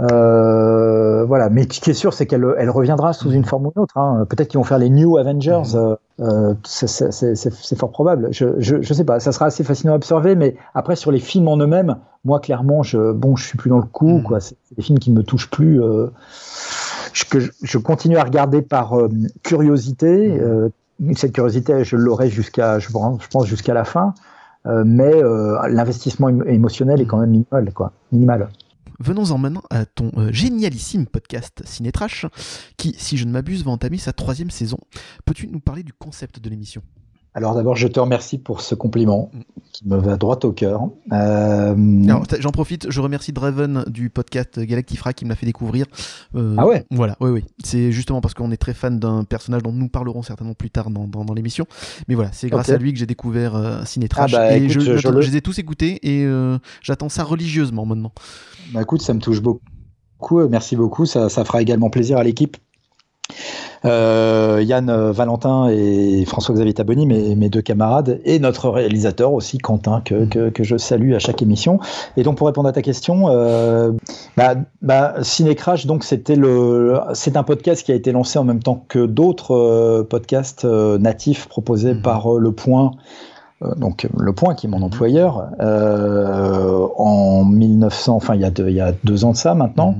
[0.00, 3.72] Euh, voilà, mais ce qui est sûr, c'est qu'elle elle reviendra sous une forme ou
[3.76, 3.96] une autre.
[3.98, 4.26] Hein.
[4.28, 5.96] Peut-être qu'ils vont faire les New Avengers, mhm.
[6.20, 8.28] euh, c'est fort probable.
[8.32, 11.20] Je, je, je, sais pas, ça sera assez fascinant à observer, mais après sur les
[11.20, 14.22] films en eux-mêmes, moi clairement, je, bon, je suis plus dans le coup.
[14.26, 14.40] quoi.
[14.40, 15.78] C'est des films qui ne me touchent plus.
[17.30, 18.96] Que je, continue à regarder par
[19.42, 20.40] curiosité,
[21.16, 24.14] cette curiosité, je l'aurai jusqu'à, je pense, jusqu'à la fin.
[24.66, 28.48] Euh, mais euh, l'investissement émotionnel est quand même minimal, quoi, minimal.
[29.00, 32.26] Venons-en maintenant à ton euh, génialissime podcast Cinétrash,
[32.76, 34.78] qui, si je ne m'abuse, va entamer sa troisième saison.
[35.24, 36.82] Peux-tu nous parler du concept de l'émission?
[37.36, 39.32] Alors d'abord, je te remercie pour ce compliment
[39.72, 40.88] qui me va droit au cœur.
[41.12, 41.74] Euh...
[42.38, 45.86] J'en profite, je remercie Draven du podcast Galactifra qui me l'a fait découvrir.
[46.36, 47.44] Euh, ah ouais Voilà, oui, oui.
[47.64, 50.90] C'est justement parce qu'on est très fan d'un personnage dont nous parlerons certainement plus tard
[50.90, 51.66] dans, dans, l'émission.
[52.06, 54.32] Mais voilà, c'est grâce à lui que j'ai découvert euh, Cinétrash.
[54.32, 58.12] Ah bah, et je, je, les ai tous écoutés et euh, j'attends ça religieusement maintenant.
[58.72, 59.60] Bah écoute, ça me touche beaucoup.
[60.48, 62.56] Merci beaucoup, ça, ça fera également plaisir à l'équipe.
[63.84, 70.00] Euh, Yann Valentin et François-Xavier Taboni, mes, mes, deux camarades, et notre réalisateur aussi, Quentin,
[70.02, 71.78] que, que, que, je salue à chaque émission.
[72.16, 73.92] Et donc, pour répondre à ta question, euh,
[74.36, 78.62] bah, bah, Cinécrash, donc, c'était le, c'est un podcast qui a été lancé en même
[78.62, 82.02] temps que d'autres euh, podcasts euh, natifs proposés mmh.
[82.02, 82.92] par Le Point.
[83.76, 84.84] Donc Le Point, qui est mon mmh.
[84.84, 85.48] employeur,
[86.98, 89.96] en 1900, enfin il y, a deux, il y a deux ans de ça maintenant.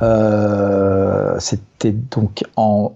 [0.00, 1.38] Mmh.
[1.38, 2.92] C'était donc en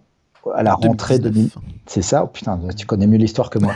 [0.55, 1.51] à la rentrée 2000.
[1.87, 3.73] C'est ça, oh, putain, tu connais mieux l'histoire que moi.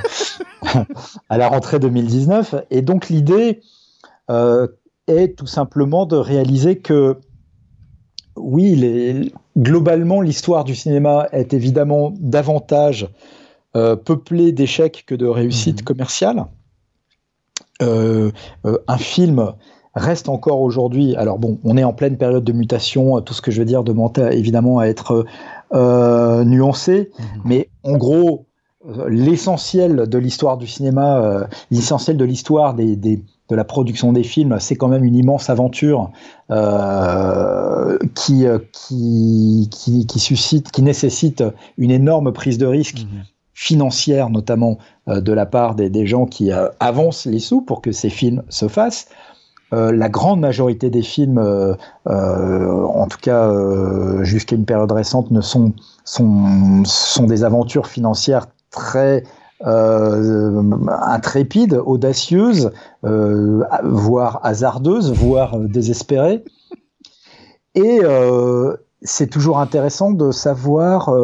[1.29, 2.67] à la rentrée 2019.
[2.71, 3.61] Et donc l'idée
[4.31, 4.69] euh,
[5.07, 7.19] est tout simplement de réaliser que,
[8.37, 13.09] oui, globalement, l'histoire du cinéma est évidemment davantage
[13.77, 15.85] euh, peuplée d'échecs que de réussites mhm.
[15.85, 16.47] commerciales.
[17.81, 18.31] Euh,
[18.87, 19.53] un film
[19.95, 21.17] reste encore aujourd'hui.
[21.17, 23.21] Alors bon, on est en pleine période de mutation.
[23.21, 25.27] Tout ce que je veux dire demande évidemment à être
[25.75, 27.43] euh, nuancé, mhm.
[27.45, 28.47] mais en gros,
[28.89, 34.13] euh, l'essentiel de l'histoire du cinéma, euh, l'essentiel de l'histoire des, des, de la production
[34.13, 36.11] des films, c'est quand même une immense aventure
[36.51, 41.45] euh, qui, qui, qui, qui, suscite, qui nécessite
[41.79, 43.05] une énorme prise de risque.
[43.05, 43.23] Mhm.
[43.63, 48.43] Financière notamment de la part des, gens qui avancent les sous pour que ces films
[48.49, 49.07] se fassent.
[49.73, 51.75] Euh, la grande majorité des films, euh,
[52.07, 53.51] euh, en tout cas
[54.23, 55.73] jusqu'à une période récente, ne sont,
[56.05, 59.25] sont, sont des aventures financières très
[59.65, 62.73] intrépides, audacieuses,
[63.85, 66.45] voire hasardeuses, voire désespérées.
[67.77, 68.01] Et
[69.03, 71.15] c'est toujours intéressant de savoir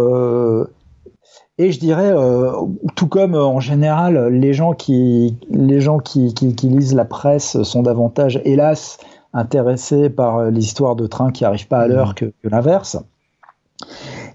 [1.58, 2.52] et je dirais, euh,
[2.94, 7.04] tout comme euh, en général, les gens qui, les gens qui, qui, qui, lisent la
[7.04, 8.98] presse sont davantage, hélas,
[9.32, 12.14] intéressés par euh, les histoires de trains qui n'arrivent pas à l'heure mmh.
[12.14, 12.96] que, que l'inverse.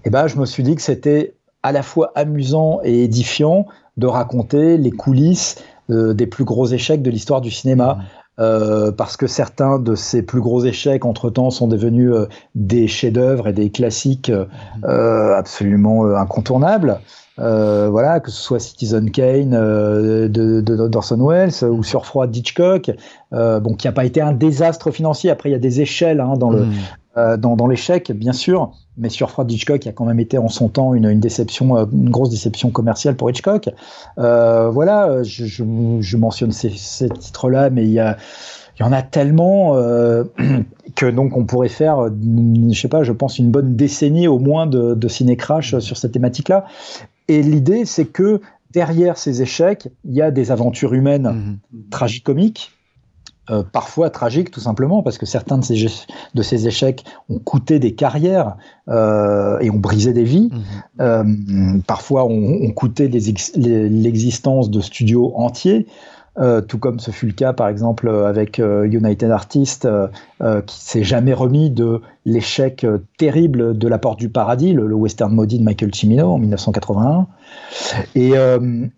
[0.04, 4.06] Et ben, je me suis dit que c'était à la fois amusant et édifiant de
[4.06, 7.98] raconter les coulisses euh, des plus gros échecs de l'histoire du cinéma.
[8.40, 13.46] Euh, parce que certains de ces plus gros échecs entre-temps sont devenus euh, des chefs-d'œuvre
[13.46, 14.46] et des classiques euh,
[14.82, 15.34] mhm.
[15.36, 16.98] absolument incontournables.
[17.36, 22.90] voilà, que ce soit Citizen Kane de, d'Orson Welles ou Surfroid d'Hitchcock,
[23.30, 25.30] bon, qui n'a pas été un désastre financier.
[25.30, 26.66] Après, il y a des échelles hein, dans le
[27.16, 27.36] mhm.
[27.36, 30.94] dans, dans l'échec, bien sûr, mais Surfroid d'Hitchcock a quand même été en son temps
[30.94, 33.70] une, une déception, une grosse déception commerciale pour Hitchcock.
[34.18, 35.64] Euh, voilà, je, je,
[36.00, 38.16] je, mentionne ces, ces titres-là, mais il y a
[38.78, 40.24] il y en a tellement euh,
[40.96, 44.66] que donc on pourrait faire, je sais pas, je pense une bonne décennie au moins
[44.66, 46.66] de, de ciné-crash sur cette thématique-là.
[47.28, 48.40] Et l'idée, c'est que
[48.72, 51.90] derrière ces échecs, il y a des aventures humaines mmh.
[51.90, 52.72] tragicomiques
[53.50, 55.86] euh, parfois tragiques tout simplement parce que certains de ces,
[56.34, 58.56] de ces échecs ont coûté des carrières
[58.88, 60.50] euh, et ont brisé des vies.
[60.50, 61.00] Mmh.
[61.00, 61.24] Euh,
[61.86, 65.86] parfois ont, ont coûté l'existence de studios entiers.
[66.36, 70.80] Euh, tout comme ce fut le cas par exemple avec euh, United Artists, euh, qui
[70.80, 72.84] s'est jamais remis de l'échec
[73.18, 77.26] terrible de La Porte du Paradis, le, western maudit de Michael Cimino en 1981.
[78.16, 78.32] Et,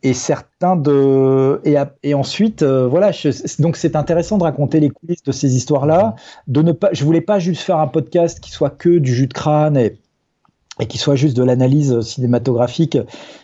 [0.02, 1.60] et certains de
[2.02, 3.10] et, ensuite voilà,
[3.58, 6.14] donc c'est intéressant de raconter les coulisses de ces histoires-là,
[6.46, 9.26] de ne pas, je voulais pas juste faire un podcast qui soit que du jus
[9.26, 9.98] de crâne et
[10.78, 12.98] et qui soit juste de l'analyse cinématographique,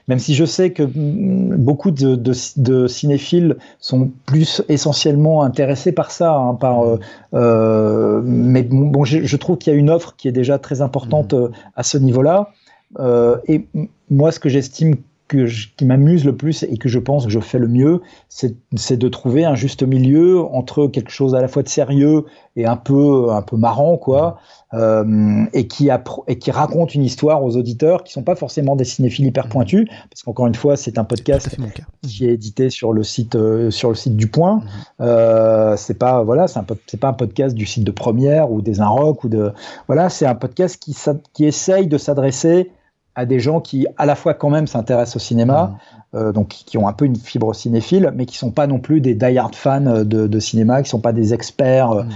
[0.09, 5.93] même si je sais que mm, beaucoup de, de, de cinéphiles sont plus essentiellement intéressés
[5.93, 6.99] par ça, hein, par, euh,
[7.35, 10.83] euh mais bon, je, je trouve qu'il y a une offre qui est déjà très
[10.83, 11.37] importante mmh.
[11.37, 12.51] euh, à ce niveau-là.
[12.99, 13.67] Euh, et
[14.11, 14.97] moi, ce que j'estime
[15.33, 18.03] que je, qui m'amuse le plus et que je pense que je fais le mieux,
[18.29, 22.67] c'est de trouver un juste milieu entre quelque chose à la fois de sérieux et
[22.67, 24.37] un peu un peu marrant quoi,
[24.75, 25.89] euh, et qui
[26.29, 29.89] et qui raconte une histoire aux auditeurs qui sont pas forcément des cinéphiles hyper pointus,
[30.11, 31.57] parce qu'encore une fois c'est un podcast
[32.03, 34.57] qui est édité sur le site euh, sur le site du Point.
[34.57, 34.63] Mmh.
[35.01, 39.25] Euh, c'est pas voilà c'est pas un podcast du site de Première ou des Inrock
[39.25, 39.53] ou de
[39.87, 40.95] voilà c'est un podcast qui
[41.33, 42.71] qui essaye de s'adresser
[43.15, 45.75] à des gens qui à la fois quand même s'intéressent au cinéma,
[46.13, 46.17] mmh.
[46.17, 49.01] euh, donc qui ont un peu une fibre cinéphile, mais qui sont pas non plus
[49.01, 52.09] des die-hard fans de, de, cinéma, qui sont pas des experts mmh.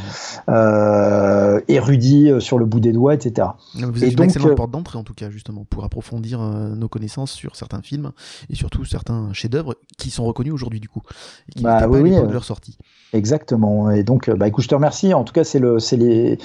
[0.48, 3.48] euh, érudits euh, sur le bout des doigts, etc.
[3.74, 6.74] Vous êtes et une donc, excellente porte d'entrée en tout cas justement pour approfondir euh,
[6.74, 8.12] nos connaissances sur certains films
[8.48, 11.02] et surtout certains chefs-d'œuvre qui sont reconnus aujourd'hui du coup
[11.48, 12.78] et qui bah, oui, pas oui, de leur sortie.
[13.12, 13.90] Exactement.
[13.90, 15.14] Et donc, bah, écoute, je te remercie.
[15.14, 16.38] En tout cas, c'est le, c'est les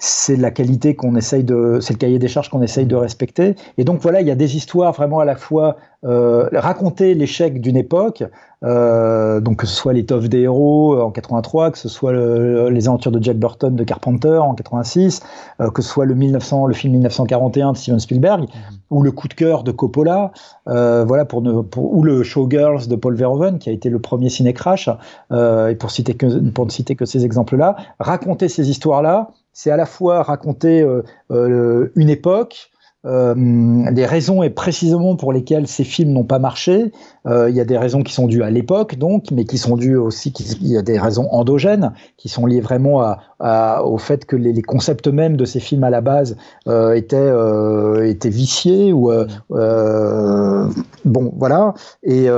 [0.00, 3.54] c'est la qualité qu'on essaye de, c'est le cahier des charges qu'on essaye de respecter.
[3.76, 7.60] Et donc voilà, il y a des histoires vraiment à la fois euh, raconter l'échec
[7.60, 8.24] d'une époque,
[8.64, 12.88] euh, donc que ce soit l'étoffe des héros euh, en 83, que ce soit les
[12.88, 15.20] aventures de Jack Burton de Carpenter en 86,
[15.60, 18.48] euh, que ce soit le 1900, le film 1941 de Steven Spielberg, mhm.
[18.88, 20.32] ou le coup de cœur de Coppola,
[20.68, 23.98] euh, voilà pour, ne, pour, ou le Showgirls de Paul Verhoeven qui a été le
[23.98, 24.88] premier ciné crash,
[25.30, 29.76] et pour citer que pour ne citer que ces exemples-là, raconter ces histoires-là, c'est à
[29.76, 30.86] la fois raconter
[31.30, 32.70] une époque,
[33.06, 36.92] euh, des raisons et précisément pour lesquelles ces films n'ont pas marché.
[37.26, 39.76] Euh, il y a des raisons qui sont dues à l'époque, donc, mais qui sont
[39.76, 44.26] dues aussi, il y a des raisons endogènes qui sont liées vraiment à, au fait
[44.26, 46.36] que les, concepts mêmes de ces films à la base
[46.68, 50.68] euh, étaient, euh, étaient viciés ou euh,
[51.04, 51.74] bon, voilà.
[52.02, 52.28] Et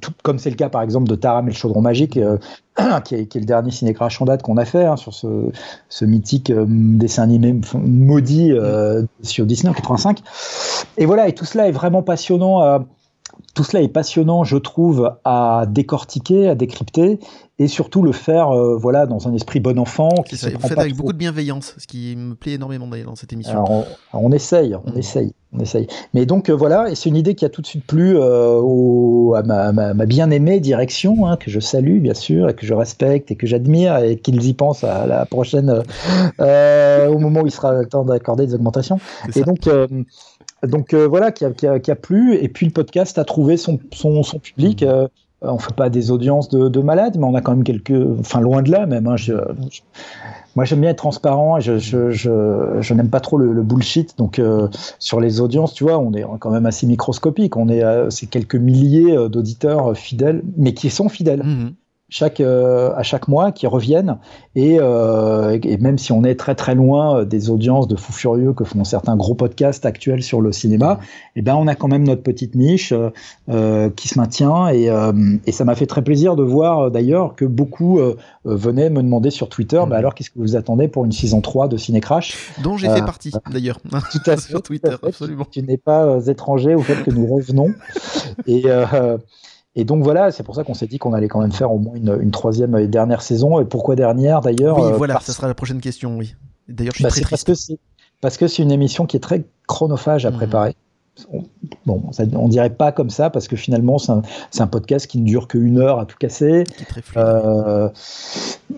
[0.00, 2.18] tout comme c'est le cas par exemple de Taram et le chaudron magique.
[3.04, 5.50] Qui est, qui est, le dernier ciné en date qu'on a fait hein, sur ce,
[5.90, 8.54] ce mythique dessin animé maudit
[9.20, 10.20] sur Disney en 85.
[10.96, 12.80] Et voilà, et tout cela est vraiment passionnant
[13.54, 17.18] tout cela est passionnant, je trouve, à décortiquer, à décrypter,
[17.58, 20.08] et surtout le faire, euh, voilà, dans un esprit bon enfant.
[20.26, 23.64] Qui se fait avec beaucoup de bienveillance, ce qui me plaît énormément dans cette émission.
[24.12, 24.98] on, essaye, on mm.
[24.98, 25.86] essaye, on essaye.
[26.14, 29.32] Mais donc euh, voilà, et c'est une idée qui a tout de suite plu euh,
[29.34, 33.36] à ma, bien-aimée direction, hein, que je salue bien sûr, et que je respecte et
[33.36, 35.82] que j'admire, et qu'ils y pensent à la prochaine,
[36.38, 39.00] au moment où il sera temps d'accorder des augmentations.
[39.34, 39.68] Et donc
[40.66, 42.36] donc euh, voilà, qui a, qui, a, qui a, plu.
[42.36, 44.82] Et puis le podcast a trouvé son, son, son public.
[44.82, 44.86] Mmh.
[44.86, 45.08] Euh,
[45.42, 48.40] on fait pas des audiences de, de, malades, mais on a quand même quelques, enfin
[48.40, 49.06] loin de là même.
[49.06, 49.32] Hein, je,
[50.54, 53.62] moi j'aime bien être transparent et je, je, je, je n'aime pas trop le, le
[53.62, 54.18] bullshit.
[54.18, 54.68] Donc euh,
[54.98, 57.56] sur les audiences, tu vois, on est quand même assez microscopique.
[57.56, 61.42] On est, c'est quelques milliers d'auditeurs fidèles, mais qui sont fidèles.
[61.42, 61.70] Mmh
[62.10, 64.18] chaque, euh, à chaque mois qui reviennent.
[64.56, 68.12] Et, euh, et, même si on est très très loin euh, des audiences de fous
[68.12, 70.98] furieux que font certains gros podcasts actuels sur le cinéma,
[71.36, 72.92] et eh ben on a quand même notre petite niche
[73.48, 74.68] euh, qui se maintient.
[74.70, 74.90] Et,
[75.46, 78.00] et ça m'a fait très plaisir de voir d'ailleurs que beaucoup
[78.44, 81.68] venaient me demander sur Twitter, bah alors qu'est-ce que vous attendez pour une saison 3
[81.68, 83.78] de Ciné Crash Dont j'ai fait partie d'ailleurs.
[84.10, 84.40] Tout à fait.
[84.40, 85.44] sur Twitter, absolument.
[85.44, 87.72] Tu, tu n'es pas étranger au fait que nous revenons.
[88.46, 88.64] et
[89.76, 91.78] et donc voilà, c'est pour ça qu'on s'est dit qu'on allait quand même faire au
[91.78, 93.60] moins une, troisième et dernière saison.
[93.60, 96.34] Et pourquoi dernière d'ailleurs Oui, euh, voilà, ça sera la prochaine question, oui.
[96.68, 97.46] D'ailleurs, je suis bah, très triste.
[97.46, 97.74] Parce que,
[98.20, 100.34] parce c'est une émission qui est très chronophage à mmh.
[100.34, 100.76] préparer.
[101.86, 102.02] bon,
[102.34, 105.78] on dirait pas comme ça parce que finalement c'est un, podcast qui ne dure qu'une
[105.78, 106.64] heure à tout casser.
[107.16, 107.88] Euh,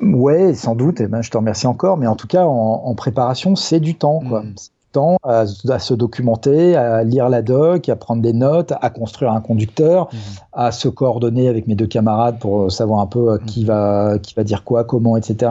[0.02, 1.00] ouais, sans doute.
[1.00, 3.94] Et eh ben, je te remercie encore, mais en tout cas en, préparation, c'est du
[3.94, 4.20] temps.
[4.28, 4.42] Quoi.
[4.42, 4.54] Mmh
[4.92, 9.40] temps à, se documenter, à lire la doc, à prendre des notes, à construire un
[9.40, 10.16] conducteur, mmh.
[10.52, 13.66] à se coordonner avec mes deux camarades pour savoir un peu euh, qui mmh.
[13.66, 15.50] va qui va dire quoi, comment, etc.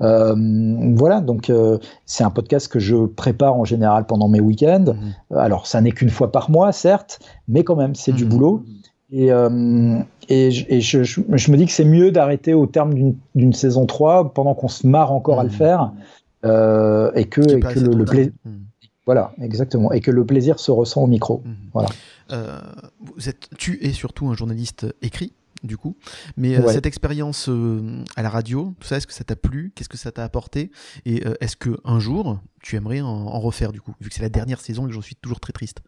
[0.00, 0.34] Euh,
[0.94, 4.94] voilà, donc euh, c'est un podcast que je prépare en général pendant mes week-ends.
[4.94, 5.36] Mmh.
[5.36, 8.62] Alors ça n'est qu'une fois par mois, certes, mais quand même c'est du boulot.
[9.14, 9.98] Et, euh,
[10.30, 14.32] et, et je, je, me dis que c'est mieux d'arrêter au terme d'une saison 3
[14.32, 15.92] pendant qu'on se marre encore à le faire
[16.46, 18.32] euh, et que, et que le, le plaisir.
[19.06, 19.92] Voilà, exactement.
[19.92, 21.42] Et que le plaisir se ressent au micro.
[21.44, 21.56] Mhm.
[21.72, 21.88] Voilà.
[22.30, 22.60] Euh,
[23.00, 25.32] vous êtes, tu es surtout un journaliste écrit,
[25.64, 25.96] du coup.
[26.36, 29.72] Mais euh, cette expérience euh, à la radio, tout ça, est-ce que ça t'a plu?
[29.74, 30.70] Qu'est-ce que ça t'a apporté?
[31.04, 34.22] Et est-ce que un jour, tu aimerais en, en, refaire, du coup Vu que c'est
[34.22, 35.80] la dernière saison et que j'en suis toujours très triste?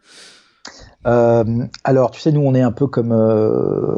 [1.06, 1.44] Euh,
[1.84, 3.12] alors, tu sais, nous, on est un peu comme.
[3.12, 3.96] Euh,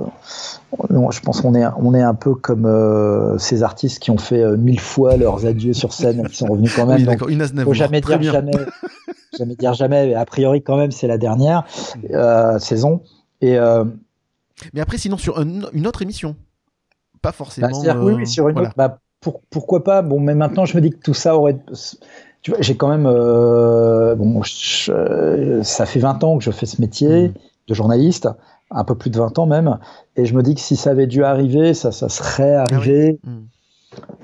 [1.11, 4.57] je pense qu'on est, on est un peu comme euh, ces artistes qui ont fait
[4.57, 6.99] mille fois leurs adieux sur scène et qui sont revenus quand même.
[6.99, 8.53] Oui, d'accord, Une faut jamais dire jamais,
[9.39, 10.09] jamais dire jamais.
[10.09, 11.65] Mais a priori, quand même, c'est la dernière
[12.59, 13.03] saison.
[13.41, 13.57] Et.
[14.73, 16.35] Mais après, sinon, sur une autre émission,
[17.23, 17.83] pas forcément.
[17.85, 18.73] Bah, oui, oui, sur une autre.
[18.77, 20.03] Bah, pour, pourquoi pas?
[20.03, 21.59] Bon, mais maintenant, je me dis que tout ça aurait
[22.61, 27.35] j'ai quand même, euh, bon, ça fait 20 ans que je fais ce métier mmh.
[27.69, 28.29] de journaliste,
[28.71, 29.79] un peu plus de 20 ans même,
[30.17, 33.19] et je me dis que si ça avait dû arriver, ça, ça serait ah arrivé.
[33.25, 33.37] Mmh.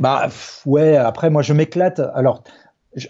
[0.01, 0.29] Bah
[0.67, 2.01] ouais, après moi je m'éclate.
[2.15, 2.43] Alors
[2.95, 3.09] je,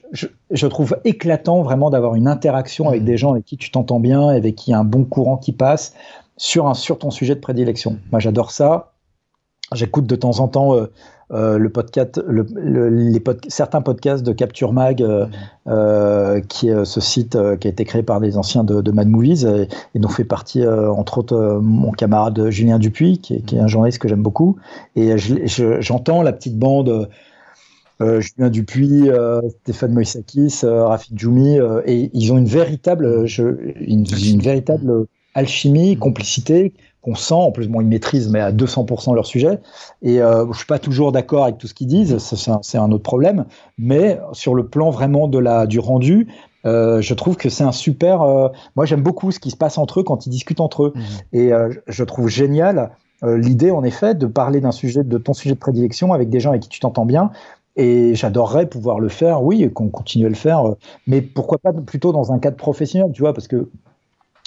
[0.51, 3.07] je, trouve éclatant vraiment d'avoir une interaction avec mmh.
[3.07, 5.39] des gens avec qui tu t'entends bien, avec qui il y a un bon courant
[5.39, 5.95] qui passe
[6.37, 7.99] sur un sur ton sujet de prédilection.
[8.11, 8.93] Moi j'adore ça.
[9.73, 10.93] J'écoute de temps en temps euh,
[11.33, 12.47] euh, le podcast, le,
[12.89, 15.27] les certains podcasts de Capture Mag, euh,
[15.67, 19.09] euh qui est ce site qui a été créé par des anciens de, de Mad
[19.09, 19.47] Movies
[19.95, 23.67] et, dont fait partie entre autres mon camarade Julien Dupuis, qui est, qui est un
[23.67, 24.57] journaliste que j'aime beaucoup.
[24.97, 27.09] Et j'entends la petite bande.
[28.01, 29.09] Julien Dupuis,
[29.61, 33.45] Stéphane Moïsakis, Rafik Djoumi, et ils ont une véritable, je,
[33.81, 37.35] une, une véritable alchimie, complicité qu'on sent.
[37.35, 39.61] En plus, bon, ils maîtrisent mais à 200% leur sujet.
[40.01, 43.03] Et euh, je suis pas toujours d'accord avec tout ce qu'ils disent, c'est un, autre
[43.03, 43.45] problème.
[43.79, 46.29] Mais sur le plan vraiment de la du rendu,
[46.65, 48.23] euh, je trouve que c'est un super.
[48.23, 50.93] Euh, moi, j'aime beaucoup ce qui se passe entre eux quand ils discutent entre eux.
[50.95, 51.01] Mmh.
[51.33, 52.93] Et euh, je trouve génial
[53.25, 56.51] l'idée, en effet, de parler d'un sujet, de ton sujet de prédilection avec des gens
[56.51, 57.31] avec qui tu t'entends bien.
[57.77, 60.65] Et j'adorerais pouvoir le faire, oui, qu'on continue à le faire,
[61.07, 63.71] mais pourquoi pas plutôt dans un cadre professionnel, tu vois, parce que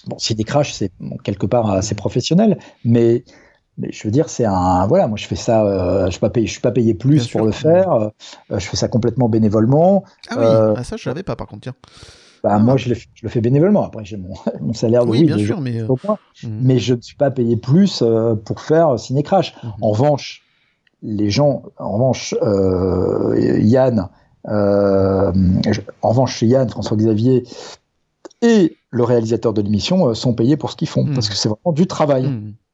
[0.07, 0.91] bon, si des crashs, c'est
[1.23, 3.23] quelque part assez professionnel, mais
[3.77, 6.29] mais je veux dire, c'est un voilà, moi je fais ça, euh, je suis pas
[6.29, 8.09] payé, je suis pas payé plus pour le faire, euh,
[8.49, 10.03] je fais ça complètement bénévolement.
[10.29, 11.75] Ah oui, euh, ah, ça je savais pas par contre tiens.
[12.43, 12.59] Bah, ah.
[12.59, 13.83] moi je le, je le, fais bénévolement.
[13.83, 16.59] Après j'ai mon, mon, salaire oui, bien sûr, mais mhm.
[16.61, 18.01] mais je ne suis pas payé plus
[18.45, 19.55] pour faire Ciné Crash.
[19.61, 19.71] Mhm.
[19.81, 20.43] En revanche,
[21.01, 22.33] les gens, en revanche,
[23.61, 24.09] Yann,
[24.45, 27.43] en revanche Yann, François Xavier
[28.41, 31.73] et le réalisateur de l'émission sont payés pour ce qu'ils font parce que c'est vraiment
[31.73, 32.31] du travail.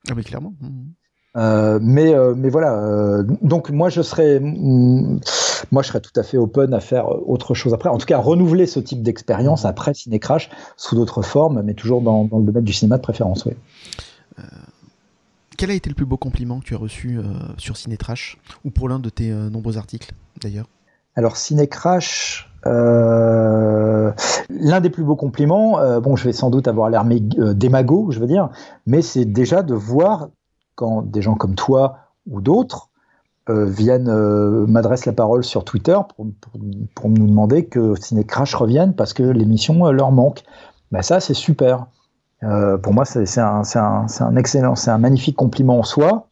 [0.09, 0.53] Ah oui, clairement.
[0.61, 0.91] Mmh.
[1.37, 6.23] Euh, mais euh, mais voilà euh, donc moi je serais moi je serais tout à
[6.23, 9.93] fait open à faire autre chose après en tout cas renouveler ce type d'expérience après
[9.93, 13.45] Ciné Crash sous d'autres formes mais toujours dans, dans, le domaine du cinéma de préférence
[13.45, 13.53] oui
[15.55, 17.19] quel a été le plus beau compliment que tu as reçu
[17.57, 20.11] sur Ciné Trash ou pour l'un de tes nombreux articles
[20.41, 20.65] d'ailleurs?
[21.15, 24.11] Alors Ciné Crash euh,
[24.49, 27.03] l'un des plus beaux compliments, euh, bon, je vais sans doute avoir l'air
[27.39, 28.49] euh, démago, je veux dire,
[28.85, 30.29] mais c'est déjà de voir
[30.75, 31.97] quand des gens comme toi
[32.29, 32.89] ou d'autres
[33.49, 34.09] viennent
[34.67, 39.91] m'adressent la parole sur Twitter pour, nous demander que Ciné Crash revienne parce que l'émission
[39.91, 40.43] leur manque.
[40.93, 41.87] Ben ça, c'est super.
[42.39, 43.63] pour moi, c'est un,
[44.37, 46.29] excellent, c'est un magnifique compliment en soi.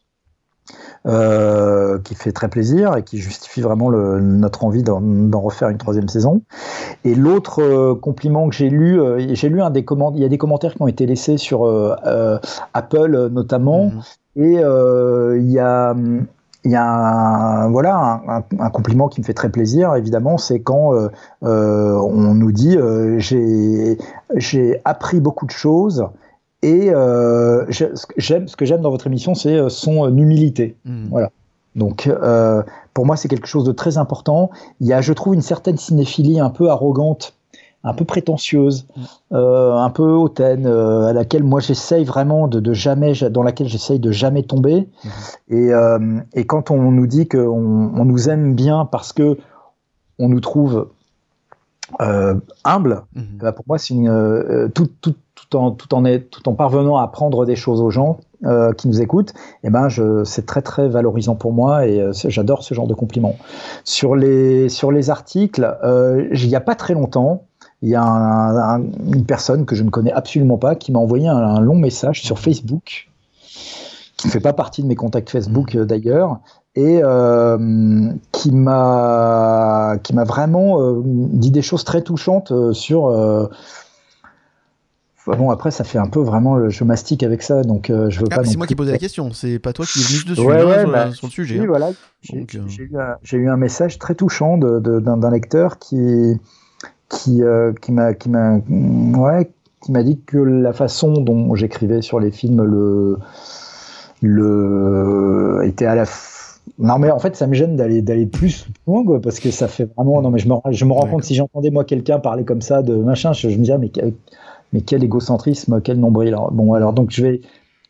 [1.06, 5.78] Euh, qui fait très plaisir et qui justifie vraiment le, notre envie d'en refaire une
[5.78, 6.42] troisième saison.
[7.04, 10.28] Et l'autre euh, compliment que j'ai lu, euh, j'ai lu un des il y a
[10.28, 11.64] des commentaires qui ont été laissés sur
[12.74, 14.44] Apple notamment, mhm.
[14.44, 14.60] et
[15.40, 15.96] il y a
[16.64, 20.60] il y a un, voilà un, un, compliment qui me fait très plaisir évidemment c'est
[20.60, 20.92] quand
[21.42, 26.06] euh, on nous dit euh, j'ai appris beaucoup de choses
[26.62, 27.64] et euh,
[28.16, 30.76] j'aime ce que j'aime dans votre émission, c'est euh, son euh, humilité.
[30.84, 31.08] Hmm.
[31.08, 31.30] Voilà.
[31.74, 32.62] Donc, euh,
[32.92, 34.50] pour moi, c'est quelque chose de très important.
[34.80, 37.34] Il y a, je trouve, une certaine cinéphilie un peu arrogante,
[37.82, 39.02] un peu prétentieuse, hmm.
[39.32, 43.68] euh, un peu hautaine, euh, à laquelle moi j'essaye vraiment de, de, jamais, dans laquelle
[43.68, 44.86] j'essaye de jamais tomber.
[45.02, 45.54] Hmm.
[45.54, 45.70] Et,
[46.34, 49.38] et, quand on nous dit qu'on on nous aime bien parce que
[50.18, 50.90] on nous trouve
[51.98, 53.94] humble, bah pour moi, c'est
[54.74, 58.88] tout en, tout en, tout en parvenant à apprendre des choses aux gens euh, qui
[58.88, 59.34] nous écoutent,
[59.64, 59.88] eh ben
[60.24, 63.36] c'est très très valorisant pour moi et euh, j'adore ce genre de compliments.
[63.84, 67.44] Sur les, sur les articles, euh, il n'y a pas très longtemps,
[67.82, 68.80] il y a
[69.12, 72.38] une personne que je ne connais absolument pas qui m'a envoyé un, long message sur
[72.38, 73.10] Facebook,
[74.16, 75.84] qui ne fait pas partie de mes contacts Facebook mmh.
[75.84, 76.40] d'ailleurs,
[76.76, 77.02] et
[78.32, 83.08] qui m'a qui m'a vraiment dit des choses très touchantes sur
[85.26, 88.26] bon, après, ça fait un peu vraiment, je mastique avec ça, donc euh, je veux
[88.30, 88.44] ah, pas.
[88.44, 91.12] C'est moi qui posais la question, c'est pas toi qui es venu dessus hein, bah,
[91.12, 91.60] sur, le sujet.
[91.60, 91.90] Oui, voilà.
[92.32, 92.44] Euh,
[93.22, 96.38] j'ai eu, un message très touchant d'un lecteur qui
[97.08, 99.50] qui euh, qui m'a qui m'a ouais
[99.82, 103.18] qui m'a dit que la façon dont j'écrivais sur les films le
[104.22, 106.04] le était à la
[106.80, 109.68] non mais en fait ça me gêne d'aller d'aller plus loin quoi parce que ça
[109.68, 112.44] fait vraiment non mais je me je me rends compte si j'entendais moi quelqu'un parler
[112.44, 113.90] comme ça de machin je, je me disais ah, mais
[114.72, 116.36] mais quel égocentrisme, quel nombril.
[116.52, 117.40] bon, alors donc je vais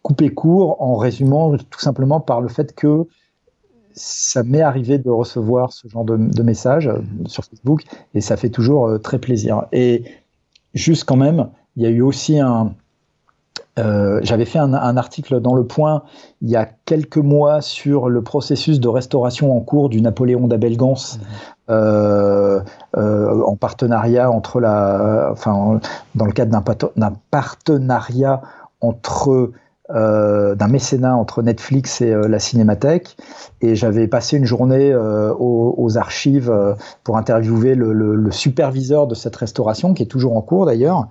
[0.02, 3.06] couper court en résumant tout simplement par le fait que
[3.92, 7.82] ça m'est arrivé de recevoir ce genre de, messages euh, sur Facebook
[8.14, 9.66] et ça fait toujours euh, très plaisir.
[9.72, 10.04] Et
[10.74, 12.74] juste quand même, il y a eu aussi un,
[13.80, 16.02] euh, j'avais fait un, article dans Le Point
[16.42, 21.18] il y a quelques mois sur le processus de restauration en cours du Napoléon d'Abelgance,
[21.18, 21.22] mmh.
[21.70, 22.60] euh,
[22.96, 25.80] euh, en partenariat entre la, enfin,
[26.14, 26.62] dans le cadre
[26.96, 28.42] d'un partenariat
[28.80, 29.50] entre
[29.92, 33.16] d'un mécénat entre Netflix et la Cinémathèque.
[33.60, 36.54] Et j'avais passé une journée aux, archives
[37.02, 41.08] pour interviewer le, le, superviseur de cette restauration, qui est toujours en cours d'ailleurs.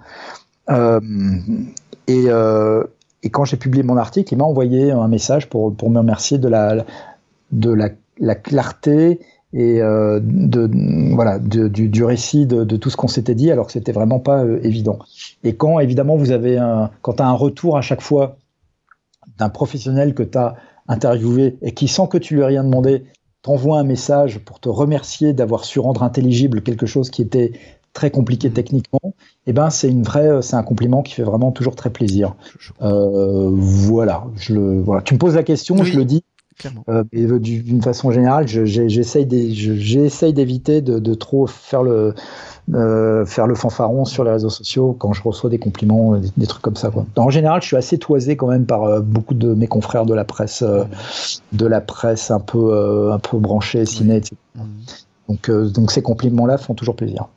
[2.09, 2.83] Euh,
[3.23, 6.47] et, quand j'ai publié mon article, il m'a envoyé un message pour, me remercier de
[6.47, 9.19] la, clarté
[9.51, 10.69] et euh, de,
[11.15, 14.59] voilà, du, récit de, tout ce qu'on s'était dit, alors que c'était vraiment pas euh,
[14.63, 14.99] évident.
[15.43, 16.57] Et quand, évidemment, vous avez
[17.01, 18.37] quand tu as un retour à chaque fois
[19.37, 20.55] d'un professionnel que tu as
[20.87, 23.03] interviewé et qui, sans que tu lui aies rien demandé,
[23.41, 27.53] t'envoie un message pour te remercier d'avoir su rendre intelligible quelque chose qui était
[27.93, 31.51] très compliqué techniquement, et eh ben c'est une vraie, c'est un compliment qui fait vraiment
[31.51, 32.35] toujours très plaisir.
[32.79, 35.01] voilà, je le, voilà.
[35.01, 36.23] Tu me poses la question, je le dis.
[36.89, 37.03] Euh,
[37.39, 42.13] d'une façon générale, j'essaye d'éviter de, de, trop faire le,
[42.73, 46.47] euh, faire le fanfaron sur les réseaux sociaux quand je reçois des compliments, euh, des,
[46.47, 46.91] trucs comme ça.
[46.91, 47.05] Quoi.
[47.15, 50.13] En général, je suis assez toisé quand même par euh, beaucoup de mes confrères de
[50.13, 54.35] la presse, de la presse un peu, un peu branchée, ciné, etc.
[55.27, 57.27] Donc, donc ces compliments-là font toujours plaisir.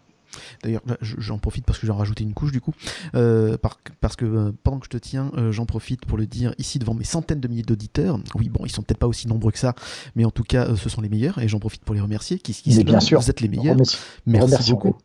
[0.62, 2.72] D'ailleurs, j'en profite parce que j'en rajouté une couche du coup,
[3.14, 3.56] euh,
[4.00, 6.78] parce que euh, pendant que je te tiens, euh, j'en profite pour le dire ici
[6.78, 8.18] devant mes centaines de milliers d'auditeurs.
[8.34, 9.74] Oui, bon, ils sont peut-être pas aussi nombreux que ça,
[10.16, 12.38] mais en tout cas, ce sont les meilleurs et j'en profite pour les remercier.
[12.38, 13.76] Qui, qui bien sûr, vous êtes les meilleurs.
[14.26, 14.96] Merci beaucoup.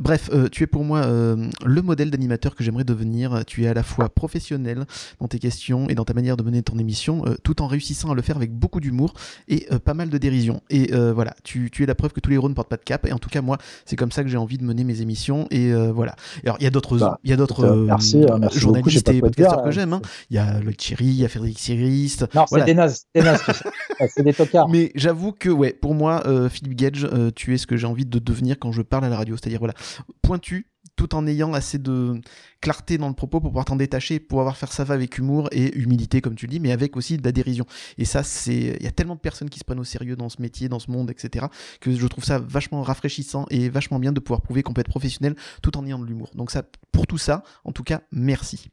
[0.00, 3.44] bref, tu es pour moi le modèle d'animateur que j'aimerais devenir.
[3.46, 4.84] Tu es à la fois professionnel
[5.20, 8.14] dans tes questions et dans ta manière de mener ton émission, tout en réussissant à
[8.14, 9.14] le faire avec beaucoup d'humour
[9.48, 10.62] et pas mal de dérision.
[10.70, 12.84] Et voilà, tu, tu, es la preuve que tous les héros ne portent pas de
[12.84, 13.06] cap.
[13.06, 15.46] Et en tout cas, moi, c'est comme ça que j'ai envie de mener mes émissions
[15.50, 16.14] et euh, voilà.
[16.44, 19.64] Alors il y a d'autres, bah, il y a d'autres euh, euh, journalistes et podcasteurs
[19.64, 19.92] que j'aime.
[19.92, 20.02] Hein.
[20.30, 22.26] Il y a Lloyd Thierry, il y a Frédéric Siriste.
[22.34, 24.68] Non, c'est des nazes, c'est des tocards.
[24.68, 28.18] Mais j'avoue que ouais, pour moi, Philippe Gage, tu es ce que j'ai envie de
[28.18, 29.74] devenir quand je parle à la radio, c'est-à-dire voilà,
[30.22, 32.20] pointu, tout en ayant assez de
[32.60, 35.48] clarté dans le propos pour pouvoir t'en détacher, pour pouvoir faire ça va avec humour
[35.52, 37.64] et humilité, comme tu le dis, mais avec aussi de la dérision.
[37.98, 40.28] Et ça, c'est, il y a tellement de personnes qui se prennent au sérieux dans
[40.28, 41.46] ce métier, dans ce monde, etc.,
[41.80, 44.88] que je trouve ça vachement rafraîchissant et vachement bien de pouvoir prouver qu'on peut être
[44.88, 46.30] professionnel tout en ayant de l'humour.
[46.34, 48.70] Donc ça, pour tout ça, en tout cas, merci.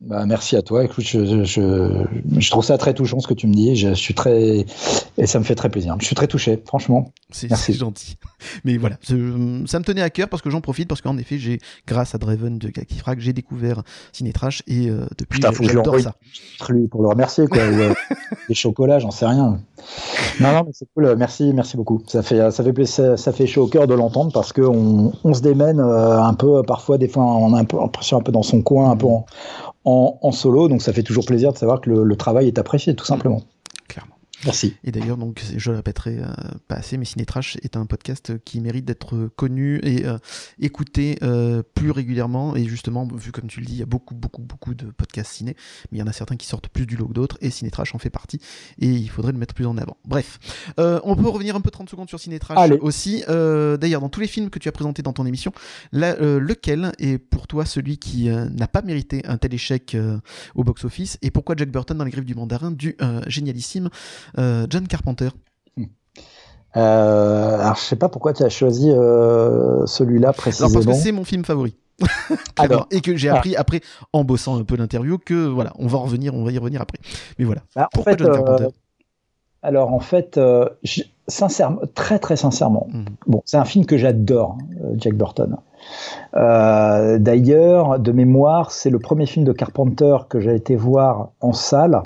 [0.00, 0.82] Bah, merci à toi.
[0.82, 2.04] Écoute, je, je,
[2.38, 3.76] je, trouve ça très touchant ce que tu me dis.
[3.76, 4.64] Je suis très
[5.18, 5.94] et ça me fait très plaisir.
[6.00, 7.12] Je suis très touché, franchement.
[7.30, 8.16] C'est gentil.
[8.64, 11.58] Mais voilà, ça me tenait à cœur parce que j'en profite parce qu'en effet, j'ai
[11.86, 13.82] grâce à Draven de Kakifrag, j'ai découvert
[14.12, 16.14] Cinétrash et euh, depuis j'adore ça.
[16.70, 17.60] Lui pour le remercier quoi.
[18.48, 19.60] les chocolats, j'en sais rien.
[20.40, 21.14] Non non, mais c'est cool.
[21.16, 22.02] Merci, merci beaucoup.
[22.06, 25.12] Ça fait ça fait plaisir, ça fait chaud au cœur de l'entendre parce que on,
[25.24, 28.22] on se démène euh, un peu parfois des fois on a un peu l'impression un
[28.22, 29.26] peu dans son coin, un peu en,
[29.84, 30.68] en, solo.
[30.68, 33.42] Donc ça fait toujours plaisir de savoir que le travail est apprécié, tout simplement.
[34.44, 34.74] Merci.
[34.84, 36.26] Et d'ailleurs, donc, je le répéterai euh,
[36.66, 40.18] pas assez, mais Cinétrash est un podcast qui mérite d'être connu et euh,
[40.58, 42.56] écouté euh, plus régulièrement.
[42.56, 45.32] Et justement, vu comme tu le dis, il y a beaucoup, beaucoup, beaucoup de podcasts
[45.32, 45.56] ciné,
[45.90, 47.94] mais il y en a certains qui sortent plus du lot que d'autres, et Cinétrash
[47.94, 48.40] en fait partie,
[48.78, 49.96] et il faudrait le mettre plus en avant.
[50.04, 50.38] Bref,
[50.78, 53.22] on peut revenir un peu 30 secondes sur Cinétrash aussi.
[53.28, 55.52] d'ailleurs, dans tous les films que tu as présentés dans ton émission,
[55.92, 59.96] lequel est pour toi celui qui n'a pas mérité un tel échec
[60.54, 62.96] au box-office, et pourquoi Jack Burton dans les griffes du mandarin du
[63.26, 63.90] génialissime
[64.38, 65.28] euh, John Carpenter
[66.76, 70.72] euh, alors je sais pas pourquoi tu as choisi euh, celui-là précisément.
[70.72, 71.74] parce que c'est mon film favori.
[72.56, 73.38] alors, et que j'ai ah.
[73.38, 73.80] appris après
[74.12, 76.98] en bossant un peu l'interview que voilà, on va revenir, on va y revenir après.
[77.40, 77.62] Mais voilà.
[77.74, 78.68] Bah, pourquoi John Carpenter
[79.62, 80.38] Alors en fait,
[81.26, 83.06] sincèrement, très très sincèrement, mhm.
[83.26, 84.56] bon, c'est un film que j'adore,
[84.94, 85.56] Jack Burton.
[86.32, 92.00] D'ailleurs, de mémoire, c'est le premier film de Carpenter que j'ai été voir en salle.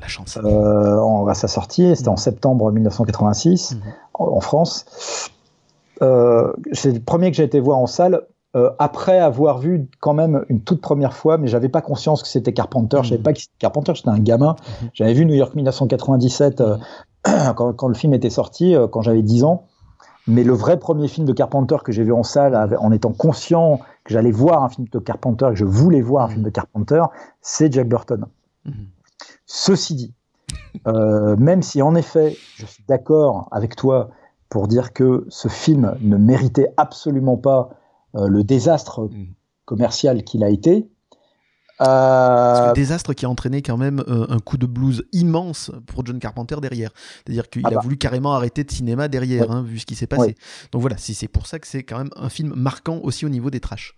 [0.00, 0.38] La chance.
[0.42, 3.80] Euh, à sa sortie, c'était en septembre 1986 mhm.
[4.14, 5.30] en, France.
[6.02, 8.22] Euh, c'est le premier que j'ai été voir en salle.
[8.56, 12.28] Euh, après avoir vu quand même une toute première fois, mais j'avais pas conscience que
[12.28, 12.98] c'était Carpenter.
[13.02, 13.22] Je savais mhm.
[13.22, 13.92] pas que c'était Carpenter.
[13.94, 14.56] J'étais un gamin.
[14.82, 14.88] Mhm.
[14.94, 16.62] J'avais vu New York 1997
[17.56, 19.66] quand, quand, le film était sorti, quand j'avais 10 ans.
[20.26, 23.80] Mais le vrai premier film de Carpenter que j'ai vu en salle, en étant conscient
[24.04, 27.02] que j'allais voir un film de Carpenter, que je voulais voir un film de Carpenter,
[27.40, 28.26] c'est Jack Burton.
[29.52, 30.14] Ceci dit,
[30.86, 34.10] euh, même si en effet, je suis d'accord avec toi
[34.48, 37.70] pour dire que ce film ne méritait absolument pas
[38.14, 39.26] euh, le désastre mm.
[39.64, 40.88] commercial qu'il a été.
[41.80, 42.72] Euh...
[42.74, 46.92] désastre qui a entraîné quand même un coup de blues immense pour John Carpenter derrière.
[47.24, 47.80] C'est-à-dire qu'il ah a bah.
[47.82, 50.36] voulu carrément arrêter de cinéma derrière, hein, vu ce qui s'est passé.
[50.70, 53.50] Donc voilà, c'est pour ça que c'est quand même un film marquant aussi au niveau
[53.50, 53.96] des trashs.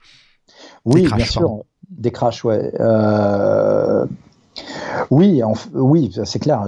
[0.87, 1.65] Oui, bien sûr.
[1.91, 2.73] Des crashs, ouais.
[2.81, 4.07] Euh,
[5.11, 5.43] oui,
[5.75, 6.67] oui, c'est clair.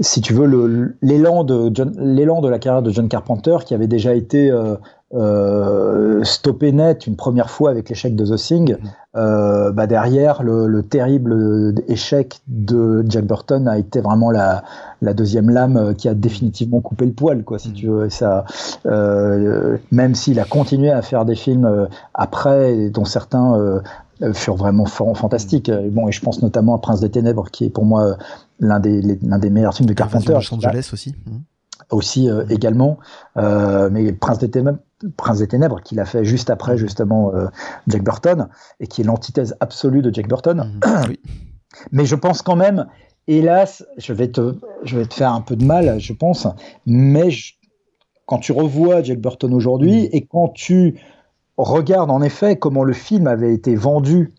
[0.00, 4.14] si tu veux, l'élan de, l'élan de la carrière de John Carpenter, qui avait déjà
[4.14, 4.76] été euh,
[5.14, 8.86] euh, stoppé net une première fois avec l'échec de The Thing, mm.
[9.16, 14.62] euh, bah derrière le, terrible échec de Jack Burton a été vraiment la,
[15.02, 17.72] deuxième lame qui a définitivement coupé le poil, quoi, si mm.
[17.74, 18.08] tu veux.
[18.08, 18.44] ça,
[19.92, 23.80] même s'il a continué à faire des films après, dont certains euh,
[24.32, 25.68] furent vraiment fantastiques.
[25.68, 28.14] Et bon, et je pense notamment à Prince des Ténèbres, qui est pour moi euh,
[28.60, 30.32] l'un des, l'un des meilleurs films de Carpenter.
[30.32, 31.14] Los Angeles aussi.
[31.26, 31.36] Mmh.
[31.90, 32.98] Aussi euh, également,
[33.36, 34.78] euh, mais Prince des Ténèbres,
[35.16, 37.32] Prince des Ténèbres, qu'il a fait juste après justement
[37.86, 38.48] Jack Burton,
[38.80, 40.80] et qui est l'antithèse absolue de Jack Burton.
[41.08, 41.20] Oui.
[41.92, 42.86] Mais je pense quand même,
[43.28, 46.48] hélas, je vais te, je vais te faire un peu de mal, je pense,
[46.86, 47.54] mais je,
[48.28, 50.08] quand tu revois Jack Burton aujourd'hui Mm.
[50.12, 51.00] et quand tu
[51.64, 54.32] regardes en effet comment le film avait été vendu,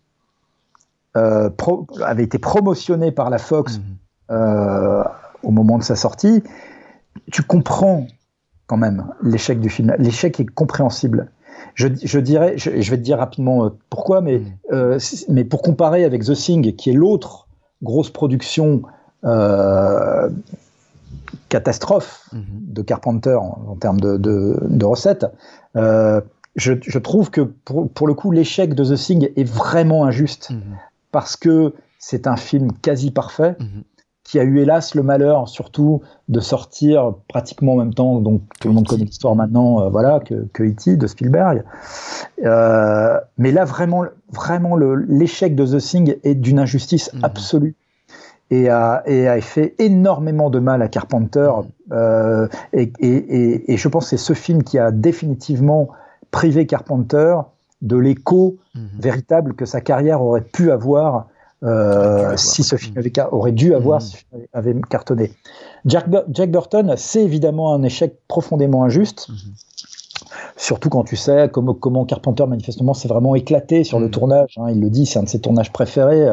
[1.18, 3.84] euh, pro- avait été promotionné par la Fox Mhm.
[4.32, 5.04] euh,
[5.44, 6.44] au moment de sa sortie,
[7.32, 8.06] tu comprends
[8.68, 9.96] quand même l'échec du film.
[9.98, 11.32] L'échec est compréhensible.
[11.76, 14.46] Je, je dirais, je, je vais te dire rapidement euh, pourquoi, mais, Mhm.
[14.74, 17.48] euh, mais pour comparer avec The Thing, qui est l'autre
[17.82, 18.84] grosse production
[19.26, 20.30] euh,
[21.50, 22.44] catastrophe Mhm.
[22.74, 25.26] de Carpenter en, en termes de, de, de recettes,
[25.76, 26.22] euh,
[26.55, 30.49] je, je trouve que pour, pour le coup, l'échec de The Thing est vraiment injuste
[30.51, 30.61] Mhm.
[31.11, 33.84] parce que c'est un film quasi parfait Mhm.
[34.23, 38.67] qui a eu hélas le malheur surtout de sortir pratiquement en même temps, donc tout
[38.67, 40.97] le monde connaît l'histoire maintenant, euh, voilà, que, que E.T.
[40.97, 41.63] de Spielberg.
[42.45, 47.19] Euh, mais là vraiment, vraiment l'échec de The Thing est d'une injustice Mhm.
[47.26, 47.76] absolue
[48.51, 51.49] et a, et a fait énormément de mal à Carpenter.
[51.91, 55.89] Euh, et, et je pense que c'est ce film qui a définitivement
[56.31, 57.35] privé Carpenter
[57.81, 58.88] de l'écho Mhm.
[58.99, 61.27] véritable que sa carrière aurait pu avoir
[61.61, 65.34] euh, si ce film avait, aurait dû avoir si ce film avait cartonné.
[65.85, 66.07] Jack
[66.51, 69.35] Burton, c'est évidemment un échec profondément injuste, Mhm.
[70.57, 74.11] Surtout quand tu sais comment, comment Carpenter manifestement s'est vraiment éclaté sur le Mhm.
[74.11, 74.56] tournage.
[74.57, 76.28] hein, il le dit, c'est un de ses tournages préférés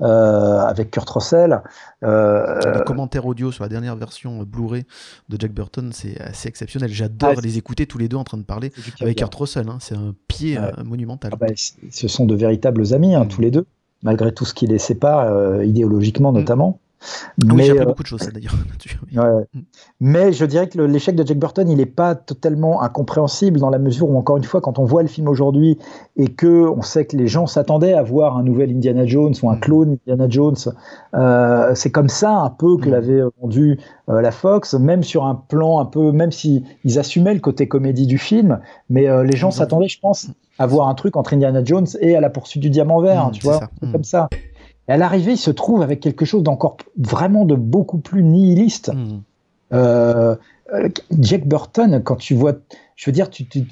[0.00, 1.60] euh, avec Kurt Russell.
[2.02, 4.84] Euh, Les commentaires audio sur la dernière version euh, Blu-ray
[5.28, 6.90] de Jack Burton, c'est assez exceptionnel.
[6.90, 9.16] J'adore Ah, les écouter tous les deux en train de parler avec.
[9.18, 9.68] Kurt Russell.
[9.68, 9.78] hein.
[9.80, 10.64] C'est un pied Ouais.
[10.78, 11.30] euh, monumental.
[11.34, 13.28] Ah bah, ce sont de véritables amis, hein, Mhm.
[13.28, 13.66] tous les deux,
[14.02, 16.38] malgré tout ce qui les sépare, euh, idéologiquement Mhm.
[16.38, 16.78] notamment.
[17.38, 18.54] Oui, Mais, j'ai appris euh, beaucoup de choses ça, d'ailleurs.
[19.14, 19.44] Ouais.
[19.54, 19.60] Mm.
[20.00, 23.70] Mais je dirais que le- l'échec de Jack Burton, il n'est pas totalement incompréhensible dans
[23.70, 25.78] la mesure où, encore une fois, quand on voit le film aujourd'hui
[26.16, 29.50] et que on sait que les gens s'attendaient à voir un nouvel Indiana Jones ou
[29.50, 29.60] un Mm.
[29.60, 30.56] clone Indiana Jones,
[31.14, 32.92] euh, c'est comme ça un peu que Mm.
[32.92, 33.78] l'avait vendu
[34.08, 37.66] euh, la Fox, même sur un plan un peu, même si ils assumaient le côté
[37.68, 40.28] comédie du film, mais euh, les gens s'attendaient, je pense,
[40.58, 43.32] à voir un truc entre Indiana Jones et à la poursuite du diamant vert, Mm,
[43.32, 43.68] tu vois, ça.
[43.82, 43.92] Mm.
[43.92, 44.28] comme ça.
[44.88, 48.92] Et à l'arrivée, il se trouve avec quelque chose d'encore vraiment de beaucoup plus nihiliste.
[48.94, 49.22] Mhm.
[49.72, 50.36] Euh,
[50.74, 50.88] euh,
[51.18, 52.52] Jack Burton, quand tu vois,
[52.94, 53.64] je veux dire, tu, tu,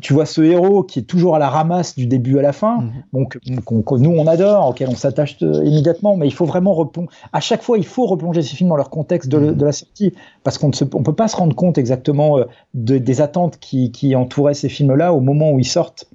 [0.00, 2.84] tu vois ce héros qui est toujours à la ramasse du début à la fin,
[3.30, 3.38] que,
[3.82, 7.08] qu'on- nous on adore, auquel on s'attache euh, immédiatement, mais il faut vraiment replonger.
[7.32, 10.12] À chaque fois, il faut replonger ces films dans leur contexte de, de la sortie,
[10.42, 12.38] parce qu'on ne se- on peut pas se rendre compte exactement
[12.74, 16.06] de- des attentes qui, qui entouraient ces films-là au moment où ils sortent.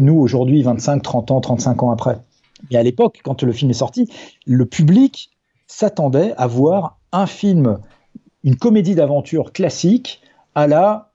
[0.00, 2.18] Nous, aujourd'hui, 25, 30 ans, 35 ans après.
[2.70, 4.10] Et à l'époque, quand le film est sorti,
[4.46, 5.30] le public
[5.66, 7.78] s'attendait à voir un film,
[8.44, 10.20] une comédie d'aventure classique
[10.54, 11.12] à la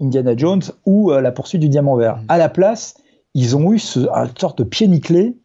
[0.00, 2.16] Indiana Jones ou la poursuite du diamant vert.
[2.16, 2.24] Mhm.
[2.28, 2.94] À la place,
[3.34, 5.36] ils ont eu ce, une sorte de pied nickelé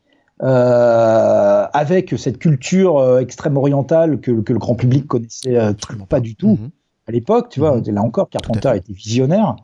[0.41, 5.73] euh, avec cette culture euh, extrême orientale que, que le grand public connaissait euh,
[6.07, 6.69] pas du tout Mhm.
[7.07, 7.49] à l'époque.
[7.49, 7.93] Tu vois, Mhm.
[7.93, 9.55] là encore, Carpenter était visionnaire.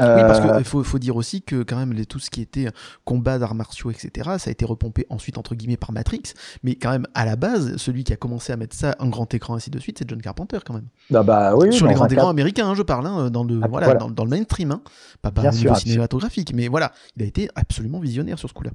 [0.00, 2.40] Euh, Oui, parce qu'il faut, faut dire aussi que quand même les, tout ce qui
[2.40, 2.68] était
[3.04, 6.22] combat d'arts martiaux, etc., ça a été repompé ensuite entre guillemets par Matrix,
[6.62, 9.32] mais quand même à la base, celui qui a commencé à mettre ça en grand
[9.34, 10.88] écran ainsi de suite, c'est John Carpenter quand même.
[11.10, 13.68] bah, bah, oui, Sur les grands écrans américains, hein, je parle, hein, dans, le, Ah,
[13.68, 14.00] voilà, voilà.
[14.00, 14.82] Dans, dans le mainstream, hein,
[15.22, 18.70] pas, pas sûr, cinématographique, mais voilà, il a été absolument visionnaire sur ce coup-là.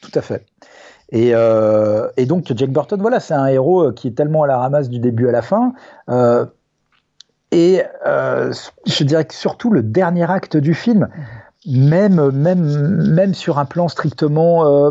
[0.00, 0.44] Tout à fait.
[1.10, 4.46] Et, euh, et donc Jack Burton, voilà, c'est un héros euh, qui est tellement à
[4.46, 5.72] la ramasse du début à la fin.
[6.08, 6.46] Euh,
[7.50, 8.52] et euh,
[8.86, 11.08] je dirais que surtout le dernier acte du film,
[11.66, 14.66] même, même, même sur un plan strictement...
[14.66, 14.90] euh,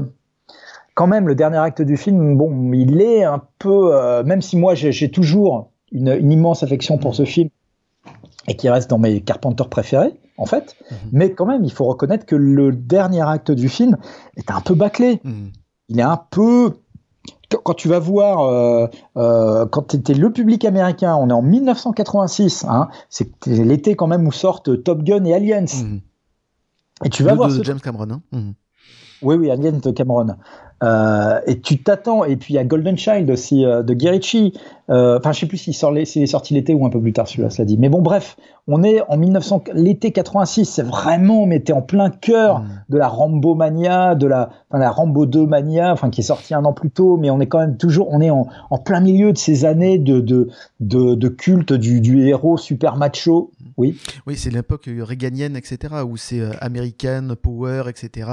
[0.95, 3.95] quand même, le dernier acte du film, bon, il est un peu...
[3.95, 7.49] euh, même si moi, j'ai toujours une, une immense affection pour ce film,
[8.47, 10.97] et qui reste dans mes Carpenter préférés, en fait, Mhm.
[11.11, 13.97] mais quand même, il faut reconnaître que le dernier acte du film
[14.37, 15.51] est un peu bâclé Mhm.
[15.89, 16.73] il est un peu.
[17.63, 18.87] Quand tu vas voir, euh,
[19.17, 24.07] euh, quand tu étais le public américain, on est en 1986, hein, c'est l'été quand
[24.07, 25.65] même où sortent Top Gun et Aliens.
[25.83, 26.01] Mhm.
[27.05, 28.07] Et tu vas De- voir de ce James Cameron.
[28.09, 28.21] hein.
[28.31, 28.53] Mhm.
[29.21, 30.35] Oui, oui, Aliens de Cameron.
[30.83, 32.23] Euh, et tu t'attends.
[32.25, 34.53] Et puis il y a Golden Child aussi euh, de Guerrici.
[34.89, 37.27] Euh, Enfin, je sais plus s'il sort est sorti l'été ou un peu plus tard,
[37.27, 37.77] celui-là, cela dit.
[37.77, 38.35] Mais bon, bref,
[38.67, 40.65] on est en 1900, l'été 86.
[40.65, 42.67] C'est vraiment, mais t'es en plein cœur Mhm.
[42.89, 46.53] de la Rambo mania, de la, enfin, la Rambo 2 mania, enfin qui est sorti
[46.53, 48.99] un an plus tôt, mais on est quand même toujours, on est en, en plein
[48.99, 50.49] milieu de ces années de de
[50.81, 53.51] de, de culte du, du héros super macho.
[53.77, 53.97] Oui,
[54.27, 58.29] Oui, c'est l'époque euh, réganienne, etc., où c'est euh, American Power, etc.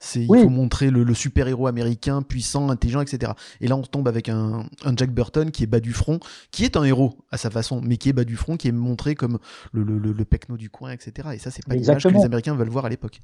[0.00, 0.42] C'est il Oui.
[0.42, 3.32] faut montrer le, le super-héros américain puissant, intelligent, etc.
[3.60, 6.64] Et là, on tombe avec un, un Jack Burton qui est bas du front, qui
[6.64, 9.14] est un héros à sa façon, mais qui est bas du front, qui est montré
[9.14, 9.38] comme
[9.72, 11.28] le, le, pecno du coin, etc.
[11.34, 13.20] Et ça, c'est pas l'image que les Américains veulent voir à l'époque.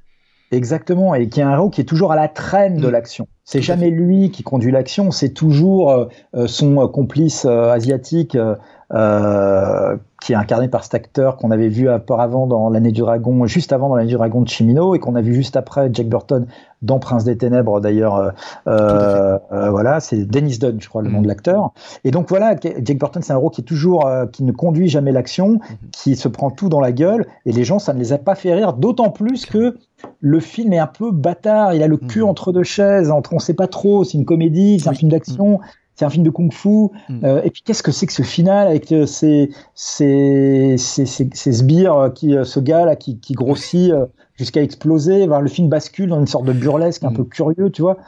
[0.51, 2.91] exactement, et qui est un héros qui est toujours à la traîne de Mm.
[2.91, 3.29] l'action.
[3.45, 5.91] C'est jamais lui qui conduit l'action, c'est toujours
[6.35, 8.37] euh, son complice euh, asiatique.
[8.37, 13.47] euh, qui est incarné par cet acteur qu'on avait vu auparavant dans l'année du dragon,
[13.47, 16.09] juste avant dans l'année du dragon de Chimino, et qu'on a vu juste après Jack
[16.09, 16.47] Burton
[16.83, 18.17] dans Prince des Ténèbres d'ailleurs.
[18.17, 18.31] Euh,
[18.69, 21.23] euh, euh voilà, c'est Dennis Dunn, je crois, le nom mm.
[21.23, 21.73] de l'acteur.
[22.05, 24.89] Et donc voilà, Jack Burton, c'est un héros qui est toujours, euh, qui ne conduit
[24.89, 25.91] jamais l'action, mm-hmm.
[25.93, 28.35] qui se prend tout dans la gueule, et les gens, ça ne les a pas
[28.35, 29.77] fait rire, d'autant plus que
[30.21, 32.25] le film est un peu bâtard, il a le cul mm-hmm.
[32.25, 35.61] entre deux chaises, entre on sait pas trop, c'est une comédie, c'est un film d'action.
[35.95, 36.89] C'est un film de kung-fu.
[37.09, 37.25] Mm.
[37.25, 41.53] Euh, et puis qu'est-ce que c'est que ce final avec euh, ces, ces, ces, ces,
[41.53, 43.93] sbires, euh, qui, ce gars là qui, qui grossit
[44.35, 45.27] jusqu'à exploser.
[45.27, 47.15] le film bascule dans une sorte de burlesque un mm.
[47.15, 47.99] peu curieux, tu vois.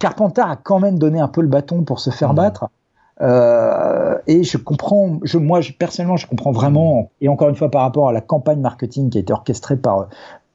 [0.00, 2.36] Carpenter a quand même donné un peu le bâton pour se faire mm.
[2.36, 2.68] battre.
[4.26, 7.82] et je comprends, je, moi je, personnellement, je comprends vraiment, et encore une fois par
[7.82, 10.08] rapport à la campagne marketing qui a été orchestrée par,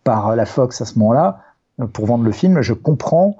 [0.03, 1.39] par la Fox à ce moment-là,
[1.93, 3.37] pour vendre le film, je comprends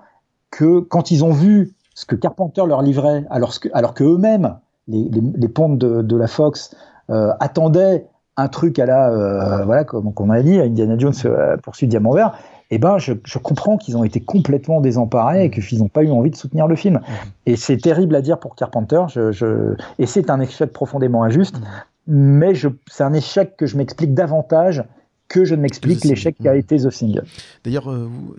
[0.51, 4.55] que quand ils ont vu ce que Carpenter leur livrait, alors que, alors que eux-mêmes,
[4.87, 6.75] les, les, pontes de, la Fox,
[7.09, 11.57] euh, attendaient un truc à la, euh, voilà, comme, on a dit, Indiana Jones euh,
[11.57, 12.37] poursuit Diamant Vert,
[12.71, 16.31] eh ben, je, comprends qu'ils ont été complètement désemparés et qu'ils n'ont pas eu envie
[16.31, 16.95] de soutenir le film.
[16.95, 17.01] Mmh.
[17.45, 21.63] Et c'est terrible à dire pour Carpenter, je, et c'est un échec profondément injuste, mmh.
[22.07, 22.53] mais
[22.89, 24.83] c'est un échec que je m'explique davantage
[25.27, 27.21] que je ne m'explique l'échec qui a été The Thing.
[27.63, 27.89] D'ailleurs,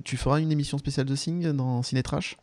[0.05, 2.37] tu feras une émission spéciale The Thing dans Cinétrash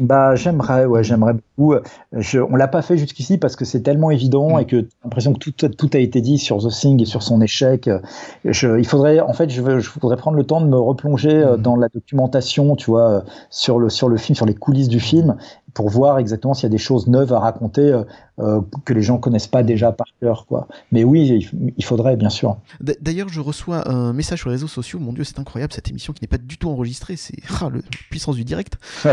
[0.00, 1.74] bah, j'aimerais, ouais, j'aimerais beaucoup.
[2.12, 4.60] Je, on l'a pas fait jusqu'ici parce que c'est tellement évident mm.
[4.60, 7.22] et que j'ai l'impression que tout, tout a été dit sur The Thing et sur
[7.22, 7.90] son échec.
[8.44, 11.34] Je, il faudrait, en fait, je, veux, je voudrais prendre le temps de me replonger
[11.34, 11.62] euh, mm.
[11.62, 15.36] dans la documentation, tu vois, sur le, sur le film, sur les coulisses du film
[15.78, 18.02] pour voir exactement s'il y a des choses neuves à raconter euh,
[18.40, 20.44] euh, que les gens connaissent pas déjà par cœur.
[20.44, 20.66] Quoi.
[20.90, 22.56] Mais oui, il, faudrait, bien sûr.
[22.80, 24.98] D'ailleurs, je reçois un message sur les réseaux sociaux.
[24.98, 27.14] Mon Dieu, c'est incroyable cette émission qui n'est pas du tout enregistrée.
[27.14, 27.80] C'est ah, la
[28.10, 28.76] puissance du direct.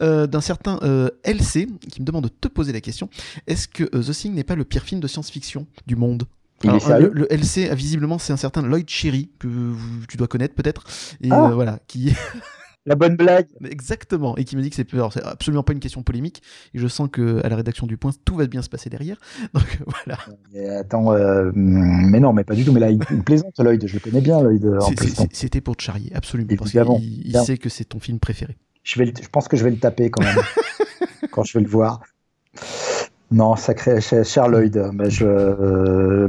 [0.00, 0.78] euh, D'un certain
[1.24, 3.08] LC qui me demande de te poser la question
[3.48, 6.22] est-ce que The Thing n'est pas le pire film de science-fiction du monde?
[6.62, 9.48] Le, LC, visiblement, c'est un certain Lloyd Cherry que
[10.08, 10.84] tu dois connaître peut-être,
[11.20, 11.50] et ah.
[11.52, 12.14] voilà, qui
[12.86, 13.48] la bonne blague.
[13.68, 14.36] Exactement.
[14.36, 14.94] Et qui me dit que c'est
[15.24, 16.42] absolument pas une question polémique.
[16.74, 19.18] Et je sens que à la rédaction du Point, tout va bien se passer derrière.
[19.54, 20.18] Donc voilà.
[20.78, 22.72] attends, euh, mais non, mais pas du tout.
[22.72, 23.86] Mais là, il, plaisante, Lloyd.
[23.86, 24.78] Je le connais bien, Lloyd.
[25.32, 26.48] C'était pour te charrier, absolument.
[26.56, 28.56] Parce qu'il il sait que c'est ton film préféré.
[28.82, 30.36] Je, vais je pense que je vais le taper quand même.
[31.32, 32.02] quand je vais le voir.
[33.32, 34.90] Non, sacré cher Lloyd.
[34.92, 36.28] Mais je,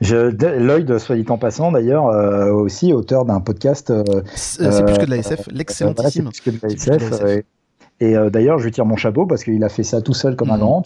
[0.00, 0.16] je,
[0.58, 3.90] Lloyd, soit dit en passant d'ailleurs, euh, aussi auteur d'un podcast.
[3.90, 4.02] Euh,
[4.34, 6.30] c'est plus que de la SF, l'excellentissime.
[6.32, 7.44] c'est plus que de la SF.
[8.00, 10.50] Et d'ailleurs, je lui tire mon chapeau parce qu'il a fait ça tout seul comme
[10.50, 10.60] un mhm.
[10.60, 10.82] grand.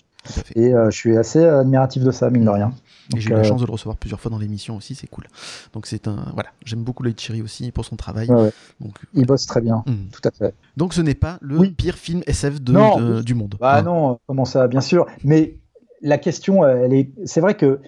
[0.54, 2.72] Et je suis assez admiratif de ça, mine de rien.
[3.16, 5.24] Et j'ai eu la chance de le recevoir plusieurs fois dans l'émission aussi, c'est cool.
[5.72, 8.28] Donc c'est un voilà, j'aime beaucoup Lloyd Cherry aussi pour son travail.
[8.28, 10.08] Donc, il bosse très bien, mhm.
[10.12, 10.54] tout à fait.
[10.76, 13.56] Donc ce n'est pas le pire film SF de, du monde.
[13.60, 15.06] Bah non, comment ça, bien sûr.
[15.24, 15.56] Mais
[16.02, 17.80] la question, elle est, c'est vrai que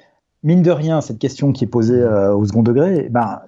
[0.42, 3.40] mine de rien, cette question qui est posée euh, au second degré, ben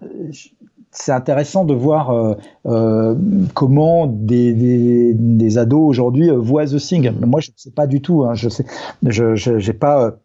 [0.94, 2.34] c'est intéressant de voir euh,
[2.66, 3.14] euh,
[3.52, 7.10] comment des, des, ados aujourd'hui voient The Thing.
[7.20, 8.24] Moi, je ne sais pas du tout.
[8.24, 8.64] Hein, je sais,
[9.02, 10.16] je, j'ai pas,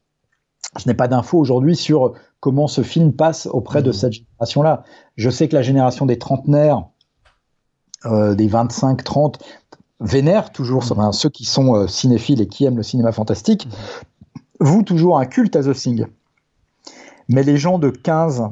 [0.78, 3.94] je n'ai pas d'infos aujourd'hui sur comment ce film passe auprès de mmh.
[3.94, 4.84] cette génération-là.
[5.18, 6.86] Je sais que la génération des trentenaires,
[8.06, 9.36] des 25-30,
[10.00, 11.12] vénère toujours, mmh.
[11.12, 13.72] ceux qui sont cinéphiles et qui aiment le cinéma fantastique, mmh
[14.60, 16.06] vous toujours un culte à The Thing.
[17.28, 18.50] Mais les gens de 15,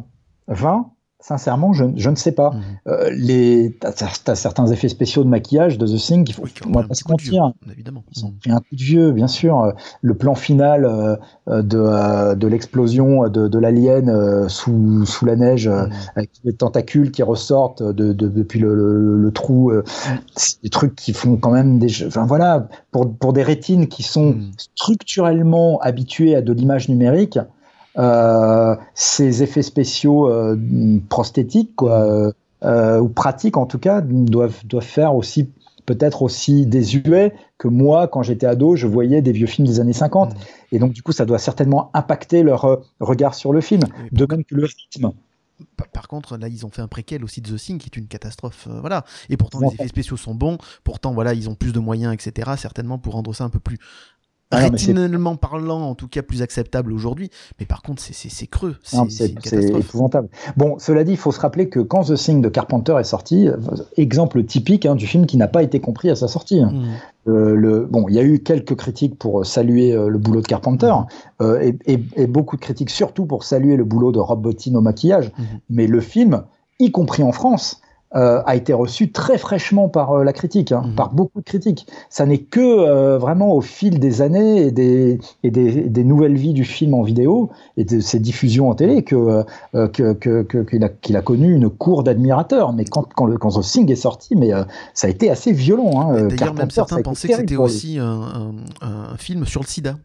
[0.47, 0.89] 20,
[1.27, 2.51] Sincèrement, je, je, ne sais pas.
[2.51, 2.61] Mhm.
[2.87, 6.71] Euh, les, t'as, certains effets spéciaux de maquillage de The Thing qu'il faut, oui, on
[6.71, 7.51] va pas se mentir.
[7.69, 8.05] Évidemment.
[8.15, 9.73] Ils un coup de vieux, bien sûr.
[10.01, 11.17] Le plan final euh,
[11.61, 15.89] de, euh, de l'explosion de, de l'alien sous, sous la neige, mhm.
[16.15, 19.73] avec les tentacules qui ressortent de, de depuis le, le, le trou.
[19.73, 19.83] Mhm.
[20.37, 22.05] C'est des trucs qui font quand même des.
[22.05, 27.37] Enfin voilà, pour, pour des rétines qui sont structurellement habituées à de l'image numérique.
[27.97, 30.55] Euh, ces effets spéciaux euh,
[31.09, 32.31] prosthétiques quoi,
[32.63, 35.49] euh, ou pratiques en tout cas doivent, doivent faire aussi
[35.87, 39.93] peut-être aussi désuets que moi, quand j'étais ado, je voyais des vieux films des années
[39.93, 40.33] 50.
[40.33, 40.37] Mmh.
[40.73, 44.43] Et donc, du coup, ça doit certainement impacter leur regard sur le film, de même
[44.43, 45.13] que le rythme.
[45.93, 48.07] Par contre, là, ils ont fait un préquel aussi de The Thing, qui est une
[48.07, 48.67] catastrophe.
[48.81, 49.05] voilà.
[49.29, 50.57] Et pourtant, les effets spéciaux sont bons.
[50.83, 52.51] Pourtant, voilà, ils ont plus de moyens, etc.
[52.57, 53.79] Certainement pour rendre ça un peu plus
[54.51, 57.29] ah rétinalement parlant, en tout cas plus acceptable aujourd'hui.
[57.59, 58.75] Mais par contre, c'est creux.
[59.09, 60.29] C'est épouvantable.
[60.55, 63.49] Bon, cela dit, il faut se rappeler que quand The Thing de Carpenter est sorti,
[63.49, 63.57] euh,
[63.97, 66.61] exemple typique hein, du film qui n'a pas été compris à sa sortie.
[66.61, 66.71] Hein.
[66.71, 66.85] Mm.
[67.29, 70.47] Euh, le, bon, il y a eu quelques critiques pour saluer euh, le boulot de
[70.47, 70.93] Carpenter
[71.41, 71.45] mm.
[71.61, 74.81] et, et, et, beaucoup de critiques surtout pour saluer le boulot de Rob Bottin au
[74.81, 75.31] maquillage.
[75.37, 75.43] Mm.
[75.71, 76.43] Mais le film,
[76.79, 77.81] y compris en France,
[78.15, 80.95] euh, a été reçu très fraîchement par euh, la critique, hein, mhm.
[80.95, 81.87] par beaucoup de critiques.
[82.09, 86.37] Ça n'est que euh, vraiment au fil des années et, des, et des, des, nouvelles
[86.37, 89.43] vies du film en vidéo et de ses diffusions en télé que
[89.73, 92.71] qu'il que, que, a, qu'il a, connu une cour d'admirateurs.
[92.71, 94.51] Mais quand, quand, le, quand The Thing est sorti, mais
[94.93, 95.99] ça a été assez violent.
[95.99, 96.27] Hein.
[96.27, 98.51] D'ailleurs, même certains pensaient que c'était aussi un, un,
[99.11, 99.95] un, film sur le sida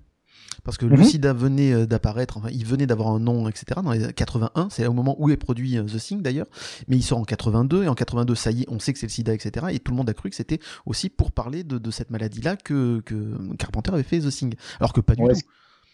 [0.65, 1.05] parce que le mhm.
[1.05, 3.81] sida venait euh, d'apparaître, enfin, il venait d'avoir un nom, etc.
[3.83, 6.47] Dans les 81, c'est au moment où est produit euh, The Thing d'ailleurs,
[6.89, 9.07] mais il sort en 82 et en 82, ça y est, on sait que c'est
[9.07, 9.67] le sida, etc.
[9.71, 12.57] Et tout le monde a cru que c'était aussi pour parler de, de cette maladie-là
[12.57, 15.41] que, que Carpenter avait fait The Thing, alors que pas du tout.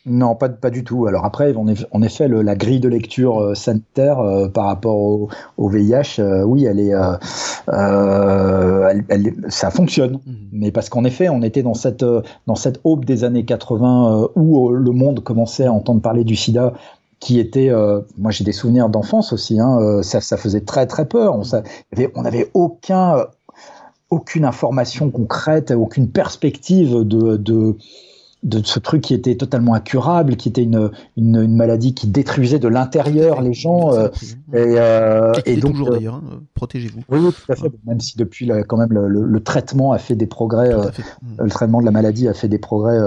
[0.09, 1.07] Non, pas, pas du tout.
[1.07, 5.29] Alors après, en effet, le, la grille de lecture euh, sanitaire euh, par rapport au,
[5.57, 6.95] au VIH, euh, oui, elle est,
[9.09, 10.15] elle, ça fonctionne.
[10.27, 10.49] Mhm.
[10.53, 12.05] Mais parce qu'en effet, on était dans cette,
[12.47, 16.73] dans cette aube des années 80 où le monde commençait à entendre parler du SIDA
[17.21, 17.71] qui était,
[18.17, 21.35] moi j'ai des souvenirs d'enfance aussi, hein, ça, ça faisait très très peur.
[21.37, 21.43] On,
[22.15, 23.27] on avait aucun,
[24.11, 27.77] aucune information concrète, aucune perspective de, de
[28.45, 32.69] de ce truc qui était totalement incurable, qui était une, une, maladie qui détruisait de
[32.69, 33.93] l'intérieur les gens.
[33.93, 34.09] Euh,
[34.53, 37.01] et, euh, et, donc toujours euh, d'ailleurs, hein, protégez-vous.
[37.09, 37.71] Oui, tout à fait.
[37.85, 40.71] Même si depuis quand même le, traitement a fait des progrès,
[41.39, 42.99] le traitement de la maladie a fait des progrès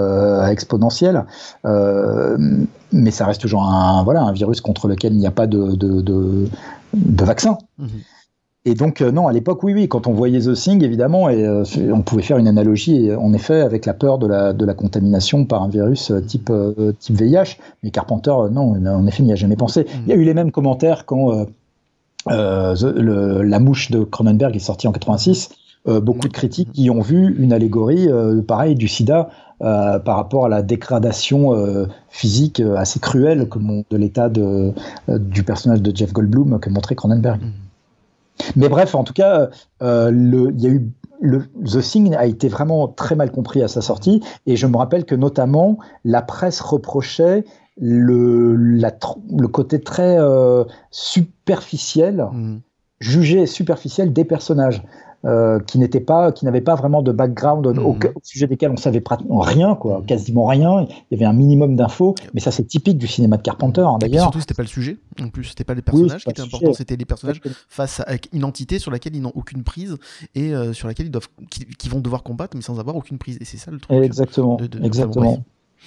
[0.52, 1.26] exponentiels,
[1.64, 5.76] mais ça reste toujours un voilà un virus contre lequel il n'y a pas de
[5.76, 7.58] de, de, vaccin.
[7.78, 7.88] Mhm.
[8.64, 11.44] Et donc, euh, non, à l'époque, oui, oui, quand on voyait The Thing, évidemment, et,
[11.44, 14.76] euh, on pouvait faire une analogie, en effet, avec la peur de la, de la
[14.76, 16.52] contamination par un virus euh, type,
[17.00, 17.58] type VIH.
[17.82, 19.88] Mais Carpenter, non, en effet, n'y a jamais pensé.
[20.04, 21.48] Il y a eu les mêmes commentaires quand
[22.28, 25.50] La mouche de Cronenberg est sortie en 86.
[25.88, 28.08] beaucoup de critiques qui ont vu une allégorie,
[28.48, 29.30] pareil, du sida
[29.60, 36.14] par rapport à la dégradation physique assez cruelle que de l'état du personnage de Jeff
[36.14, 37.42] Goldblum que montrait Cronenberg.
[37.42, 37.71] Mm.
[38.56, 39.50] Mais bref, en tout cas,
[39.82, 40.90] euh, le, il y a eu
[41.22, 44.78] le, The Thing a été vraiment très mal compris à sa sortie, et je me
[44.78, 47.46] rappelle que notamment la presse reprochait
[47.80, 48.92] le, la,
[49.38, 52.58] le côté très euh, superficiel, mmh.
[53.00, 54.84] jugé superficiel des personnages.
[55.24, 58.00] Euh, qui n'étaient pas, qui n'avaient pas vraiment de background au, mhm.
[58.24, 60.88] sujet desquels on savait pratiquement rien, quoi, quasiment rien.
[60.90, 64.00] Il y avait un minimum d'infos, mais ça c'est typique du cinéma de Carpenter hein,
[64.00, 64.24] d'ailleurs.
[64.24, 64.98] Surtout c'était pas le sujet.
[65.22, 67.40] En plus c'était pas les personnages qui étaient importants, c'était les personnages
[67.70, 69.96] face à une entité sur laquelle ils n'ont aucune prise
[70.34, 73.38] et euh, sur laquelle ils doivent, qui, vont devoir combattre mais sans avoir aucune prise.
[73.42, 73.96] Et c'est ça le truc.
[73.96, 74.58] Exactement.
[74.82, 75.44] exactement.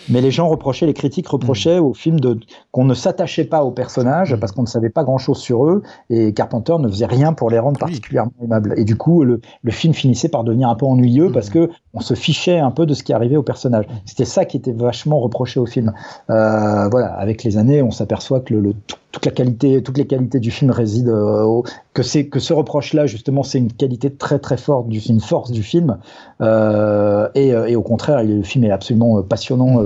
[0.08, 1.84] Mais les gens reprochaient, les critiques reprochaient mm.
[1.84, 2.38] au film de,
[2.72, 4.38] qu'on ne s'attachait pas aux personnages mm.
[4.38, 7.50] parce qu'on ne savait pas grand chose sur eux et Carpenter ne faisait rien pour
[7.50, 8.74] les rendre particulièrement aimables.
[8.76, 11.52] Et du coup, le, le, film finissait par devenir un peu ennuyeux parce mm.
[11.52, 13.86] que on se fichait un peu de ce qui arrivait aux personnages.
[14.04, 15.92] C'était ça qui était vachement reproché au film.
[16.30, 18.74] Euh, voilà, avec les années, on s'aperçoit que le, le
[19.14, 21.62] toute la qualité, toutes les qualités du film résident euh,
[21.92, 25.52] que c'est que ce reproche-là justement c'est une qualité très très forte, du, une force
[25.52, 25.98] du film
[26.40, 29.80] euh, et, euh, et, au contraire le film est absolument passionnant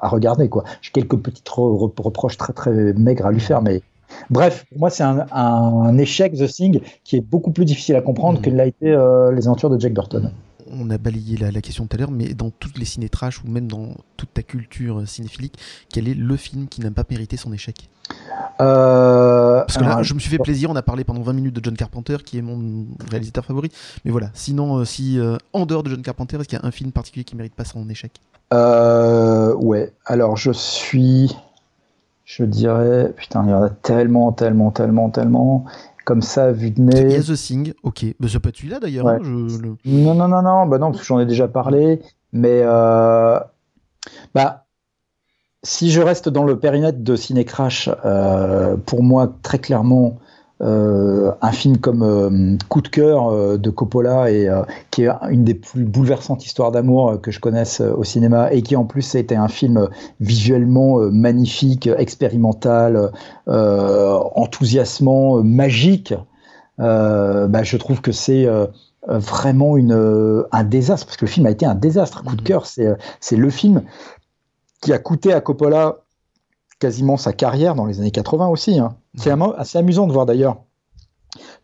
[0.00, 0.64] à regarder quoi.
[0.80, 3.82] J'ai quelques petites reproches très très maigres à lui faire mais
[4.28, 8.00] Bref, pour moi, c'est un, un, échec, The Thing, qui est beaucoup plus difficile à
[8.00, 8.42] comprendre mmh.
[8.42, 10.32] que l'a été Les Aventures de Jack Burton
[10.72, 13.66] on a balayé la, question tout à l'heure, mais dans toutes les ciné-trash ou même
[13.66, 15.58] dans toute ta culture cinéphilique,
[15.92, 17.88] quel est le film qui n'a pas mérité son échec?
[18.60, 21.54] Euh, Parce que là, je me suis fait plaisir, on a parlé pendant 20 minutes
[21.54, 23.70] de John Carpenter, qui est mon réalisateur favori.
[24.04, 26.66] Mais voilà, sinon, euh, si euh, en dehors de John Carpenter, est-ce qu'il y a
[26.66, 28.20] un film particulier qui mérite pas son échec?
[28.52, 31.36] Ouais, alors je suis.
[32.24, 33.12] Je dirais.
[33.16, 35.64] Putain, il y en a tellement, tellement, tellement, tellement
[36.04, 37.02] comme ça, vu de nez.
[37.02, 38.06] Il y a The Thing, ok.
[38.18, 39.06] Mais ça peut être celui-là d'ailleurs.
[39.08, 39.18] Hein,
[39.84, 42.00] non, non, non, non, bah non, parce que j'en ai déjà parlé.
[42.32, 42.62] Mais
[44.34, 44.66] bah,
[45.62, 50.16] si je reste dans le périmètre de Ciné Crash, euh, pour moi, très clairement,
[50.62, 54.48] euh, un film comme euh, Coup de cœur de Coppola et
[54.90, 58.76] qui est une des plus bouleversantes histoires d'amour que je connaisse au cinéma et qui
[58.76, 59.88] en plus a été un film
[60.20, 63.10] visuellement magnifique, expérimental,
[63.46, 66.14] enthousiasmant, magique.
[66.78, 68.46] Bah, je trouve que c'est
[69.06, 72.22] vraiment une, un désastre parce que le film a été un désastre.
[72.22, 72.44] Coup de mmh.
[72.44, 73.82] cœur, c'est le film
[74.80, 75.98] qui a coûté à Coppola
[76.78, 78.78] quasiment sa carrière dans les années 80 aussi.
[78.78, 78.96] Hein.
[79.16, 80.62] C'est assez amusant de voir d'ailleurs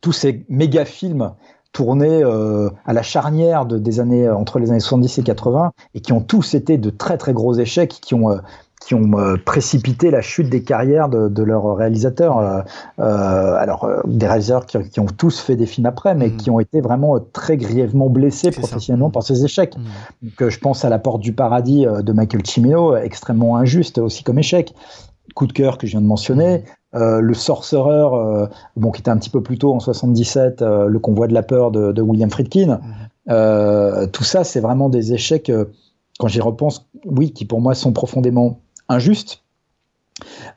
[0.00, 1.34] tous ces méga films
[1.72, 6.00] tournés euh, à la charnière de, des années entre les années 70 et 80 et
[6.00, 8.38] qui ont tous été de très très gros échecs qui ont euh,
[8.80, 12.64] qui ont euh, précipité la chute des carrières de, de leurs réalisateurs.
[12.98, 16.36] alors, des réalisateurs qui, ont tous fait des films après, mais mm.
[16.36, 19.76] qui ont été vraiment très grièvement blessés professionnellement par ces échecs.
[19.76, 20.28] Mm.
[20.28, 24.38] Donc, je pense à La Porte du Paradis de Michael Cimino, extrêmement injuste aussi comme
[24.38, 24.74] échec
[25.34, 26.64] coup de cœur que je viens de mentionner.
[26.94, 31.34] le Sorcerer, bon, qui était un petit peu plus tôt en 77, le Convoi de
[31.34, 32.80] la peur de, William Friedkin.
[33.26, 34.10] Mhm.
[34.12, 35.50] tout ça, c'est vraiment des échecs,
[36.18, 39.42] quand j'y repense, oui, qui pour moi sont profondément injustes.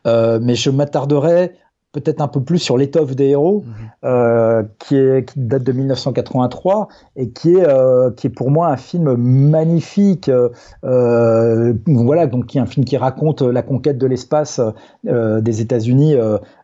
[0.05, 1.53] mais je m'attarderai
[1.91, 3.73] peut-être un peu plus sur l'étoffe des héros, mhm.
[4.05, 8.67] euh, qui, est, qui date de 1983 et qui est, euh, qui est pour moi
[8.67, 10.29] un film magnifique.
[10.83, 14.61] Euh, voilà, donc qui est un film qui raconte la conquête de l'espace
[15.03, 16.15] des États-Unis,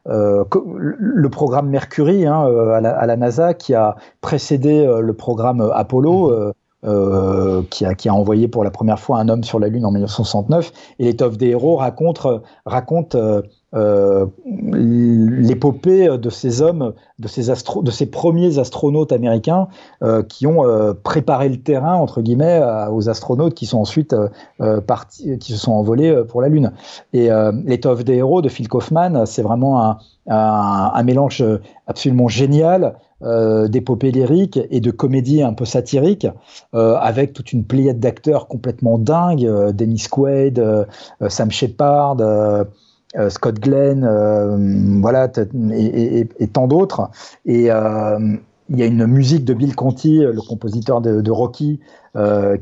[0.06, 6.54] le programme Mercury hein, à, la, NASA, qui a précédé le programme Apollo.
[6.86, 7.66] Mhm.
[7.70, 10.72] qui, a, envoyé pour la première fois un homme sur la Lune en 1969.
[11.00, 12.26] Et l'étoffe des héros raconte,
[12.66, 13.16] raconte
[13.76, 14.26] euh,
[14.56, 19.68] l'épopée de ces hommes, de ces, premiers astronautes américains
[20.02, 24.16] euh, qui ont euh, préparé le terrain entre guillemets aux astronautes qui sont ensuite
[24.88, 26.72] partis, qui se sont envolés pour la Lune.
[27.12, 27.30] Et
[27.66, 29.98] l'étoffe des héros de Phil Kaufman, c'est vraiment
[30.28, 31.44] un, mélange
[31.88, 36.28] absolument génial d'épopée lyrique et de comédie un peu satirique,
[36.74, 40.64] avec toute une pléiade d'acteurs complètement dingues, Dennis Quaid,
[41.30, 42.18] Sam Shepard.
[43.18, 44.58] Euh, Scott Glenn, euh,
[45.02, 45.32] voilà,
[45.72, 47.10] et, tant d'autres.
[47.46, 48.36] Et euh,
[48.70, 51.80] il y a une musique de Bill Conti, le compositeur de, Rocky,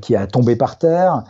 [0.02, 1.24] qui a tombé par terre.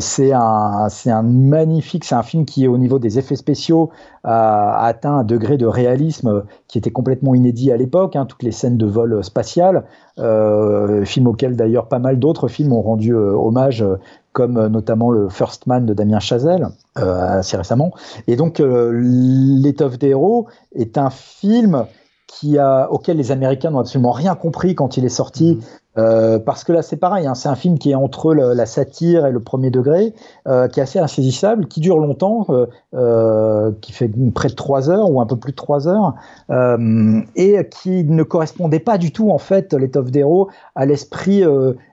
[0.00, 3.90] c'est un, un magnifique, c'est un film qui, au niveau des effets spéciaux,
[4.24, 8.16] a, atteint un degré de réalisme qui était complètement inédit à l'époque.
[8.16, 9.84] Hein, toutes les scènes de vol spatial,
[10.16, 13.84] film auquel d'ailleurs pas mal d'autres films ont rendu hommage,
[14.32, 16.68] comme euh, notamment le First Man de Damien Chazelle,
[16.98, 17.92] euh, assez récemment.
[18.26, 21.86] Et donc, euh, L'étoffe des héros est un film
[22.26, 25.60] qui a, auquel les Américains n'ont absolument rien compris quand il est sorti.
[25.98, 29.26] Euh, parce que là, c'est pareil, hein, c'est un film qui est entre la satire
[29.26, 30.14] et le premier degré,
[30.48, 34.90] euh, qui est assez insaisissable, qui dure longtemps, euh, euh qui fait près de trois
[34.90, 36.14] heures ou un peu plus de trois heures,
[36.50, 41.42] euh, et qui ne correspondait pas du tout, en fait, l'étoffe d'héros, à l'esprit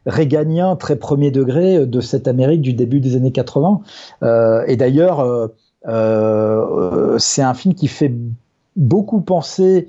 [0.05, 3.81] réganien très premier degré de cette Amérique du début des années 80.
[4.67, 5.49] et d'ailleurs,
[7.17, 8.13] c'est un film qui fait
[8.75, 9.87] beaucoup penser,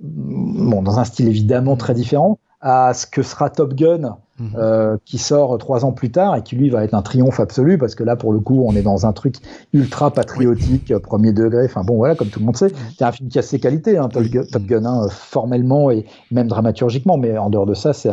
[0.00, 4.50] bon, dans un style évidemment très différent, à ce que sera Top Gun, mhm.
[4.56, 7.78] euh, qui sort trois ans plus tard et qui lui va être un triomphe absolu
[7.78, 9.36] parce que là pour le coup on est dans un truc
[9.72, 11.64] ultra patriotique premier degré.
[11.66, 12.68] Enfin bon voilà comme tout le monde sait.
[12.68, 12.74] Mhm.
[12.98, 14.24] c'est un film qui a ses qualités hein, Top,
[14.62, 17.18] Gun, hein, formellement et même dramaturgiquement.
[17.18, 18.10] Mais en dehors de ça c'est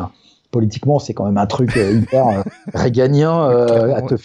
[0.52, 2.42] politiquement c'est quand même un truc euh, hyper euh,
[2.74, 4.16] réganien à, te,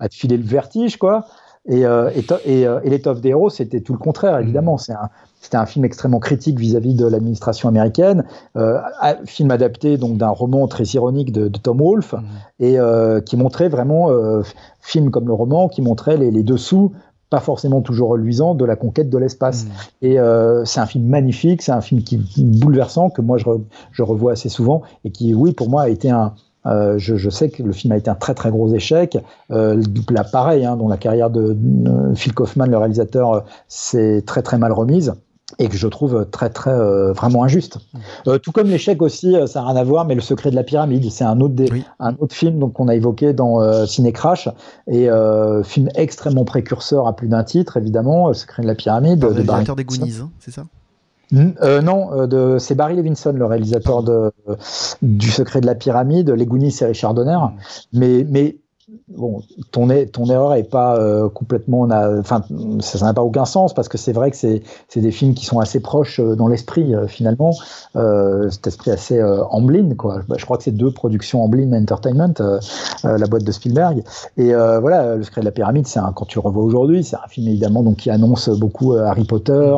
[0.00, 1.26] à, te, filer le vertige quoi
[1.68, 4.78] et, et, et, et l'étoffe des héros c'était tout le contraire évidemment mhm.
[4.78, 8.24] c'est un c'était un film extrêmement critique vis-à-vis de l'administration américaine,
[8.56, 8.78] euh,
[9.24, 12.24] film adapté donc d'un roman très ironique de, Tom Wolfe mmh.
[12.60, 14.42] et euh, qui montrait vraiment euh,
[14.80, 16.92] film comme le roman qui montrait les, dessous
[17.30, 19.64] pas forcément toujours reluisants de la conquête de l'espace.
[19.64, 19.68] Mmh.
[20.02, 23.44] Et euh, c'est un film magnifique, c'est un film qui bouleversant que moi je,
[23.92, 26.32] je, revois assez souvent et qui, oui, pour moi a été un,
[26.68, 29.18] euh, je, je, sais que le film a été un très très gros échec.
[29.50, 34.22] Euh, là, pareil, hein, dont la carrière de, de Phil Kaufman, le réalisateur, euh, s'est
[34.26, 35.14] très très mal remise
[35.58, 37.78] et que je trouve très très euh, vraiment injuste.
[38.26, 40.54] Euh, tout comme l'échec aussi, euh, ça n'a rien à voir, mais le secret de
[40.54, 41.68] la pyramide, c'est un autre des,
[42.00, 44.48] un autre film donc qu'on a évoqué dans Ciné Crash
[44.86, 45.08] et
[45.64, 49.22] film extrêmement précurseur à plus d'un titre évidemment, le secret de la pyramide.
[49.22, 50.64] Le réalisateur des Goonies, hein, c'est ça?
[51.32, 54.32] Non, de, c'est Barry Levinson, le réalisateur de,
[55.02, 56.30] du Secret de la Pyramide.
[56.30, 57.38] Les Goonies, c'est Richard Donner.
[57.38, 57.98] Mm.
[57.98, 58.56] Mais, mais
[59.08, 61.88] bon, ton, ton erreur est pas euh, complètement,
[62.18, 62.42] enfin,
[62.80, 64.62] ça n'a pas aucun sens parce que c'est vrai que c'est
[64.96, 67.52] des films qui sont assez proches euh, dans l'esprit euh, finalement,
[68.50, 70.20] cet esprit assez Amblin quoi.
[70.28, 72.34] Bah, je crois que c'est deux productions Amblin Entertainment,
[73.04, 74.02] la boîte de Spielberg.
[74.36, 77.28] Et voilà, le secret de la pyramide, c'est quand tu le revois aujourd'hui, c'est un
[77.28, 79.76] film évidemment donc qui annonce beaucoup Harry Potter.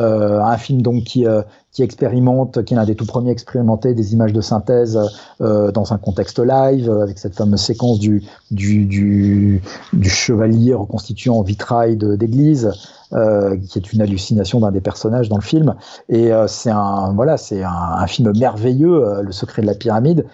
[0.00, 3.92] Euh, un film donc qui, euh, qui expérimente, qui est l'un des tout premiers expérimentés
[3.92, 4.98] des images de synthèse
[5.42, 9.62] euh, dans un contexte live, avec cette fameuse séquence du, du, du,
[9.92, 12.72] du chevalier reconstitué en vitrail d'église,
[13.10, 15.74] qui est une hallucination d'un des personnages dans le film.
[16.08, 20.24] Et c'est un voilà, c'est un, un, film merveilleux, Le secret de la pyramide,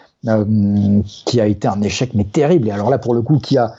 [1.26, 2.68] qui a été un échec mais terrible.
[2.68, 3.74] Et alors là, pour le coup, qui a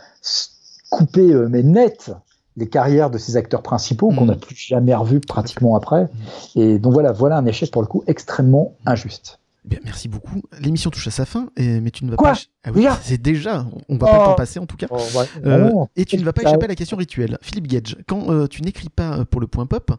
[0.90, 2.12] coupé mais net
[2.60, 4.40] les carrières de ces acteurs principaux qu'on n'a mm.
[4.40, 6.04] plus jamais revus pratiquement après.
[6.04, 6.60] Mm.
[6.60, 9.40] Et donc voilà, voilà un échec pour le coup extrêmement injuste.
[9.66, 10.42] Bien, merci beaucoup.
[10.62, 12.40] L'émission touche à sa fin, et, mais tu ne vas Quoi pas.
[12.64, 13.66] Ah oui, c'est déjà.
[13.90, 14.36] On va pas le temps oh.
[14.36, 14.88] passer en tout cas.
[14.90, 14.98] Oh,
[15.46, 17.38] euh, et tu ne vas pas échapper à la question rituelle.
[17.42, 19.92] Philippe Gage, quand euh, tu n'écris pas pour le point pop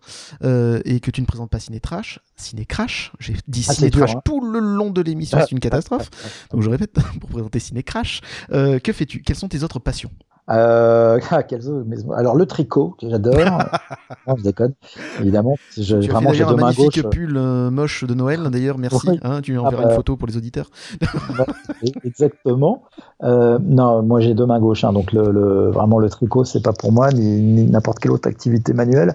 [0.43, 3.91] euh, et que tu ne présentes pas Ciné Trash, Ciné Crash, j'ai dit ah, Ciné
[3.91, 4.23] Trash hein.
[4.25, 6.11] tout le long de l'émission, c'est une catastrophe.
[6.51, 8.23] Donc je répète pour présenter Ciné Crash.
[8.51, 9.23] que fais-tu?
[9.23, 10.11] Quelles sont tes autres passions?
[10.51, 11.43] Euh, ah,
[12.17, 13.37] alors le tricot que j'adore.
[14.27, 14.75] non, je déconne.
[15.21, 17.03] Évidemment, je, tu vraiment j'ai deux mains gauches.
[17.03, 18.79] pull euh, moche de Noël d'ailleurs.
[18.79, 19.21] Merci.
[19.23, 19.95] Hein, tu enverras ah, une bah.
[19.95, 20.71] photo pour les auditeurs.
[22.05, 22.83] Exactement.
[23.23, 26.63] Euh, non, moi j'ai deux mains gauches, hein, donc le, le, vraiment le tricot c'est
[26.63, 29.15] pas pour moi ni, n'importe quelle autre activité manuelle.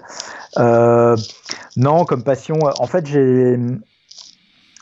[0.58, 1.16] Euh,
[1.76, 3.58] non, comme passion, en fait j'ai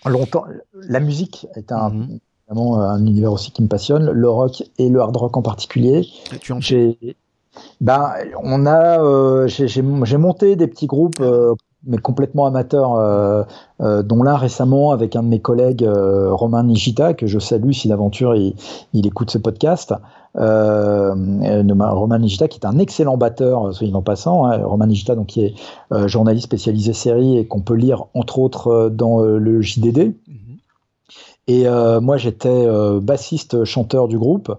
[0.07, 0.45] longtemps
[0.75, 2.19] la musique est un mhm.
[2.55, 6.07] Vraiment un univers aussi qui me passionne, le rock et le hard rock en particulier.
[6.61, 6.99] J'ai
[7.81, 8.11] ben,
[8.43, 11.55] on a, euh, j'ai monté des petits groupes euh,
[11.87, 13.43] mais complètement amateur, euh,
[13.81, 17.73] euh, dont l'un récemment avec un de mes collègues, euh, Romain Nigita, que je salue
[17.73, 18.55] si d'aventure il,
[18.93, 19.95] il, écoute ce podcast.
[20.37, 24.47] Romain Nigita, qui est un excellent batteur, soyez en passant.
[24.47, 25.55] Hein, Romain Nigita, donc qui est
[26.09, 30.15] journaliste spécialisé série et qu'on peut lire entre autres dans le JDD.
[31.47, 31.67] Et
[32.01, 32.67] moi, j'étais
[33.01, 34.51] bassiste chanteur du groupe.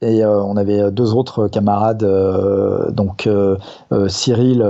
[0.00, 3.56] Et euh, on avait deux autres camarades, euh, donc euh,
[4.06, 4.64] Cyril,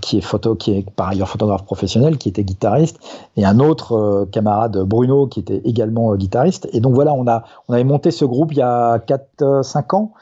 [0.00, 3.00] qui est photo, qui est par ailleurs photographe professionnel, qui était guitariste,
[3.36, 6.68] et un autre camarade Bruno, qui était également guitariste.
[6.72, 10.12] Et donc voilà, on a on avait monté ce groupe il y a 4-5 ans.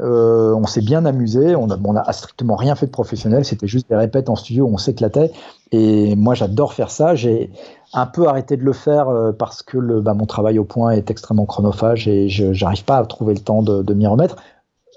[0.00, 1.56] Euh, on s'est bien amusé.
[1.56, 3.44] On a, on a strictement rien fait de professionnel.
[3.44, 5.32] C'était juste des répètes en studio où on s'éclatait.
[5.72, 7.14] Et moi, j'adore faire ça.
[7.14, 7.50] J'ai
[7.92, 10.90] un peu arrêté de le faire euh, parce que le, bah, mon travail au point
[10.90, 14.36] est extrêmement chronophage et je n'arrive pas à trouver le temps de, m'y remettre.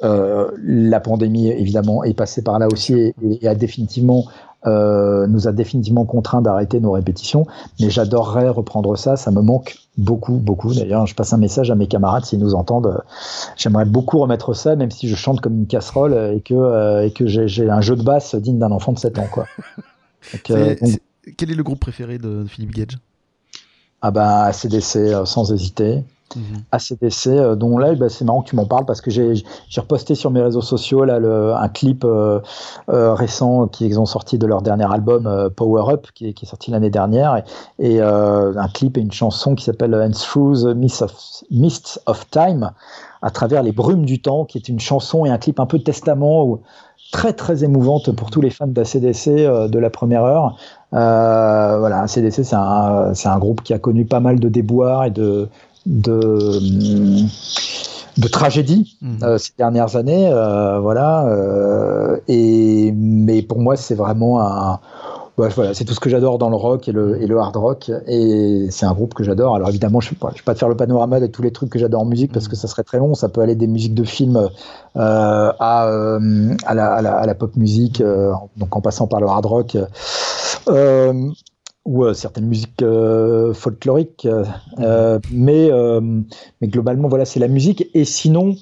[0.03, 4.26] Euh, la pandémie, évidemment, est passée par là aussi et a définitivement
[4.66, 7.46] euh, nous a définitivement contraint d'arrêter nos répétitions.
[7.80, 9.16] Mais j'adorerais reprendre ça.
[9.16, 10.74] Ça me manque beaucoup, beaucoup.
[10.74, 13.02] D'ailleurs, je passe un message à mes camarades s'ils nous entendent.
[13.58, 17.12] J'aimerais beaucoup remettre ça, même si je chante comme une casserole et que, euh, et
[17.12, 19.28] que j'ai un jeu de basse digne d'un enfant de 7 ans.
[19.32, 19.46] Quoi.
[20.52, 20.76] Euh,
[21.36, 23.00] quel est le groupe préféré de Philippe Gage?
[24.04, 26.04] Ah bah CDC, sans hésiter.
[26.36, 26.64] Mhm.
[26.72, 29.44] ACDC, euh, dont là, bah, c'est marrant que tu m'en parles parce que j'ai
[29.78, 32.40] reposté sur mes réseaux sociaux là, un clip euh,
[32.90, 36.90] euh, récent qu'ils ont sorti de leur dernier album Power Up qui est, sorti l'année
[36.90, 37.44] dernière
[37.80, 41.14] et, et un clip et une chanson qui s'appelle And Through the Mist of,
[41.52, 42.72] Mists of Time
[43.22, 45.80] à travers les brumes du temps qui est une chanson et un clip un peu
[45.80, 46.60] testament
[47.12, 49.30] très très émouvante pour tous les fans d'ACDC
[49.70, 50.58] de la première heure.
[50.94, 55.48] Euh, voilà, ACDC c'est un groupe qui a connu pas mal de déboires et de,
[55.86, 57.26] de
[58.18, 59.24] de tragédie mmh.
[59.24, 61.28] euh, ces dernières années, euh, voilà.
[61.28, 64.80] Euh, et mais pour moi, c'est vraiment un
[65.38, 67.91] voilà, c'est tout ce que j'adore dans le rock et le, et le hard rock.
[68.06, 69.56] Et c'est un groupe que j'adore.
[69.56, 71.80] Alors évidemment, je ne vais, pas te faire le panorama de tous les trucs que
[71.80, 73.16] j'adore en musique parce que ça serait très long.
[73.16, 74.49] Ça peut aller des musiques de films euh,
[75.60, 75.88] à,
[76.66, 78.03] à, la, à, la, pop musique,
[78.58, 79.78] donc en passant par le hard rock
[81.86, 84.28] ou euh, certaines musiques euh, folkloriques,
[84.80, 85.70] euh, mais,
[86.62, 87.90] mais globalement, voilà, c'est la musique.
[87.94, 88.56] Et sinon,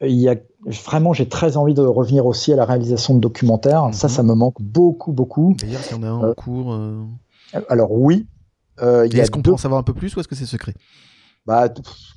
[0.00, 0.36] il y a
[0.66, 3.88] vraiment, j'ai très envie de revenir aussi à la réalisation de documentaires.
[3.92, 4.12] Ça, mhm.
[4.12, 5.54] ça me manque beaucoup, beaucoup.
[5.58, 6.78] D'ailleurs, il y en a un en cours.
[7.68, 8.26] Alors oui.
[8.80, 10.74] est-ce qu'on peut en savoir un peu plus ou est-ce que c'est secret?
[11.46, 11.68] Bah,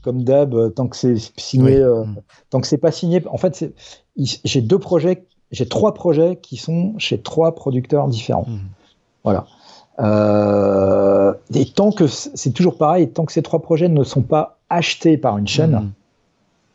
[0.03, 2.17] comme d'hab, tant que c'est signé, mhm.
[2.49, 3.73] tant que c'est pas signé, en fait,
[4.17, 8.45] j'ai deux projets, j'ai trois projets qui sont chez trois producteurs différents.
[8.47, 8.59] Mhm.
[9.23, 9.45] Voilà.
[9.99, 14.57] Euh, et tant que c'est toujours pareil, tant que ces trois projets ne sont pas
[14.69, 15.91] achetés par une chaîne, mmh.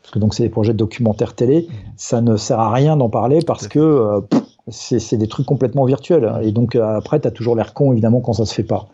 [0.01, 1.73] parce que donc c'est des projets de documentaires télé, mmh.
[1.97, 4.21] ça ne sert à rien d'en parler parce que euh,
[4.69, 6.31] c'est des trucs complètement virtuels.
[6.43, 8.87] Et donc euh, après, tu as toujours l'air con évidemment quand ça se fait pas.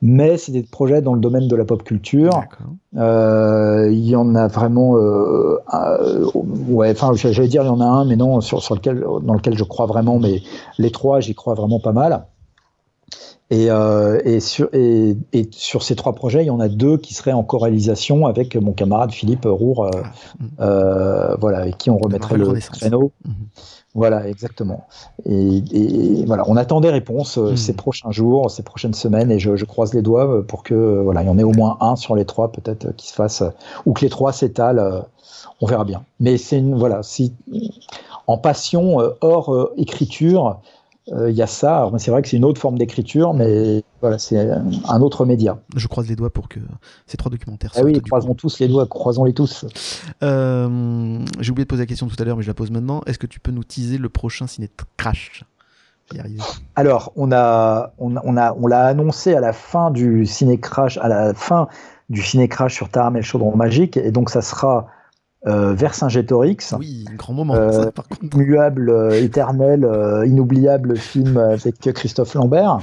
[0.00, 2.30] Mais c'est des projets dans le domaine de la pop culture.
[2.94, 8.14] Il y en a vraiment, ouais, enfin, j'allais dire il y en a un, mais
[8.14, 10.20] non, sur, sur lequel, dans lequel je crois vraiment.
[10.20, 10.42] Mais
[10.78, 12.26] les trois, j'y crois vraiment pas mal.
[13.50, 16.98] Et, euh, et, sur, et, et, sur, ces trois projets, il y en a deux
[16.98, 19.90] qui seraient en co-réalisation avec mon camarade Philippe Roure, euh,
[20.58, 23.12] ah, euh, voilà, avec qui on remettrait le créneau.
[23.24, 23.34] Mhm.
[23.94, 24.86] Voilà, exactement.
[25.24, 27.56] Et, et, voilà, on attend des réponses euh, mhm.
[27.56, 31.22] ces prochains jours, ces prochaines semaines, et je, je, croise les doigts pour que voilà,
[31.22, 33.42] il y en ait au moins un sur les trois, peut-être, qui se fasse,
[33.86, 35.06] ou que les trois s'étalent.
[35.62, 36.04] on verra bien.
[36.20, 37.32] Mais c'est une voilà, si
[38.26, 40.60] en passion hors écriture,
[41.10, 41.90] il euh, y a ça.
[41.98, 45.58] C'est vrai que c'est une autre forme d'écriture, mais voilà, c'est un autre média.
[45.74, 46.60] Je croise les doigts pour que
[47.06, 49.64] ces trois documentaires ah oui, croisons tous les doigts, croisons-les tous.
[50.22, 53.00] Euh, j'ai oublié de poser la question tout à l'heure, mais je la pose maintenant.
[53.06, 55.44] Est-ce que tu peux nous teaser le prochain Ciné Crash?
[56.74, 61.08] Alors, on a, on, a, on l'a annoncé à la fin du Ciné Crash, à
[61.08, 61.68] la fin
[62.08, 64.86] du Ciné Crash sur Taram et le Chaudron Magique, et donc ça sera
[65.46, 66.74] euh, Vercingétorix.
[66.78, 67.54] Oui, grand moment.
[67.54, 67.90] Euh,
[68.34, 72.78] Muable, euh, éternel, euh, inoubliable film avec Christophe Lambert.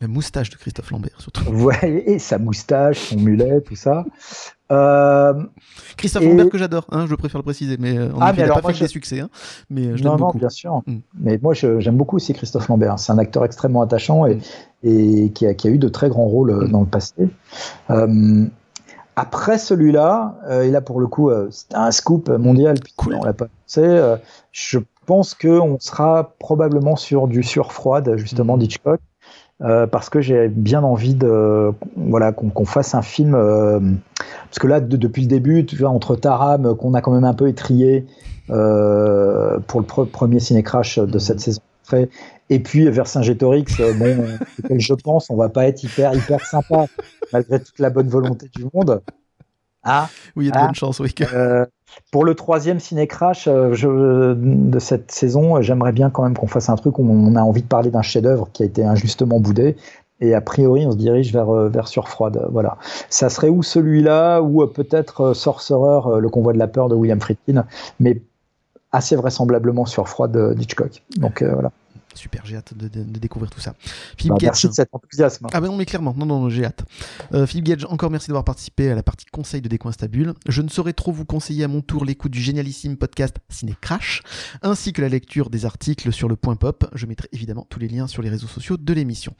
[0.00, 1.44] La moustache de Christophe Lambert, surtout.
[1.50, 4.04] Ouais, et sa moustache, son mulet, tout ça.
[4.70, 5.32] Euh,
[5.96, 8.32] Christophe et- Lambert que j'adore, hein, je préfère le préciser, mais euh, en Ah, effet,
[8.32, 9.30] mais il alors pas moi, fait je- des succès, hein,
[9.70, 10.38] mais euh, je non, non, beaucoup.
[10.38, 10.82] bien sûr.
[10.86, 10.96] Mm.
[11.18, 12.98] Mais moi, j'aime beaucoup aussi Christophe Lambert.
[12.98, 14.40] C'est un acteur extrêmement attachant et, Mm.
[14.84, 16.72] et qui, a, qui a eu de très grands rôles euh, Mm.
[16.72, 17.14] dans le passé.
[19.18, 23.14] Euh, après celui-là, euh, et là pour le coup, euh, c'était un scoop mondial, Cool.
[23.20, 23.80] on l'a pas pensé.
[23.82, 24.16] euh,
[24.52, 28.60] je pense qu'on sera probablement sur du surfroide, justement, Mm.
[28.60, 29.00] d'Hitchcock.
[29.62, 33.80] euh, parce que j'ai bien envie de voilà qu'on fasse un film euh,
[34.50, 37.10] parce que là de- depuis le début tu vois entre Taram euh, qu'on a quand
[37.12, 38.04] même un peu étrié
[38.50, 41.62] euh, pour le pre- premier ciné crash de cette saison
[42.48, 42.86] Et puis
[43.80, 46.86] euh, bon euh, auquel je pense on va pas être hyper hyper sympa
[47.32, 49.02] malgré toute la bonne volonté du monde
[49.88, 50.66] ah Oui, il y a de Ah.
[50.66, 51.14] bonnes chances, oui.
[51.32, 51.64] euh,
[52.10, 56.68] pour le troisième ciné crash euh, de cette saison, j'aimerais bien quand même qu'on fasse
[56.68, 59.76] un truc où on a envie de parler d'un chef-d'œuvre qui a été injustement boudé.
[60.20, 62.48] Et a priori, on se dirige vers, vers Surfroide.
[62.50, 62.78] Voilà.
[63.10, 67.64] Ça serait ou celui-là, ou peut-être Sorcerer, le convoi de la peur de William Friedkin,
[68.00, 68.20] mais
[68.96, 71.02] assez vraisemblablement Surfroide euh, d'Hitchcock.
[71.16, 71.70] Donc euh, voilà.
[72.16, 73.74] Super, j'ai hâte de, de- de découvrir tout ça.
[74.16, 74.46] Philippe Bah, Gage.
[74.48, 75.46] merci de cet enthousiasme.
[75.52, 76.84] Ah bah non mais clairement, non non, j'ai hâte.
[77.34, 80.34] Euh, Philippe Gage, encore merci d'avoir participé à la partie conseil de Décoinstabule.
[80.48, 84.22] Je ne saurais trop vous conseiller à mon tour l'écoute du génialissime podcast Ciné Crash,
[84.62, 86.88] ainsi que la lecture des articles sur le point pop.
[86.94, 89.34] Je mettrai évidemment tous les liens sur les réseaux sociaux de l'émission.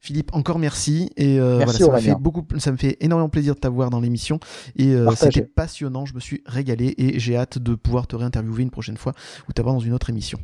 [0.00, 3.28] Philippe, encore merci et euh, Merci, voilà, ça me fait beaucoup, ça me fait énormément
[3.28, 4.40] plaisir de t'avoir dans l'émission
[4.74, 6.06] et euh, c'était passionnant.
[6.06, 9.12] Je me suis régalé et j'ai hâte de pouvoir te réinterviewer une prochaine fois
[9.48, 10.38] ou t'avoir dans une autre émission.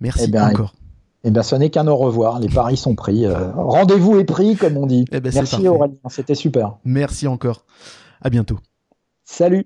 [0.00, 0.74] Merci Eh ben, encore.
[1.26, 2.38] Eh bien, ce n'est qu'un au revoir.
[2.38, 3.24] Les paris sont pris.
[3.24, 5.06] Euh, Rendez-vous est pris, comme on dit.
[5.10, 5.66] Eh ben, Merci.
[5.66, 6.76] Aurélien, c'était super.
[6.84, 7.64] Merci encore.
[8.20, 8.58] À bientôt.
[9.24, 9.64] Salut.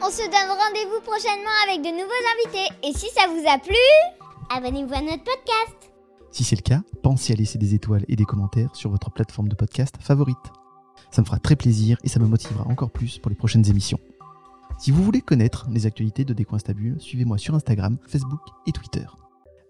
[0.00, 2.74] On se donne rendez-vous prochainement avec de nouveaux invités.
[2.82, 3.74] Et si ça vous a plu,
[4.56, 5.92] abonnez-vous à notre podcast.
[6.30, 9.48] Si c'est le cas, pensez à laisser des étoiles et des commentaires sur votre plateforme
[9.48, 10.38] de podcast favorite.
[11.10, 13.98] Ça me fera très plaisir et ça me motivera encore plus pour les prochaines émissions.
[14.82, 19.06] Si vous voulez connaître les actualités de Décoinstabule, suivez-moi sur Instagram, Facebook et Twitter.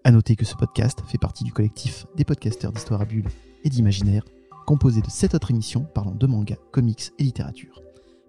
[0.03, 3.29] À noter que ce podcast fait partie du collectif des podcasteurs d'histoire à bulles
[3.63, 4.25] et d'imaginaire,
[4.65, 7.79] composé de 7 autres émissions parlant de manga, comics et littérature.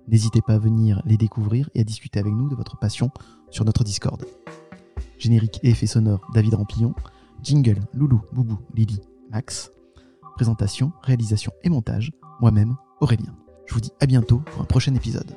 [0.08, 3.10] N'hésitez pas à venir les découvrir et à discuter avec nous de votre passion
[3.48, 4.22] sur notre Discord.
[5.18, 6.94] Générique et effets sonores David Rampillon,
[7.42, 9.00] Jingle, Loulou, Boubou, Lily,
[9.30, 9.70] Max.
[10.34, 13.34] Présentation, réalisation et montage, moi-même, Aurélien.
[13.64, 15.34] Je vous dis à bientôt pour un prochain épisode.